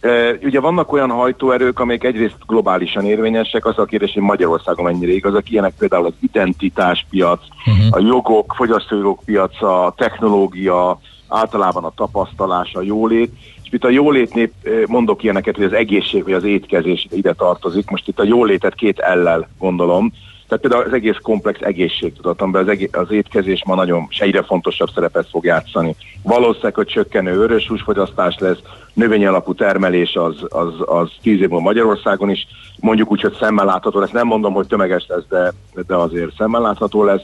E, 0.00 0.30
ugye 0.42 0.60
vannak 0.60 0.92
olyan 0.92 1.10
hajtóerők, 1.10 1.80
amelyek 1.80 2.04
egyrészt 2.04 2.36
globálisan 2.46 3.04
érvényesek, 3.04 3.66
az 3.66 3.78
a 3.78 3.84
kérdés, 3.84 4.12
hogy 4.12 4.22
Magyarországon 4.22 4.84
mennyire 4.84 5.12
igazak, 5.12 5.50
ilyenek 5.50 5.74
például 5.78 6.06
az 6.06 6.14
identitáspiac, 6.20 7.40
uh-huh. 7.66 7.86
a 7.90 7.98
jogok, 7.98 8.54
fogyasztójogok 8.56 9.20
piaca, 9.24 9.84
a 9.84 9.94
technológia, 9.96 10.98
általában 11.28 11.84
a 11.84 11.92
tapasztalás, 11.96 12.74
a 12.74 12.82
jólét, 12.82 13.32
itt 13.74 13.84
a 13.84 13.90
jólétnél 13.90 14.48
mondok 14.86 15.22
ilyeneket, 15.22 15.56
hogy 15.56 15.64
az 15.64 15.72
egészség 15.72 16.22
vagy 16.22 16.32
az 16.32 16.44
étkezés 16.44 17.06
ide 17.10 17.32
tartozik. 17.32 17.90
Most 17.90 18.08
itt 18.08 18.18
a 18.18 18.24
jólétet 18.24 18.74
két 18.74 18.98
ellel 18.98 19.48
gondolom. 19.58 20.12
Tehát 20.48 20.62
például 20.62 20.84
az 20.84 20.92
egész 20.92 21.16
komplex 21.22 21.60
egészségtudatomban 21.60 22.62
az, 22.62 22.68
egész, 22.68 22.88
az 22.92 23.10
étkezés 23.10 23.62
ma 23.66 23.74
nagyon 23.74 24.08
egyre 24.18 24.42
fontosabb 24.42 24.88
szerepet 24.94 25.28
fog 25.28 25.44
játszani. 25.44 25.96
Valószínűleg, 26.22 26.74
hogy 26.74 26.86
csökkenő 26.86 27.36
örös 27.36 27.66
húsfogyasztás 27.68 28.36
lesz, 28.38 28.58
növény 28.92 29.26
alapú 29.26 29.54
termelés 29.54 30.14
az, 30.14 30.36
az, 30.48 30.74
az 30.84 31.10
tíz 31.22 31.40
évben 31.40 31.60
Magyarországon 31.60 32.30
is, 32.30 32.46
mondjuk 32.80 33.10
úgy, 33.10 33.20
hogy 33.20 33.36
szemmel 33.40 33.64
látható 33.64 33.98
lesz. 33.98 34.10
Nem 34.10 34.26
mondom, 34.26 34.52
hogy 34.52 34.66
tömeges 34.66 35.04
lesz, 35.08 35.24
de, 35.28 35.52
de 35.86 35.94
azért 35.94 36.36
szemmel 36.36 36.60
látható 36.60 37.04
lesz 37.04 37.22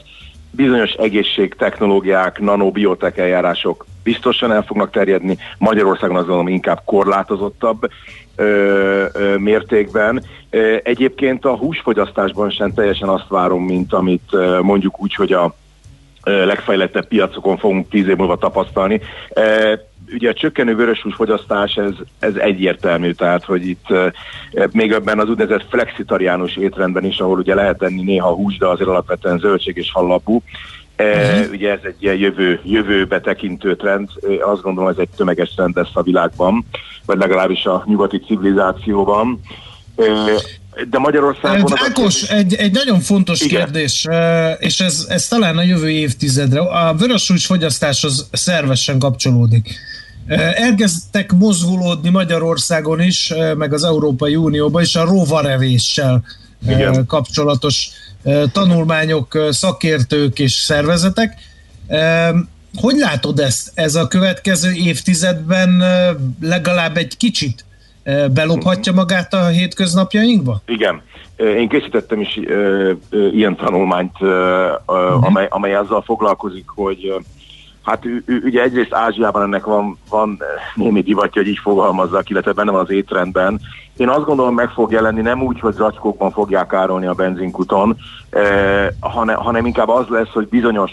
bizonyos 0.51 0.91
egészségtechnológiák, 0.91 2.39
nanobiotek 2.39 3.17
eljárások 3.17 3.85
biztosan 4.03 4.51
el 4.51 4.63
fognak 4.63 4.91
terjedni, 4.91 5.37
Magyarországon 5.57 6.15
azt 6.15 6.25
gondolom 6.25 6.47
inkább 6.47 6.81
korlátozottabb 6.85 7.89
ö, 8.35 9.05
ö, 9.13 9.37
mértékben. 9.37 10.23
Egyébként 10.83 11.45
a 11.45 11.55
húsfogyasztásban 11.55 12.49
sem 12.49 12.73
teljesen 12.73 13.09
azt 13.09 13.27
várom, 13.27 13.63
mint 13.63 13.93
amit 13.93 14.31
mondjuk 14.61 15.01
úgy, 15.01 15.13
hogy 15.15 15.33
a 15.33 15.53
legfejlettebb 16.23 17.07
piacokon 17.07 17.57
fogunk 17.57 17.89
tíz 17.89 18.07
év 18.07 18.15
múlva 18.15 18.37
tapasztalni 18.37 19.01
ugye 20.13 20.29
a 20.29 20.33
csökkenő 20.33 20.75
vöröshús 20.75 21.15
fogyasztás 21.15 21.75
ez, 21.75 21.93
ez 22.19 22.35
egyértelmű, 22.35 23.11
tehát 23.11 23.45
hogy 23.45 23.67
itt 23.67 23.89
e, 23.89 24.13
még 24.71 24.91
ebben 24.91 25.19
az 25.19 25.29
úgynevezett 25.29 25.69
flexitariánus 25.69 26.55
étrendben 26.55 27.05
is, 27.05 27.19
ahol 27.19 27.37
ugye 27.37 27.55
lehet 27.55 27.83
enni 27.83 28.01
néha 28.01 28.33
hús, 28.33 28.57
de 28.57 28.67
azért 28.67 28.89
alapvetően 28.89 29.39
zöldség 29.39 29.77
és 29.77 29.91
hallapú, 29.91 30.43
e, 30.95 31.03
uh-huh. 31.03 31.51
ugye 31.51 31.71
ez 31.71 31.79
egy 31.83 31.95
ilyen 31.99 32.17
jövő, 32.17 32.59
jövőbe 32.63 33.21
tekintő 33.21 33.75
trend, 33.75 34.09
azt 34.41 34.61
gondolom 34.61 34.89
ez 34.89 34.97
egy 34.97 35.09
tömeges 35.15 35.53
trend 35.53 35.75
lesz 35.75 35.91
a 35.93 36.01
világban, 36.01 36.65
vagy 37.05 37.17
legalábbis 37.17 37.65
a 37.65 37.83
nyugati 37.87 38.19
civilizációban. 38.19 39.39
E, 39.95 40.05
de 40.89 40.99
Magyarországon... 40.99 41.71
Ákos, 41.75 42.29
a... 42.29 42.33
egy, 42.33 42.53
egy 42.53 42.71
nagyon 42.71 42.99
fontos 42.99 43.41
Igen. 43.41 43.63
kérdés, 43.63 44.07
és 44.57 44.79
ez, 44.79 45.05
ez 45.09 45.27
talán 45.27 45.57
a 45.57 45.61
jövő 45.61 45.89
évtizedre. 45.89 46.59
A 46.59 46.93
vörösús 46.93 47.45
fogyasztáshoz 47.45 48.29
szervesen 48.31 48.99
kapcsolódik. 48.99 49.75
Elkezdtek 50.53 51.31
mozgulódni 51.31 52.09
Magyarországon 52.09 53.01
is, 53.01 53.33
meg 53.57 53.73
az 53.73 53.83
Európai 53.83 54.35
Unióban 54.35 54.81
is 54.81 54.95
a 54.95 55.05
rovarevéssel 55.05 56.23
Igen. 56.67 57.05
kapcsolatos 57.05 57.89
tanulmányok, 58.51 59.47
szakértők 59.49 60.39
és 60.39 60.51
szervezetek. 60.53 61.37
Hogy 62.75 62.95
látod 62.97 63.39
ezt? 63.39 63.71
Ez 63.73 63.95
a 63.95 64.07
következő 64.07 64.71
évtizedben 64.71 65.83
legalább 66.41 66.97
egy 66.97 67.17
kicsit 67.17 67.65
belophatja 68.33 68.93
magát 68.93 69.33
a 69.33 69.47
hétköznapjainkba? 69.47 70.61
Igen. 70.65 71.01
Én 71.37 71.67
készítettem 71.67 72.19
is 72.19 72.39
ilyen 73.31 73.55
tanulmányt, 73.55 74.21
uh-huh. 74.21 75.25
amely, 75.25 75.47
amely 75.49 75.75
azzal 75.75 76.01
foglalkozik, 76.01 76.65
hogy 76.67 77.13
Hát 77.83 78.05
ugye 78.43 78.61
egyrészt 78.61 78.93
Ázsiában 78.93 79.41
ennek 79.41 79.65
van, 79.65 79.97
van 80.09 80.39
némi 80.75 81.01
divatja, 81.01 81.41
hogy 81.41 81.51
így 81.51 81.59
fogalmazzak, 81.61 82.29
illetve 82.29 82.51
benne 82.51 82.71
van 82.71 82.81
az 82.81 82.91
étrendben. 82.91 83.59
Én 83.97 84.09
azt 84.09 84.25
gondolom 84.25 84.53
meg 84.53 84.69
fog 84.69 84.91
jelenni 84.91 85.21
nem 85.21 85.41
úgy, 85.41 85.59
hogy 85.59 85.73
zacskókban 85.73 86.31
fogják 86.31 86.73
árolni 86.73 87.05
a 87.05 87.13
benzinkuton, 87.13 87.97
eh, 88.29 88.87
hanem, 88.99 89.35
hanem 89.35 89.65
inkább 89.65 89.89
az 89.89 90.07
lesz, 90.07 90.29
hogy 90.29 90.47
bizonyos 90.47 90.91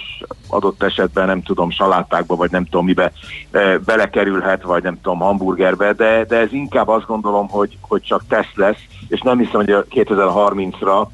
adott 0.48 0.82
esetben 0.82 1.26
nem 1.26 1.42
tudom, 1.42 1.70
salátákba, 1.70 2.36
vagy 2.36 2.50
nem 2.50 2.64
tudom 2.64 2.84
mibe 2.84 3.12
eh, 3.50 3.78
belekerülhet, 3.78 4.62
vagy 4.62 4.82
nem 4.82 4.98
tudom, 5.02 5.18
hamburgerbe, 5.18 5.92
de, 5.92 6.24
de 6.24 6.36
ez 6.36 6.52
inkább 6.52 6.88
azt 6.88 7.06
gondolom, 7.06 7.48
hogy, 7.48 7.78
hogy 7.80 8.02
csak 8.02 8.22
teszt 8.28 8.56
lesz, 8.56 8.80
és 9.08 9.20
nem 9.20 9.38
hiszem, 9.38 9.64
hogy 9.64 9.84
2030-ra 9.90 11.06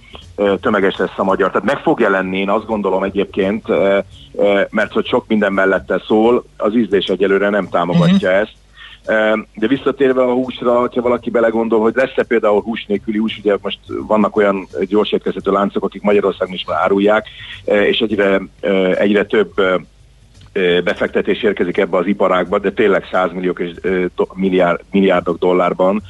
tömeges 0.61 0.97
lesz 0.97 1.12
a 1.16 1.24
magyar. 1.24 1.51
Tehát 1.51 1.66
meg 1.66 1.78
fog 1.78 2.01
jelenni, 2.01 2.39
én 2.39 2.51
azt 2.51 2.66
gondolom 2.66 3.03
egyébként, 3.03 3.68
mert 4.70 4.93
hogy 4.93 5.07
sok 5.07 5.24
minden 5.26 5.53
mellette 5.53 6.03
szól, 6.07 6.45
az 6.57 6.74
ízlés 6.74 7.07
egyelőre 7.07 7.49
nem 7.49 7.68
támogatja 7.68 8.28
uh-huh. 8.28 8.41
ezt. 8.43 8.53
De 9.55 9.66
visszatérve 9.66 10.22
a 10.22 10.32
húsra, 10.32 10.72
ha 10.72 11.01
valaki 11.01 11.30
belegondol, 11.30 11.80
hogy 11.80 11.95
lesz-e 11.95 12.22
például 12.22 12.62
hús 12.62 12.85
nélküli 12.87 13.18
hús, 13.18 13.39
ugye 13.39 13.57
most 13.62 13.78
vannak 14.07 14.37
olyan 14.37 14.68
gyorsétkezhető 14.89 15.51
láncok, 15.51 15.85
akik 15.85 16.03
Magyarországon 16.03 16.55
is 16.55 16.64
már 16.66 16.78
árulják, 16.80 17.28
és 17.64 17.99
egyre, 17.99 18.41
egyre 18.95 19.24
több 19.24 19.53
befektetés 20.85 21.43
érkezik 21.43 21.76
ebbe 21.76 21.97
az 21.97 22.07
iparágba, 22.07 22.59
de 22.59 22.72
tényleg 22.72 23.09
100 23.11 23.32
milliók 23.32 23.61
és 23.61 23.70
milliárd, 24.35 24.80
milliárdok 24.91 25.39
dollárban, 25.39 26.03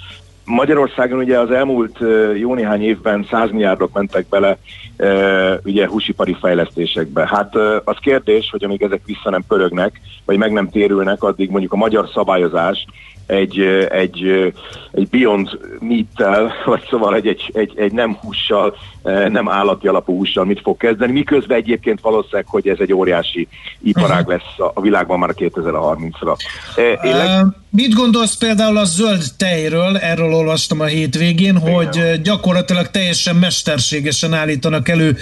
Magyarországon 0.44 1.18
ugye 1.18 1.38
az 1.38 1.50
elmúlt 1.50 1.98
jó 2.38 2.54
néhány 2.54 2.82
évben 2.82 3.26
100 3.30 3.50
milliárdok 3.50 3.92
mentek 3.92 4.28
bele 4.28 4.58
ugye 5.64 5.88
húsipari 5.88 6.36
fejlesztésekbe. 6.40 7.26
Hát 7.26 7.54
az 7.84 7.96
kérdés, 8.00 8.48
hogy 8.50 8.64
amíg 8.64 8.82
ezek 8.82 9.00
vissza 9.06 9.30
nem 9.30 9.44
pörögnek, 9.48 10.00
vagy 10.24 10.36
meg 10.36 10.52
nem 10.52 10.68
térülnek, 10.68 11.22
addig 11.22 11.50
mondjuk 11.50 11.72
a 11.72 11.76
magyar 11.76 12.08
szabályozás 12.14 12.86
egy, 13.26 13.60
egy, 13.90 14.52
egy 14.92 15.08
Beyond 15.08 15.58
Meat-tel, 15.80 16.52
vagy 16.64 16.86
szóval 16.90 17.14
egy, 17.14 17.26
egy, 17.26 17.50
egy, 17.52 17.72
egy 17.76 17.92
nem 17.92 18.14
hússal, 18.14 18.76
nem 19.28 19.48
állati 19.48 19.88
alapú 19.88 20.16
hússal 20.16 20.44
mit 20.44 20.60
fog 20.60 20.76
kezdeni, 20.76 21.12
miközben 21.12 21.56
egyébként 21.56 22.00
valószínűleg, 22.00 22.46
hogy 22.46 22.68
ez 22.68 22.76
egy 22.80 22.92
óriási 22.92 23.48
iparág 23.82 24.28
lesz 24.28 24.72
a 24.74 24.80
világban 24.80 25.18
már 25.18 25.30
2030-ra. 25.36 26.36
Leg... 27.02 27.46
Mit 27.70 27.94
gondolsz 27.94 28.36
például 28.36 28.76
a 28.76 28.84
zöld 28.84 29.22
tejről, 29.36 29.96
erről 29.96 30.34
olvastam 30.34 30.80
a 30.80 30.84
hétvégén, 30.84 31.56
Igen. 31.56 31.74
hogy 31.74 32.20
gyakorlatilag 32.22 32.90
teljesen 32.90 33.36
mesterségesen 33.36 34.32
állítanak 34.32 34.88
elő, 34.88 35.16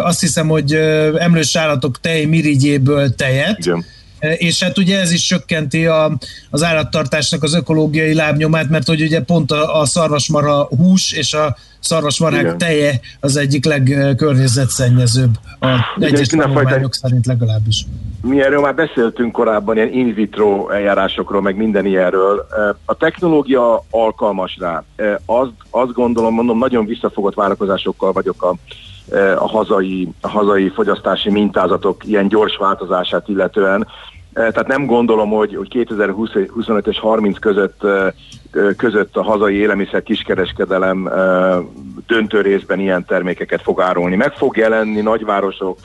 azt 0.00 0.20
hiszem, 0.20 0.48
hogy 0.48 0.72
emlős 1.18 1.56
állatok 1.56 2.00
tej 2.00 2.24
mirigyéből 2.24 3.14
tejet, 3.14 3.58
Igen 3.58 3.84
és 4.20 4.62
hát 4.62 4.78
ugye 4.78 5.00
ez 5.00 5.12
is 5.12 5.22
csökkenti 5.22 5.86
a, 5.86 6.18
az 6.50 6.62
állattartásnak 6.62 7.42
az 7.42 7.54
ökológiai 7.54 8.14
lábnyomát, 8.14 8.68
mert 8.68 8.86
hogy 8.86 9.02
ugye 9.02 9.22
pont 9.22 9.50
a, 9.50 9.80
a 9.80 9.86
szarvasmarha 9.86 10.68
hús 10.76 11.12
és 11.12 11.34
a 11.34 11.56
szarvasmarhák 11.80 12.42
Igen. 12.42 12.58
teje 12.58 13.00
az 13.20 13.36
egyik 13.36 13.64
legkörnyezetszennyezőbb 13.64 15.38
a 15.60 15.66
egyes 15.98 16.26
tanulmányok 16.26 16.94
szerint 16.94 17.26
legalábbis. 17.26 17.84
Mi 18.22 18.40
erről 18.40 18.60
már 18.60 18.74
beszéltünk 18.74 19.32
korábban, 19.32 19.76
ilyen 19.76 19.92
in 19.92 20.14
vitro 20.14 20.68
eljárásokról, 20.68 21.42
meg 21.42 21.56
minden 21.56 21.86
ilyenről. 21.86 22.46
A 22.84 22.94
technológia 22.94 23.84
alkalmas 23.90 24.56
rá. 24.60 24.84
Azt, 25.24 25.52
azt 25.70 25.92
gondolom, 25.92 26.34
mondom, 26.34 26.58
nagyon 26.58 26.86
visszafogott 26.86 27.34
várakozásokkal 27.34 28.12
vagyok 28.12 28.42
a 28.42 28.54
a 29.38 29.48
hazai, 29.48 30.08
a 30.20 30.28
hazai 30.28 30.68
fogyasztási 30.68 31.30
mintázatok 31.30 32.04
ilyen 32.04 32.28
gyors 32.28 32.56
változását 32.56 33.28
illetően. 33.28 33.86
Tehát 34.32 34.66
nem 34.66 34.86
gondolom, 34.86 35.30
hogy, 35.30 35.54
hogy 35.54 35.68
2025 35.68 36.86
és 36.86 36.98
30 36.98 37.38
között, 37.38 37.86
között 38.76 39.16
a 39.16 39.22
hazai 39.22 39.54
élelmiszer 39.54 40.02
kiskereskedelem 40.02 41.10
döntő 42.06 42.40
részben 42.40 42.80
ilyen 42.80 43.04
termékeket 43.04 43.62
fog 43.62 43.80
árulni. 43.80 44.16
Meg 44.16 44.32
fog 44.32 44.56
jelenni 44.56 45.00
nagyvárosok, 45.00 45.78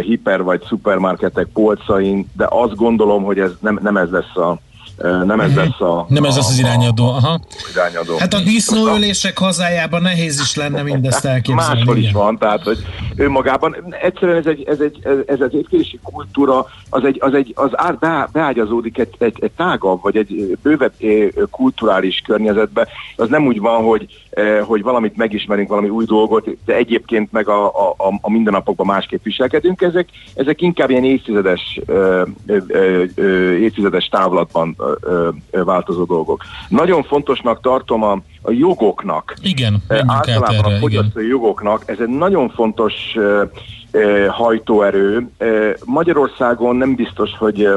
hiper 0.00 0.42
vagy 0.42 0.62
szupermarketek 0.62 1.46
polcain, 1.52 2.30
de 2.36 2.46
azt 2.48 2.74
gondolom, 2.74 3.22
hogy 3.22 3.38
ez 3.38 3.50
nem, 3.60 3.78
nem 3.82 3.96
ez 3.96 4.10
lesz 4.10 4.36
a, 4.36 4.58
Nem 5.24 5.40
ez 5.40 5.54
lesz 5.54 5.80
a... 5.80 6.06
Nem 6.08 6.24
ez 6.24 6.36
lesz 6.36 6.48
az 6.48 6.58
irányadó, 6.58 7.08
aha. 7.08 7.40
irányadó. 7.72 8.16
Hát 8.18 8.34
a 8.34 8.40
disznóölések 8.40 9.38
hazájában 9.38 10.02
nehéz 10.02 10.40
is 10.40 10.56
lenne 10.56 10.82
mindezt 10.82 11.24
elképzelni. 11.24 11.78
Máshol 11.78 11.96
is 11.96 12.12
van, 12.12 12.38
tehát 12.38 12.62
hogy 12.62 12.78
önmagában 13.16 13.76
egyszerűen 14.02 14.38
ez 14.38 14.46
egy, 14.46 14.62
ez 14.62 14.80
egy, 14.80 14.98
ez 15.26 15.40
az 15.40 15.54
étkezési 15.54 15.98
kultúra, 16.02 16.66
az 16.90 17.04
egy, 17.04 17.16
az 17.20 17.34
egy, 17.34 17.52
az 17.56 17.70
át, 17.72 17.98
be, 17.98 18.28
beágyazódik 18.32 18.98
egy, 18.98 19.14
egy, 19.18 19.36
egy 19.40 19.50
tágabb, 19.50 20.02
vagy 20.02 20.16
egy 20.16 20.58
bővebb 20.62 20.92
kulturális 21.50 22.22
környezetbe. 22.26 22.88
Az 23.16 23.28
nem 23.28 23.46
úgy 23.46 23.60
van, 23.60 23.82
hogy, 23.82 24.06
hogy 24.62 24.82
valamit 24.82 25.16
megismerünk, 25.16 25.68
valami 25.68 25.88
új 25.88 26.04
dolgot, 26.04 26.48
de 26.64 26.74
egyébként 26.74 27.32
meg 27.32 27.48
a, 27.48 27.66
a, 27.66 27.94
a- 28.20 28.30
mindennapokban 28.30 28.86
másképp 28.86 29.24
viselkedünk. 29.24 29.82
Ezek, 29.82 30.08
ezek 30.34 30.60
inkább 30.60 30.90
ilyen 30.90 31.04
évtizedes, 31.04 31.80
évtizedes 33.60 34.08
távlatban 34.08 34.76
ö, 35.00 35.10
ö, 35.10 35.28
ö, 35.50 35.64
változó 35.64 36.04
dolgok. 36.04 36.44
Nagyon 36.68 37.02
fontosnak 37.02 37.60
tartom 37.60 38.02
a, 38.02 38.12
a 38.42 38.50
jogoknak, 38.50 39.34
Igen, 39.42 39.82
általában 39.88 40.54
erre, 40.54 40.74
a 40.74 40.78
fogyasztói 40.78 41.26
jogoknak 41.26 41.82
ez 41.86 41.96
egy 42.00 42.08
nagyon 42.08 42.48
fontos 42.48 42.94
hajtóerő. 44.28 45.28
Magyarországon 45.84 46.76
nem 46.76 46.94
biztos, 46.94 47.30
hogy 47.38 47.68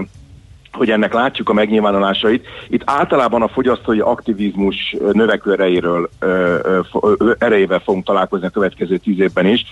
hogy 0.76 0.90
ennek 0.90 1.14
látjuk 1.14 1.50
a 1.50 1.54
megnyilvánulásait. 1.54 2.48
Itt 2.68 2.82
általában 2.86 3.42
a 3.42 3.48
fogyasztói 3.48 4.00
aktivizmus 4.00 4.96
növekvő 5.12 5.52
erejéről, 5.52 6.10
erejével 7.38 7.80
fogunk 7.80 8.06
találkozni 8.06 8.48
a 8.48 8.50
következő 8.50 8.98
tíz 8.98 9.20
évben 9.20 9.46
is 9.46 9.66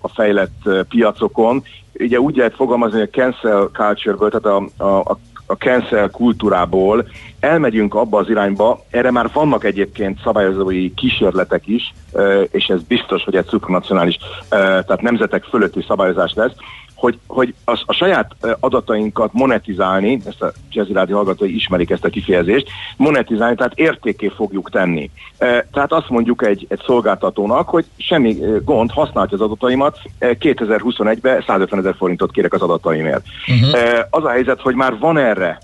a 0.00 0.08
fejlett 0.08 0.68
piacokon. 0.88 1.62
Ugye 1.92 2.20
úgy 2.20 2.36
lehet 2.36 2.54
fogalmazni, 2.54 2.98
hogy 2.98 3.08
a 3.12 3.16
cancel 3.16 3.70
culture-ből, 3.72 4.30
tehát 4.30 4.58
a, 4.78 4.84
a, 4.84 4.98
a 4.98 5.18
a 5.52 5.56
cancel 5.56 6.10
kultúrából 6.10 7.08
elmegyünk 7.40 7.94
abba 7.94 8.18
az 8.18 8.28
irányba, 8.28 8.84
erre 8.90 9.10
már 9.10 9.30
vannak 9.32 9.64
egyébként 9.64 10.20
szabályozói 10.24 10.94
kísérletek 10.94 11.66
is, 11.66 11.94
és 12.50 12.66
ez 12.66 12.82
biztos, 12.82 13.24
hogy 13.24 13.36
egy 13.36 13.46
szupranacionális, 13.46 14.18
tehát 14.48 15.00
nemzetek 15.00 15.44
fölötti 15.44 15.84
szabályozás 15.88 16.32
lesz, 16.34 16.52
hogy, 17.02 17.18
hogy 17.26 17.54
a, 17.64 17.82
a 17.86 17.92
saját 17.92 18.34
adatainkat 18.60 19.32
monetizálni, 19.32 20.20
ezt 20.24 20.42
a 20.42 20.52
Jazzy 20.70 20.92
Rádió 20.92 21.16
hallgatói 21.16 21.54
ismerik 21.54 21.90
ezt 21.90 22.04
a 22.04 22.08
kifejezést, 22.08 22.68
monetizálni, 22.96 23.56
tehát 23.56 23.78
értéké 23.78 24.32
fogjuk 24.36 24.70
tenni. 24.70 25.10
Tehát 25.72 25.92
azt 25.92 26.08
mondjuk 26.08 26.46
egy, 26.46 26.66
egy 26.68 26.80
szolgáltatónak, 26.86 27.68
hogy 27.68 27.84
semmi 27.96 28.36
gond, 28.64 28.90
használja 28.90 29.30
az 29.32 29.40
adataimat, 29.40 29.98
ö, 30.18 30.30
2021-ben 30.40 31.44
150 31.46 31.78
ezer 31.78 31.94
forintot 31.96 32.32
kérek 32.32 32.52
az 32.52 32.62
adataimért. 32.62 33.24
Uh-huh. 33.48 34.00
Az 34.10 34.24
a 34.24 34.30
helyzet, 34.30 34.60
hogy 34.60 34.74
már 34.74 34.98
van 34.98 35.18
erre, 35.18 35.58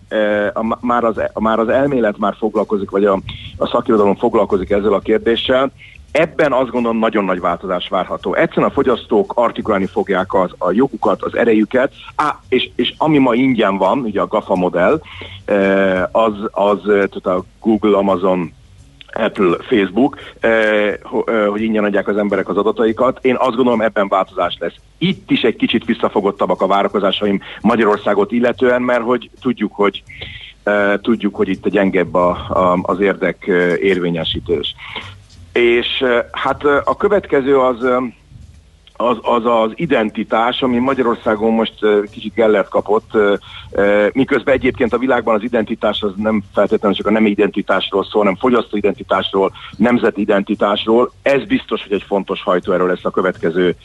már 0.80 1.04
az, 1.04 1.20
már 1.34 1.58
az 1.58 1.68
elmélet 1.68 2.18
már 2.18 2.34
foglalkozik, 2.38 2.90
vagy 2.90 3.04
a, 3.04 3.18
a 3.56 3.66
szakirodalom 3.66 4.16
foglalkozik 4.16 4.70
ezzel 4.70 4.92
a 4.92 4.98
kérdéssel, 4.98 5.70
Ebben 6.12 6.52
azt 6.52 6.70
gondolom 6.70 6.98
nagyon 6.98 7.24
nagy 7.24 7.40
változás 7.40 7.88
várható. 7.88 8.34
Egyszerűen 8.34 8.68
a 8.68 8.72
fogyasztók 8.72 9.32
artikulálni 9.36 9.86
fogják 9.86 10.34
az, 10.34 10.50
a 10.58 10.72
jogukat, 10.72 11.22
az 11.22 11.36
erejüket, 11.36 11.92
Á, 12.14 12.40
és, 12.48 12.70
és 12.74 12.94
ami 12.96 13.18
ma 13.18 13.34
ingyen 13.34 13.76
van, 13.76 13.98
ugye 13.98 14.20
a 14.20 14.26
GAFA 14.26 14.54
modell, 14.54 15.00
eh, 15.44 16.02
az, 16.12 16.32
az 16.50 16.78
eh, 16.78 16.84
tehát 16.84 17.26
a 17.26 17.44
Google, 17.60 17.96
Amazon, 17.96 18.52
Apple, 19.12 19.56
Facebook, 19.60 20.18
eh, 20.40 20.94
hogy 21.48 21.62
ingyen 21.62 21.84
adják 21.84 22.08
az 22.08 22.16
emberek 22.16 22.48
az 22.48 22.56
adataikat. 22.56 23.18
Én 23.22 23.36
azt 23.38 23.56
gondolom 23.56 23.80
ebben 23.80 24.08
változás 24.08 24.56
lesz. 24.58 24.74
Itt 24.98 25.30
is 25.30 25.42
egy 25.42 25.56
kicsit 25.56 25.84
visszafogottabbak 25.84 26.62
a 26.62 26.66
várakozásaim 26.66 27.40
Magyarországot 27.60 28.32
illetően, 28.32 28.82
mert 28.82 29.02
hogy 29.02 29.30
tudjuk, 29.40 29.74
hogy 29.74 30.02
tudjuk, 31.02 31.34
hogy 31.34 31.48
itt 31.48 31.68
gyengebb 31.68 32.14
a, 32.14 32.28
a, 32.30 32.78
az 32.82 33.00
érdek 33.00 33.44
érvényesítés. 33.80 34.74
És 35.58 36.00
eh, 36.00 36.24
hát 36.32 36.64
eh, 36.64 36.80
a 36.84 36.96
következő 36.96 37.58
az, 37.58 37.84
eh, 37.84 37.96
az, 39.00 39.16
az 39.22 39.44
az 39.44 39.72
identitás, 39.74 40.62
ami 40.62 40.78
Magyarországon 40.78 41.52
most 41.52 41.74
kicsit 42.10 42.34
gellert 42.34 42.68
kapott, 42.68 43.10
miközben 44.12 44.54
egyébként 44.54 44.92
a 44.92 44.98
világban 44.98 45.34
az 45.34 45.42
identitás 45.42 46.02
az 46.02 46.12
nem 46.16 46.42
feltétlenül 46.54 46.96
csak 46.96 47.06
a 47.06 47.10
nem 47.10 47.26
identitásról 47.26 48.04
szól, 48.04 48.22
hanem 48.22 48.36
fogyasztó 48.36 48.76
identitásról, 48.76 49.52
nemzeti 49.76 50.20
identitásról. 50.20 51.12
Ez 51.22 51.44
biztos, 51.44 51.82
hogy 51.82 51.92
egy 51.92 52.04
fontos 52.06 52.42
hajtóerő 52.42 52.86
lesz 52.86 53.04
a 53.04 53.10
következő, 53.10 53.76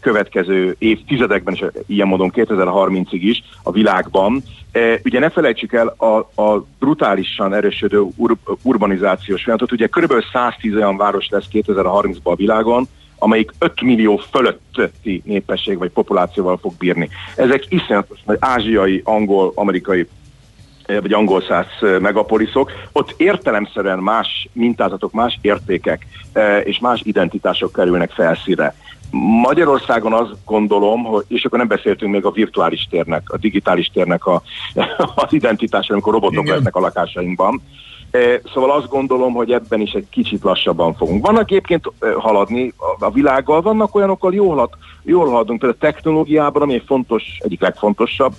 következő 0.00 0.76
évtizedekben, 0.78 1.54
és 1.54 1.64
ilyen 1.86 2.08
módon 2.08 2.32
2030-ig 2.34 3.08
is 3.10 3.42
a 3.62 3.70
világban. 3.70 4.42
Ugye 5.04 5.18
ne 5.18 5.30
felejtsük 5.30 5.72
el 5.72 5.86
a, 5.86 6.42
a 6.42 6.66
brutálisan 6.78 7.54
erősödő 7.54 8.06
ur, 8.16 8.36
urbanizációs 8.62 9.42
folyamatot. 9.42 9.72
Ugye 9.72 9.86
körülbelül 9.86 10.24
110 10.32 10.74
olyan 10.74 10.96
város 10.96 11.28
lesz 11.28 11.46
2030-ban 11.52 12.22
a 12.22 12.34
világon, 12.34 12.88
amelyik 13.18 13.52
5 13.58 13.80
millió 13.80 14.16
fölötti 14.16 15.22
népesség 15.24 15.78
vagy 15.78 15.90
populációval 15.90 16.56
fog 16.56 16.72
bírni. 16.78 17.08
Ezek 17.36 17.66
iszonyatos 17.68 18.18
nagy 18.24 18.36
ázsiai, 18.40 19.00
angol, 19.04 19.52
amerikai 19.54 20.08
eh, 20.86 21.00
vagy 21.00 21.12
angol 21.12 21.42
száz 21.42 21.66
eh, 21.80 22.00
megapoliszok, 22.00 22.72
ott 22.92 23.14
értelemszerűen 23.16 23.98
más 23.98 24.48
mintázatok, 24.52 25.12
más 25.12 25.38
értékek 25.40 26.06
eh, 26.32 26.60
és 26.64 26.78
más 26.78 27.00
identitások 27.04 27.72
kerülnek 27.72 28.10
felszíre. 28.10 28.74
Magyarországon 29.42 30.12
azt 30.12 30.34
gondolom, 30.44 31.02
hogy, 31.04 31.24
és 31.28 31.44
akkor 31.44 31.58
nem 31.58 31.68
beszéltünk 31.68 32.12
még 32.12 32.24
a 32.24 32.30
virtuális 32.30 32.86
térnek, 32.90 33.30
a 33.30 33.36
digitális 33.36 33.90
térnek 33.92 34.26
a, 34.26 34.42
az 35.14 35.32
identitásra, 35.32 35.94
amikor 35.94 36.12
robotok 36.12 36.42
Igen. 36.42 36.54
lesznek 36.54 36.76
a 36.76 36.80
lakásainkban. 36.80 37.62
Szóval 38.52 38.70
azt 38.70 38.88
gondolom, 38.88 39.32
hogy 39.32 39.52
ebben 39.52 39.80
is 39.80 39.92
egy 39.92 40.06
kicsit 40.10 40.42
lassabban 40.42 40.94
fogunk. 40.94 41.26
Vannak 41.26 41.50
egyébként 41.50 41.92
haladni 42.18 42.72
a- 42.98 43.10
világgal, 43.10 43.62
vannak 43.62 43.94
olyanokkal 43.94 44.34
jól, 44.34 44.48
halad, 44.48 44.70
jól 45.02 45.26
haladunk, 45.28 45.58
például 45.58 45.80
a 45.80 45.86
technológiában, 45.86 46.62
ami 46.62 46.74
egy 46.74 46.82
fontos, 46.86 47.22
egyik 47.38 47.60
legfontosabb 47.60 48.34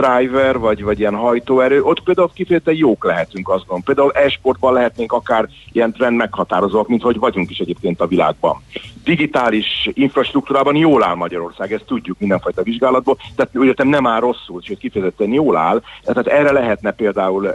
driver, 0.00 0.58
vagy, 0.58 0.82
vagy 0.82 0.98
ilyen 0.98 1.14
hajtóerő, 1.14 1.82
ott 1.82 2.02
például 2.02 2.30
kifejezetten 2.34 2.74
jók 2.74 3.04
lehetünk, 3.04 3.48
azt 3.48 3.58
gondolom. 3.58 3.82
Például 3.82 4.12
e-sportban 4.12 4.72
lehetnénk 4.72 5.12
akár 5.12 5.48
ilyen 5.72 5.92
trend 5.92 6.16
meghatározóak, 6.16 6.88
mint 6.88 7.02
hogy 7.02 7.18
vagyunk 7.18 7.50
is 7.50 7.58
egyébként 7.58 8.00
a 8.00 8.06
világban. 8.06 8.62
Digitális 9.04 9.90
infrastruktúrában 9.92 10.76
jól 10.76 11.04
áll 11.04 11.14
Magyarország, 11.14 11.72
ezt 11.72 11.84
tudjuk 11.84 12.18
mindenfajta 12.18 12.62
vizsgálatból, 12.62 13.16
tehát 13.36 13.56
úgy 13.56 13.86
nem 13.86 14.06
áll 14.06 14.20
rosszul, 14.20 14.60
sőt 14.60 14.78
kifejezetten 14.78 15.32
jól 15.32 15.56
áll, 15.56 15.82
tehát 16.04 16.26
erre 16.26 16.52
lehetne 16.52 16.90
például, 16.90 17.54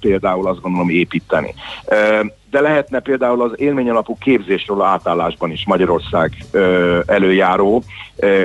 például 0.00 0.46
azt 0.46 0.60
gondolom 0.60 0.88
építeni. 0.88 1.54
De 2.50 2.60
lehetne 2.60 3.00
például 3.00 3.42
az 3.42 3.52
élményalapú 3.56 4.18
képzésről 4.18 4.82
átállásban 4.82 5.50
is 5.50 5.66
Magyarország 5.66 6.44
előjáró, 7.06 7.82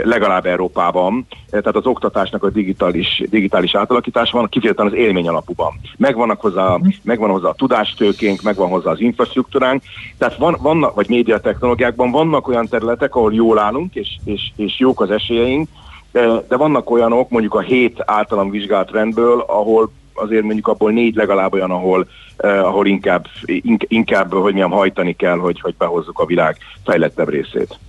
legalább 0.04 0.46
Európában, 0.46 1.28
tehát 1.50 1.76
az 1.76 1.86
oktatásnak 1.86 2.44
a 2.44 2.50
digitális, 2.50 3.24
digitális 3.30 3.76
átalakítása 3.76 4.38
van, 4.38 4.50
kifejezetten 4.50 4.86
az 4.86 4.94
élményalapúban. 4.94 5.80
Megvannak 5.98 6.42
hozzá, 6.42 6.78
megvan 7.04 7.30
hozzá 7.30 7.48
a 7.48 7.54
tudástőkénk, 7.54 8.42
megvan 8.42 8.70
hozzá 8.70 8.92
az 8.92 9.00
infrastruktúránk, 9.00 9.84
tehát 10.18 10.38
van, 10.38 10.58
vannak, 10.62 10.96
vagy 10.96 11.10
médiatechnológiákban 11.10 12.12
vannak 12.12 12.48
olyan 12.48 12.68
területek, 12.68 13.16
ahol 13.16 13.34
jól 13.34 13.60
állunk, 13.60 13.96
és, 13.96 14.08
és, 14.24 14.52
és 14.56 14.80
jók 14.80 15.02
az 15.02 15.12
esélyeink, 15.12 15.68
ö, 16.12 16.38
de 16.48 16.58
vannak 16.58 16.90
olyanok, 16.90 17.30
mondjuk 17.30 17.54
a 17.54 17.60
hét 17.60 18.04
általam 18.06 18.50
vizsgált 18.50 18.92
rendből, 18.92 19.44
ahol 19.48 19.92
azért 20.20 20.44
mondjuk 20.44 20.68
abból 20.68 20.92
négy 20.92 21.16
legalább 21.16 21.54
olyan, 21.54 21.72
ahol, 21.72 22.08
eh, 22.38 22.66
ahol 22.66 22.88
inkább, 22.88 23.26
ink, 23.46 23.84
inkább, 23.88 24.34
hogy 24.34 24.54
milyen 24.54 24.70
hajtani 24.70 25.16
kell, 25.16 25.38
hogy, 25.38 25.60
hogy 25.60 25.76
behozzuk 25.78 26.20
a 26.20 26.26
világ 26.26 26.58
fejlettebb 26.84 27.30
részét. 27.30 27.80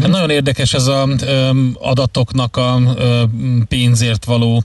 Hát 0.00 0.08
nagyon 0.08 0.30
érdekes 0.30 0.74
ez 0.74 0.86
a 0.86 1.08
öm, 1.26 1.76
adatoknak 1.80 2.56
a 2.56 2.80
öm, 2.96 3.64
pénzért 3.68 4.24
való 4.24 4.64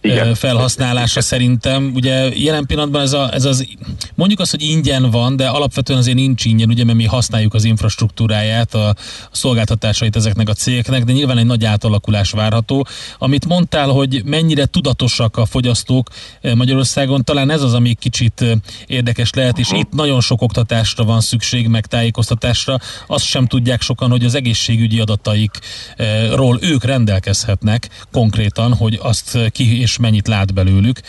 Igen. 0.00 0.28
ö, 0.28 0.34
felhasználása 0.34 1.20
szerintem. 1.20 1.92
Ugye 1.94 2.28
jelen 2.36 2.66
pillanatban 2.66 3.02
ez, 3.02 3.12
a, 3.12 3.34
ez 3.34 3.44
az, 3.44 3.66
mondjuk 4.14 4.40
azt, 4.40 4.50
hogy 4.50 4.62
ingyen 4.62 5.10
van, 5.10 5.36
de 5.36 5.48
alapvetően 5.48 5.98
azért 5.98 6.16
nincs 6.16 6.44
ingyen, 6.44 6.68
ugye, 6.68 6.84
mert 6.84 6.98
mi 6.98 7.04
használjuk 7.04 7.54
az 7.54 7.64
infrastruktúráját, 7.64 8.74
a, 8.74 8.88
a 8.88 8.94
szolgáltatásait 9.30 10.16
ezeknek 10.16 10.48
a 10.48 10.52
cégeknek, 10.52 11.04
de 11.04 11.12
nyilván 11.12 11.38
egy 11.38 11.46
nagy 11.46 11.64
átalakulás 11.64 12.30
várható. 12.30 12.86
Amit 13.18 13.46
mondtál, 13.46 13.88
hogy 13.88 14.22
mennyire 14.24 14.64
tudatosak 14.64 15.36
a 15.36 15.46
fogyasztók 15.46 16.08
ö, 16.40 16.54
Magyarországon, 16.54 17.24
talán 17.24 17.50
ez 17.50 17.62
az, 17.62 17.74
ami 17.74 17.94
kicsit 17.94 18.40
ö, 18.40 18.52
érdekes 18.86 19.30
lehet, 19.32 19.58
és 19.58 19.68
itt 19.72 19.92
nagyon 19.92 20.20
sok 20.20 20.42
oktatásra 20.42 21.04
van 21.04 21.20
szükség, 21.20 21.68
meg 21.68 21.86
tájékoztatásra. 21.86 22.78
Azt 23.06 23.24
sem 23.24 23.46
tudják 23.46 23.82
sokan, 23.82 24.10
hogy 24.10 24.24
az 24.24 24.31
egészségügyi 24.34 25.00
adataikról 25.00 26.58
ők 26.62 26.84
rendelkezhetnek 26.84 27.88
konkrétan, 28.12 28.74
hogy 28.74 28.98
azt 29.02 29.38
ki 29.50 29.80
és 29.80 29.98
mennyit 29.98 30.28
lát 30.28 30.54
belőlük. 30.54 31.00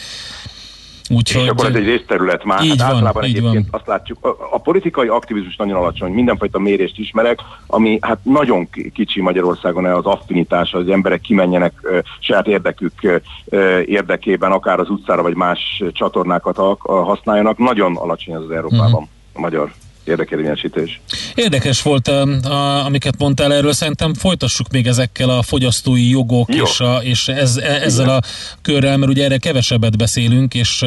Úgyhogy... 1.09 1.43
És 1.43 1.49
akkor 1.49 1.65
ez 1.65 1.75
egy 1.75 1.85
részterület 1.85 2.43
már. 2.43 2.63
Így 2.63 2.69
hát 2.69 2.77
van, 2.77 2.87
általában 2.87 3.23
így 3.23 3.35
egyébként 3.35 3.67
van. 3.69 3.79
azt 3.79 3.87
látjuk, 3.87 4.25
a, 4.25 4.37
a 4.51 4.57
politikai 4.57 5.07
aktivizmus 5.07 5.55
nagyon 5.55 5.75
alacsony, 5.75 6.11
mindenfajta 6.11 6.59
mérést 6.59 6.97
ismerek, 6.97 7.39
ami 7.67 7.97
hát 8.01 8.17
nagyon 8.23 8.69
ki- 8.69 8.91
kicsi 8.91 9.21
Magyarországon 9.21 9.85
az 9.85 10.05
affinitás, 10.05 10.73
az 10.73 10.89
emberek 10.89 11.21
kimenjenek 11.21 11.73
ö, 11.81 11.99
saját 12.19 12.47
érdekük 12.47 13.21
ö, 13.49 13.79
érdekében, 13.79 14.51
akár 14.51 14.79
az 14.79 14.89
utcára 14.89 15.21
vagy 15.21 15.35
más 15.35 15.83
csatornákat 15.91 16.57
használjanak. 16.79 17.57
Nagyon 17.57 17.95
alacsony 17.95 18.33
ez 18.33 18.41
az 18.41 18.51
Európában 18.51 19.01
Mhm. 19.01 19.09
a 19.33 19.39
magyar 19.39 19.71
érdekérvényesítés. 20.03 21.01
Érdekes 21.35 21.81
volt, 21.81 22.07
a, 22.07 22.21
a, 22.43 22.85
amiket 22.85 23.17
mondtál 23.17 23.53
erről, 23.53 23.73
szerintem 23.73 24.13
folytassuk 24.13 24.71
még 24.71 24.87
ezekkel 24.87 25.29
a 25.29 25.41
fogyasztói 25.41 26.09
jogok 26.09 26.55
Jó. 26.55 26.63
és, 26.63 26.79
a, 26.79 26.99
és 27.03 27.27
ez, 27.27 27.57
e- 27.57 27.81
ezzel 27.81 28.09
a 28.09 28.19
körrel, 28.61 28.97
mert 28.97 29.11
ugye 29.11 29.23
erre 29.23 29.37
kevesebbet 29.37 29.97
beszélünk, 29.97 30.53
és 30.53 30.85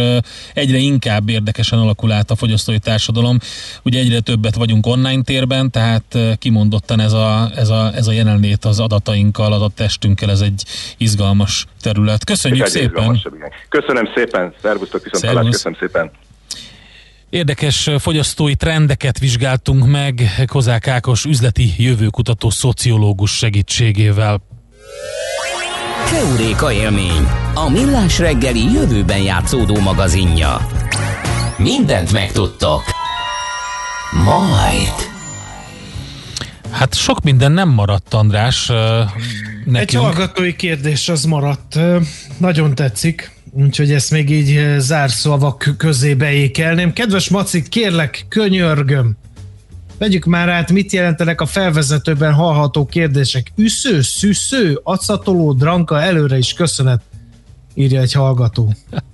egyre 0.55 0.77
inkább 0.77 1.29
érdekesen 1.29 1.79
alakul 1.79 2.13
át 2.13 2.31
a 2.31 2.37
fogyasztói 2.37 2.79
társadalom. 2.79 3.39
Ugye 3.83 3.99
egyre 3.99 4.21
többet 4.21 4.55
vagyunk 4.55 4.87
online 4.87 5.23
térben, 5.23 5.71
tehát 5.71 6.19
kimondottan 6.39 7.01
ez 7.01 7.13
a, 7.13 7.51
ez 7.55 7.69
a, 7.69 7.91
ez 7.95 8.07
a 8.07 8.13
jelenlét 8.13 8.65
az 8.65 8.81
adatainkkal, 8.81 9.53
adattestünkkel, 9.53 10.31
ez 10.31 10.41
egy 10.41 10.65
izgalmas 10.97 11.67
terület. 11.83 12.25
Köszönjük 12.25 12.67
szépen! 12.67 13.21
igen. 13.35 13.53
Köszönöm 13.69 14.09
szépen, 14.15 14.55
szervusztok, 14.63 15.03
viszont 15.03 15.25
Szervusz. 15.25 15.51
köszönöm 15.51 15.79
szépen. 15.81 16.11
Érdekes 17.31 17.91
fogyasztói 17.99 18.55
trendeket 18.55 19.19
vizsgáltunk 19.19 19.87
meg 19.87 20.23
Kozák 20.47 20.89
Ákos 20.89 21.25
üzleti 21.25 21.75
jövőkutató 21.79 22.51
szociológus 22.51 23.37
segítségével. 23.37 24.41
Keuréka 26.11 26.73
élmény, 26.73 27.27
a 27.55 27.69
millás 27.69 28.19
reggeli 28.19 28.73
jövőben 28.73 29.19
játszódó 29.23 29.81
magazinja. 29.81 30.67
Mindent 31.57 32.13
megtudtok. 32.13 32.83
Majd. 34.25 34.93
Hát 36.71 36.95
sok 36.95 37.23
minden 37.23 37.53
nem 37.53 37.69
maradt, 37.69 38.15
András, 38.15 38.69
ö, 38.69 39.01
Egy 39.01 39.73
nekünk. 39.73 40.03
hallgatói 40.03 40.57
kérdés 40.57 41.09
az 41.09 41.25
maradt. 41.25 41.79
Nagyon 42.39 42.75
tetszik, 42.75 43.31
úgyhogy 43.59 43.93
ezt 43.93 44.11
még 44.11 44.31
így 44.31 44.57
ö, 44.57 44.77
zárszavak 44.79 45.75
közé 45.79 46.15
beékelném. 46.15 46.93
Kedves 46.93 47.29
Macik, 47.29 47.69
kérlek, 47.69 48.27
könyörgöm, 48.29 49.17
vegyük 49.99 50.25
már 50.25 50.49
át, 50.49 50.73
mit 50.73 50.93
jelentenek 50.93 51.41
a 51.41 51.47
felvezetőben 51.47 52.33
hallható 52.33 52.87
kérdések. 52.87 53.53
Üsző, 53.57 54.01
szűsző, 54.03 54.81
acatoló, 54.83 55.53
dranka, 55.53 56.03
előre 56.03 56.39
is 56.39 56.53
köszönet, 56.53 57.01
írja 57.75 58.01
egy 58.01 58.13
hallgató. 58.13 58.75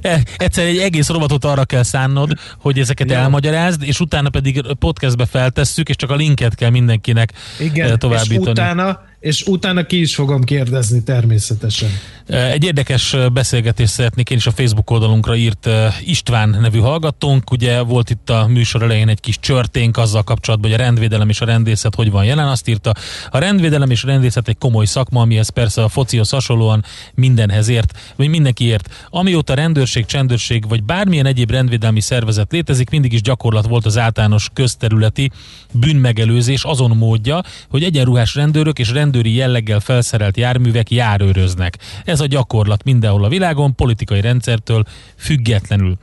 E, 0.00 0.22
Egyszer 0.36 0.64
egy 0.64 0.78
egész 0.78 1.08
robotot 1.08 1.44
arra 1.44 1.64
kell 1.64 1.82
szánnod, 1.82 2.32
hogy 2.58 2.78
ezeket 2.78 3.10
Ja. 3.10 3.16
elmagyarázd, 3.16 3.82
és 3.82 4.00
utána 4.00 4.28
pedig 4.28 4.62
podcastbe 4.78 5.26
feltesszük, 5.26 5.88
és 5.88 5.96
csak 5.96 6.10
a 6.10 6.14
linket 6.14 6.54
kell 6.54 6.70
mindenkinek 6.70 7.32
Igen, 7.58 7.86
eh, 7.86 7.92
és 7.92 7.98
továbbítani. 7.98 8.50
utána, 8.50 9.02
és 9.22 9.42
utána 9.46 9.86
ki 9.86 10.00
is 10.00 10.14
fogom 10.14 10.42
kérdezni 10.42 11.02
természetesen. 11.02 11.88
Egy 12.26 12.64
érdekes 12.64 13.16
beszélgetést 13.32 13.92
szeretnék 13.92 14.30
én 14.30 14.36
is 14.36 14.46
a 14.46 14.50
Facebook 14.50 14.90
oldalunkra 14.90 15.36
írt 15.36 15.68
István 16.04 16.48
nevű 16.60 16.78
hallgatónk. 16.78 17.50
Ugye 17.50 17.80
volt 17.80 18.10
itt 18.10 18.30
a 18.30 18.46
műsor 18.46 18.82
elején 18.82 19.08
egy 19.08 19.20
kis 19.20 19.38
csörténk 19.38 19.96
azzal 19.96 20.22
kapcsolatban, 20.22 20.70
hogy 20.70 20.80
a 20.80 20.82
rendvédelem 20.82 21.28
és 21.28 21.40
a 21.40 21.44
rendészet 21.44 21.94
hogy 21.94 22.10
van 22.10 22.24
jelen. 22.24 22.48
Azt 22.48 22.68
írta, 22.68 22.94
a 23.30 23.38
rendvédelem 23.38 23.90
és 23.90 24.04
a 24.04 24.06
rendészet 24.06 24.48
egy 24.48 24.58
komoly 24.58 24.84
szakma, 24.84 25.20
amihez 25.20 25.48
persze 25.48 25.82
a 25.82 25.88
focihoz 25.88 26.30
hasonlóan 26.30 26.84
mindenhez 27.14 27.68
ért, 27.68 27.98
vagy 28.16 28.28
mindenki 28.28 28.64
ért. 28.64 29.06
Amióta 29.10 29.54
rendőrség, 29.54 30.04
csendőrség 30.04 30.68
vagy 30.68 30.82
bármilyen 30.82 31.26
egyéb 31.26 31.50
rendvédelmi 31.50 32.00
szervezet 32.00 32.52
létezik, 32.52 32.90
mindig 32.90 33.12
is 33.12 33.22
gyakorlat 33.22 33.66
volt 33.66 33.86
az 33.86 33.98
általános 33.98 34.48
közterületi 34.52 35.30
bűnmegelőzés 35.72 36.64
azon 36.64 36.96
módja, 36.96 37.42
hogy 37.68 37.82
egyenruhás 37.82 38.34
rendőrök 38.34 38.78
és 38.78 38.90
rendőri 39.12 39.34
jelleggel 39.34 39.80
felszerelt 39.80 40.36
járművek 40.36 40.90
járőröznek. 40.90 41.78
Ez 42.04 42.20
a 42.20 42.26
gyakorlat 42.26 42.84
mindenhol 42.84 43.24
a 43.24 43.28
világon, 43.28 43.74
politikai 43.74 44.20
rendszertől 44.20 44.84
függetlenül. 45.16 45.96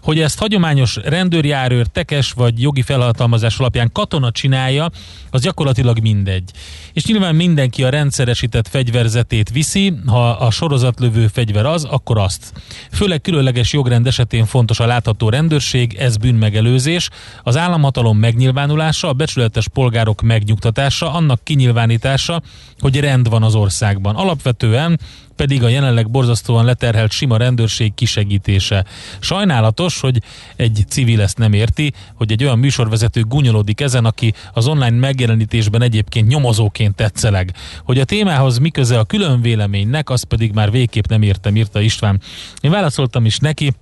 Hogy 0.00 0.20
ezt 0.20 0.38
hagyományos 0.38 0.96
rendőrjárőr, 1.04 1.86
tekes 1.86 2.32
vagy 2.32 2.60
jogi 2.60 2.82
felhatalmazás 2.82 3.58
alapján 3.58 3.92
katona 3.92 4.30
csinálja, 4.30 4.90
az 5.30 5.42
gyakorlatilag 5.42 5.98
mindegy. 5.98 6.50
És 6.92 7.04
nyilván 7.04 7.34
mindenki 7.34 7.84
a 7.84 7.88
rendszeresített 7.88 8.68
fegyverzetét 8.68 9.50
viszi, 9.50 9.92
ha 10.06 10.28
a 10.28 10.50
sorozatlövő 10.50 11.26
fegyver 11.26 11.66
az, 11.66 11.84
akkor 11.84 12.18
azt. 12.18 12.52
Főleg 12.92 13.20
különleges 13.20 13.72
jogrend 13.72 14.06
esetén 14.06 14.44
fontos 14.44 14.80
a 14.80 14.86
látható 14.86 15.28
rendőrség, 15.28 15.94
ez 15.94 16.16
bűnmegelőzés, 16.16 17.08
az 17.42 17.56
államhatalom 17.56 18.18
megnyilvánulása, 18.18 19.08
a 19.08 19.12
becsületes 19.12 19.68
polgárok 19.68 20.22
megnyugtatása, 20.22 21.12
annak 21.12 21.44
kinyilvánítása, 21.44 22.35
hogy 22.78 23.00
rend 23.00 23.28
van 23.28 23.42
az 23.42 23.54
országban. 23.54 24.14
Alapvetően 24.14 24.98
pedig 25.36 25.62
a 25.62 25.68
jelenleg 25.68 26.10
borzasztóan 26.10 26.64
leterhelt 26.64 27.10
sima 27.12 27.36
rendőrség 27.36 27.94
kisegítése. 27.94 28.84
Sajnálatos, 29.18 30.00
hogy 30.00 30.22
egy 30.56 30.84
civil 30.88 31.20
ezt 31.20 31.38
nem 31.38 31.52
érti, 31.52 31.92
hogy 32.14 32.32
egy 32.32 32.44
olyan 32.44 32.58
műsorvezető 32.58 33.22
gúnyolódik 33.22 33.80
ezen, 33.80 34.04
aki 34.04 34.34
az 34.52 34.66
online 34.66 34.98
megjelenítésben 34.98 35.82
egyébként 35.82 36.28
nyomozóként 36.28 36.94
tetszeleg. 36.94 37.52
Hogy 37.84 37.98
a 37.98 38.04
témához 38.04 38.58
mi 38.58 38.70
köze 38.70 38.98
a 38.98 39.04
külön 39.04 39.40
véleménynek, 39.40 40.10
az 40.10 40.22
pedig 40.22 40.52
már 40.52 40.70
végképp 40.70 41.06
nem 41.06 41.22
értem, 41.22 41.56
írta 41.56 41.80
István. 41.80 42.20
Én 42.60 42.70
válaszoltam 42.70 43.24
is 43.24 43.38
neki, 43.38 43.72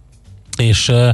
és 0.57 0.89
uh, 0.89 1.09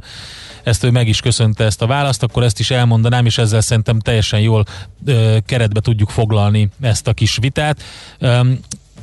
ezt 0.62 0.84
ő 0.84 0.90
meg 0.90 1.08
is 1.08 1.20
köszönte 1.20 1.64
ezt 1.64 1.82
a 1.82 1.86
választ, 1.86 2.22
akkor 2.22 2.42
ezt 2.42 2.58
is 2.58 2.70
elmondanám, 2.70 3.26
és 3.26 3.38
ezzel 3.38 3.61
szerintem 3.61 3.98
teljesen 3.98 4.40
jól 4.40 4.64
keretbe 5.46 5.80
tudjuk 5.80 6.11
foglalni 6.11 6.68
ezt 6.80 7.08
a 7.08 7.12
kis 7.12 7.36
vitát. 7.40 7.82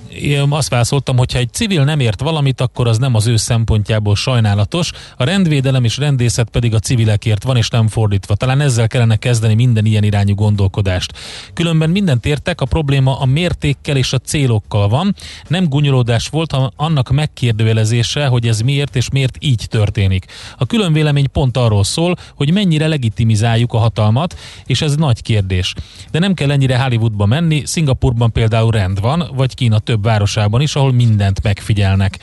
Én 0.10 0.46
azt 0.50 0.70
válaszoltam, 0.70 1.18
hogy 1.18 1.34
ha 1.34 1.40
egy 1.40 1.54
civil 1.54 1.84
nem 1.84 2.00
ért 2.00 2.22
valamit, 2.22 2.62
akkor 2.62 2.88
az 2.88 2.98
nem 2.98 3.16
az 3.16 3.28
ő 3.28 3.36
szempontjából 3.36 4.16
sajnálatos, 4.16 4.92
a 5.18 5.24
rendvédelem 5.24 5.84
és 5.84 5.98
rendészet 5.98 6.50
pedig 6.50 6.74
a 6.74 6.80
civilekért 6.80 7.44
van, 7.44 7.58
és 7.58 7.70
nem 7.70 7.88
fordítva. 7.88 8.36
Talán 8.36 8.62
ezzel 8.62 8.88
kellene 8.88 9.16
kezdeni 9.16 9.54
minden 9.54 9.86
ilyen 9.86 10.04
irányú 10.04 10.36
gondolkodást. 10.36 11.14
Különben 11.54 11.90
mindent 11.90 12.26
értek, 12.26 12.62
a 12.62 12.66
probléma 12.66 13.20
a 13.20 13.26
mértékkel 13.26 13.98
és 13.98 14.14
a 14.14 14.18
célokkal 14.18 14.88
van. 14.88 15.16
Nem 15.48 15.70
gunyolódás 15.70 16.28
volt, 16.28 16.52
hanem 16.52 16.70
annak 16.76 17.10
megkérdőjelezése, 17.10 18.28
hogy 18.28 18.48
ez 18.48 18.62
miért 18.62 18.96
és 18.96 19.10
miért 19.10 19.38
így 19.40 19.66
történik. 19.70 20.26
A 20.58 20.66
külön 20.66 20.94
vélemény 20.94 21.32
pont 21.32 21.58
arról 21.58 21.84
szól, 21.84 22.16
hogy 22.36 22.54
mennyire 22.54 22.88
legitimizáljuk 22.88 23.74
a 23.74 23.78
hatalmat, 23.78 24.38
és 24.66 24.82
ez 24.82 24.96
nagy 24.96 25.22
kérdés. 25.22 25.74
De 26.12 26.20
nem 26.20 26.34
kell 26.34 26.52
ennyire 26.52 26.80
Hollywoodba 26.80 27.26
menni, 27.26 27.66
Szingapurban 27.66 28.32
például 28.32 28.72
rend 28.72 29.02
van, 29.02 29.30
vagy 29.36 29.54
Kína 29.54 29.80
több 29.80 30.06
városában 30.08 30.62
is, 30.62 30.76
ahol 30.76 30.94
mindent 30.94 31.44
megfigyelnek. 31.44 32.18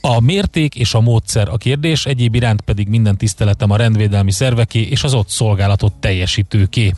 A 0.00 0.20
mérték 0.20 0.74
és 0.74 0.94
a 0.94 1.00
módszer 1.00 1.48
a 1.48 1.56
kérdés, 1.56 2.06
egyéb 2.06 2.34
iránt 2.34 2.60
pedig 2.60 2.88
minden 2.88 3.16
tiszteletem 3.16 3.70
a 3.70 3.76
rendvédelmi 3.76 4.32
szerveké 4.32 4.80
és 4.80 5.04
az 5.04 5.14
ott 5.14 5.28
szolgálatot 5.28 5.92
teljesítőké. 5.92 6.92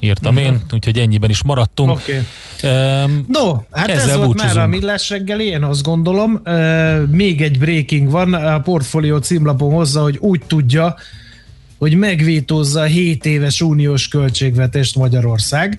Írtam 0.00 0.34
Mhm. 0.34 0.42
én, 0.42 0.60
úgyhogy 0.72 0.98
ennyiben 0.98 1.30
is 1.30 1.42
maradtunk. 1.42 1.90
Oké. 1.90 2.22
Um, 2.62 3.24
No, 3.28 3.54
hát 3.70 3.88
ez 3.88 4.06
volt 4.14 4.26
búcsúzunk. 4.26 4.54
már 4.54 4.64
a 4.64 4.66
millás 4.66 5.10
reggeli, 5.10 5.44
én 5.46 5.62
azt 5.62 5.82
gondolom. 5.82 6.40
Uh, 6.44 7.06
még 7.08 7.42
egy 7.42 7.58
breaking 7.58 8.10
van, 8.10 8.34
a 8.34 8.60
portfólió 8.60 9.16
címlapon 9.18 9.72
hozza, 9.72 10.02
hogy 10.02 10.16
úgy 10.20 10.42
tudja, 10.46 10.96
hogy 11.78 11.94
megvétózza 11.94 12.80
a 12.80 12.84
7 12.84 13.24
éves 13.26 13.60
uniós 13.60 14.08
költségvetést 14.08 14.96
Magyarország. 14.96 15.78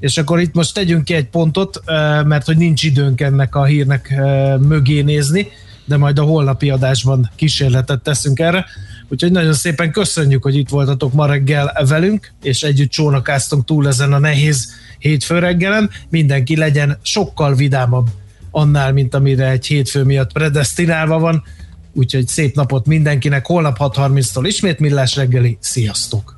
És 0.00 0.18
akkor 0.18 0.40
itt 0.40 0.54
most 0.54 0.74
tegyünk 0.74 1.04
ki 1.04 1.14
egy 1.14 1.28
pontot, 1.28 1.82
mert 2.24 2.46
hogy 2.46 2.56
nincs 2.56 2.82
időnk 2.82 3.20
ennek 3.20 3.54
a 3.54 3.64
hírnek 3.64 4.14
mögé 4.60 5.00
nézni, 5.00 5.48
de 5.84 5.96
majd 5.96 6.18
a 6.18 6.22
holnapi 6.22 6.70
adásban 6.70 7.30
kísérletet 7.34 8.02
teszünk 8.02 8.38
erre. 8.38 8.66
Úgyhogy 9.08 9.32
nagyon 9.32 9.52
szépen 9.52 9.92
köszönjük, 9.92 10.42
hogy 10.42 10.56
itt 10.56 10.68
voltatok 10.68 11.12
ma 11.12 11.26
reggel 11.26 11.86
velünk, 11.88 12.32
és 12.42 12.62
együtt 12.62 12.90
csónakáztunk 12.90 13.64
túl 13.64 13.86
ezen 13.86 14.12
a 14.12 14.18
nehéz 14.18 14.72
hétfő 14.98 15.38
reggelen. 15.38 15.90
Mindenki 16.08 16.56
legyen 16.56 16.98
sokkal 17.02 17.54
vidámabb 17.54 18.06
annál, 18.50 18.92
mint 18.92 19.14
amire 19.14 19.50
egy 19.50 19.66
hétfő 19.66 20.02
miatt 20.02 20.32
predestinálva 20.32 21.18
van. 21.18 21.42
Úgyhogy 21.92 22.26
szép 22.26 22.54
napot 22.54 22.86
mindenkinek, 22.86 23.46
holnap 23.46 23.76
6.30-tól 23.78 24.44
ismét 24.46 24.78
Millás 24.78 25.16
reggeli. 25.16 25.58
Sziasztok! 25.60 26.37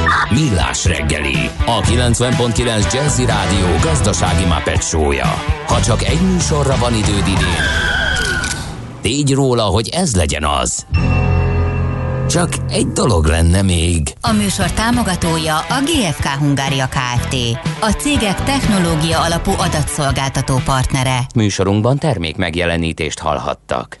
Millás 0.31 0.85
reggeli, 0.85 1.49
a 1.65 1.81
90.9 1.81 2.93
Jazzy 2.93 3.25
Rádió 3.25 3.67
gazdasági 3.81 4.45
mapetsója. 4.45 5.33
Ha 5.67 5.81
csak 5.81 6.03
egy 6.03 6.21
műsorra 6.21 6.75
van 6.77 6.93
időd 6.93 7.27
idén, 7.27 7.63
tégy 9.01 9.33
róla, 9.33 9.63
hogy 9.63 9.89
ez 9.89 10.15
legyen 10.15 10.45
az. 10.45 10.85
Csak 12.29 12.49
egy 12.69 12.87
dolog 12.87 13.25
lenne 13.25 13.61
még. 13.61 14.13
A 14.21 14.31
műsor 14.31 14.71
támogatója 14.71 15.57
a 15.57 15.81
GFK 15.85 16.25
Hungária 16.25 16.87
Kft. 16.87 17.35
A 17.81 17.89
cégek 17.89 18.43
technológia 18.43 19.19
alapú 19.21 19.51
adatszolgáltató 19.57 20.61
partnere. 20.65 21.19
Műsorunkban 21.35 21.97
termék 21.97 22.35
megjelenítést 22.35 23.19
hallhattak. 23.19 24.00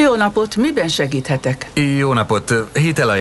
Jó 0.00 0.14
napot, 0.14 0.56
miben 0.56 0.88
segíthetek? 0.88 1.70
Jó 1.98 2.12
napot, 2.12 2.54
hitel 2.72 3.10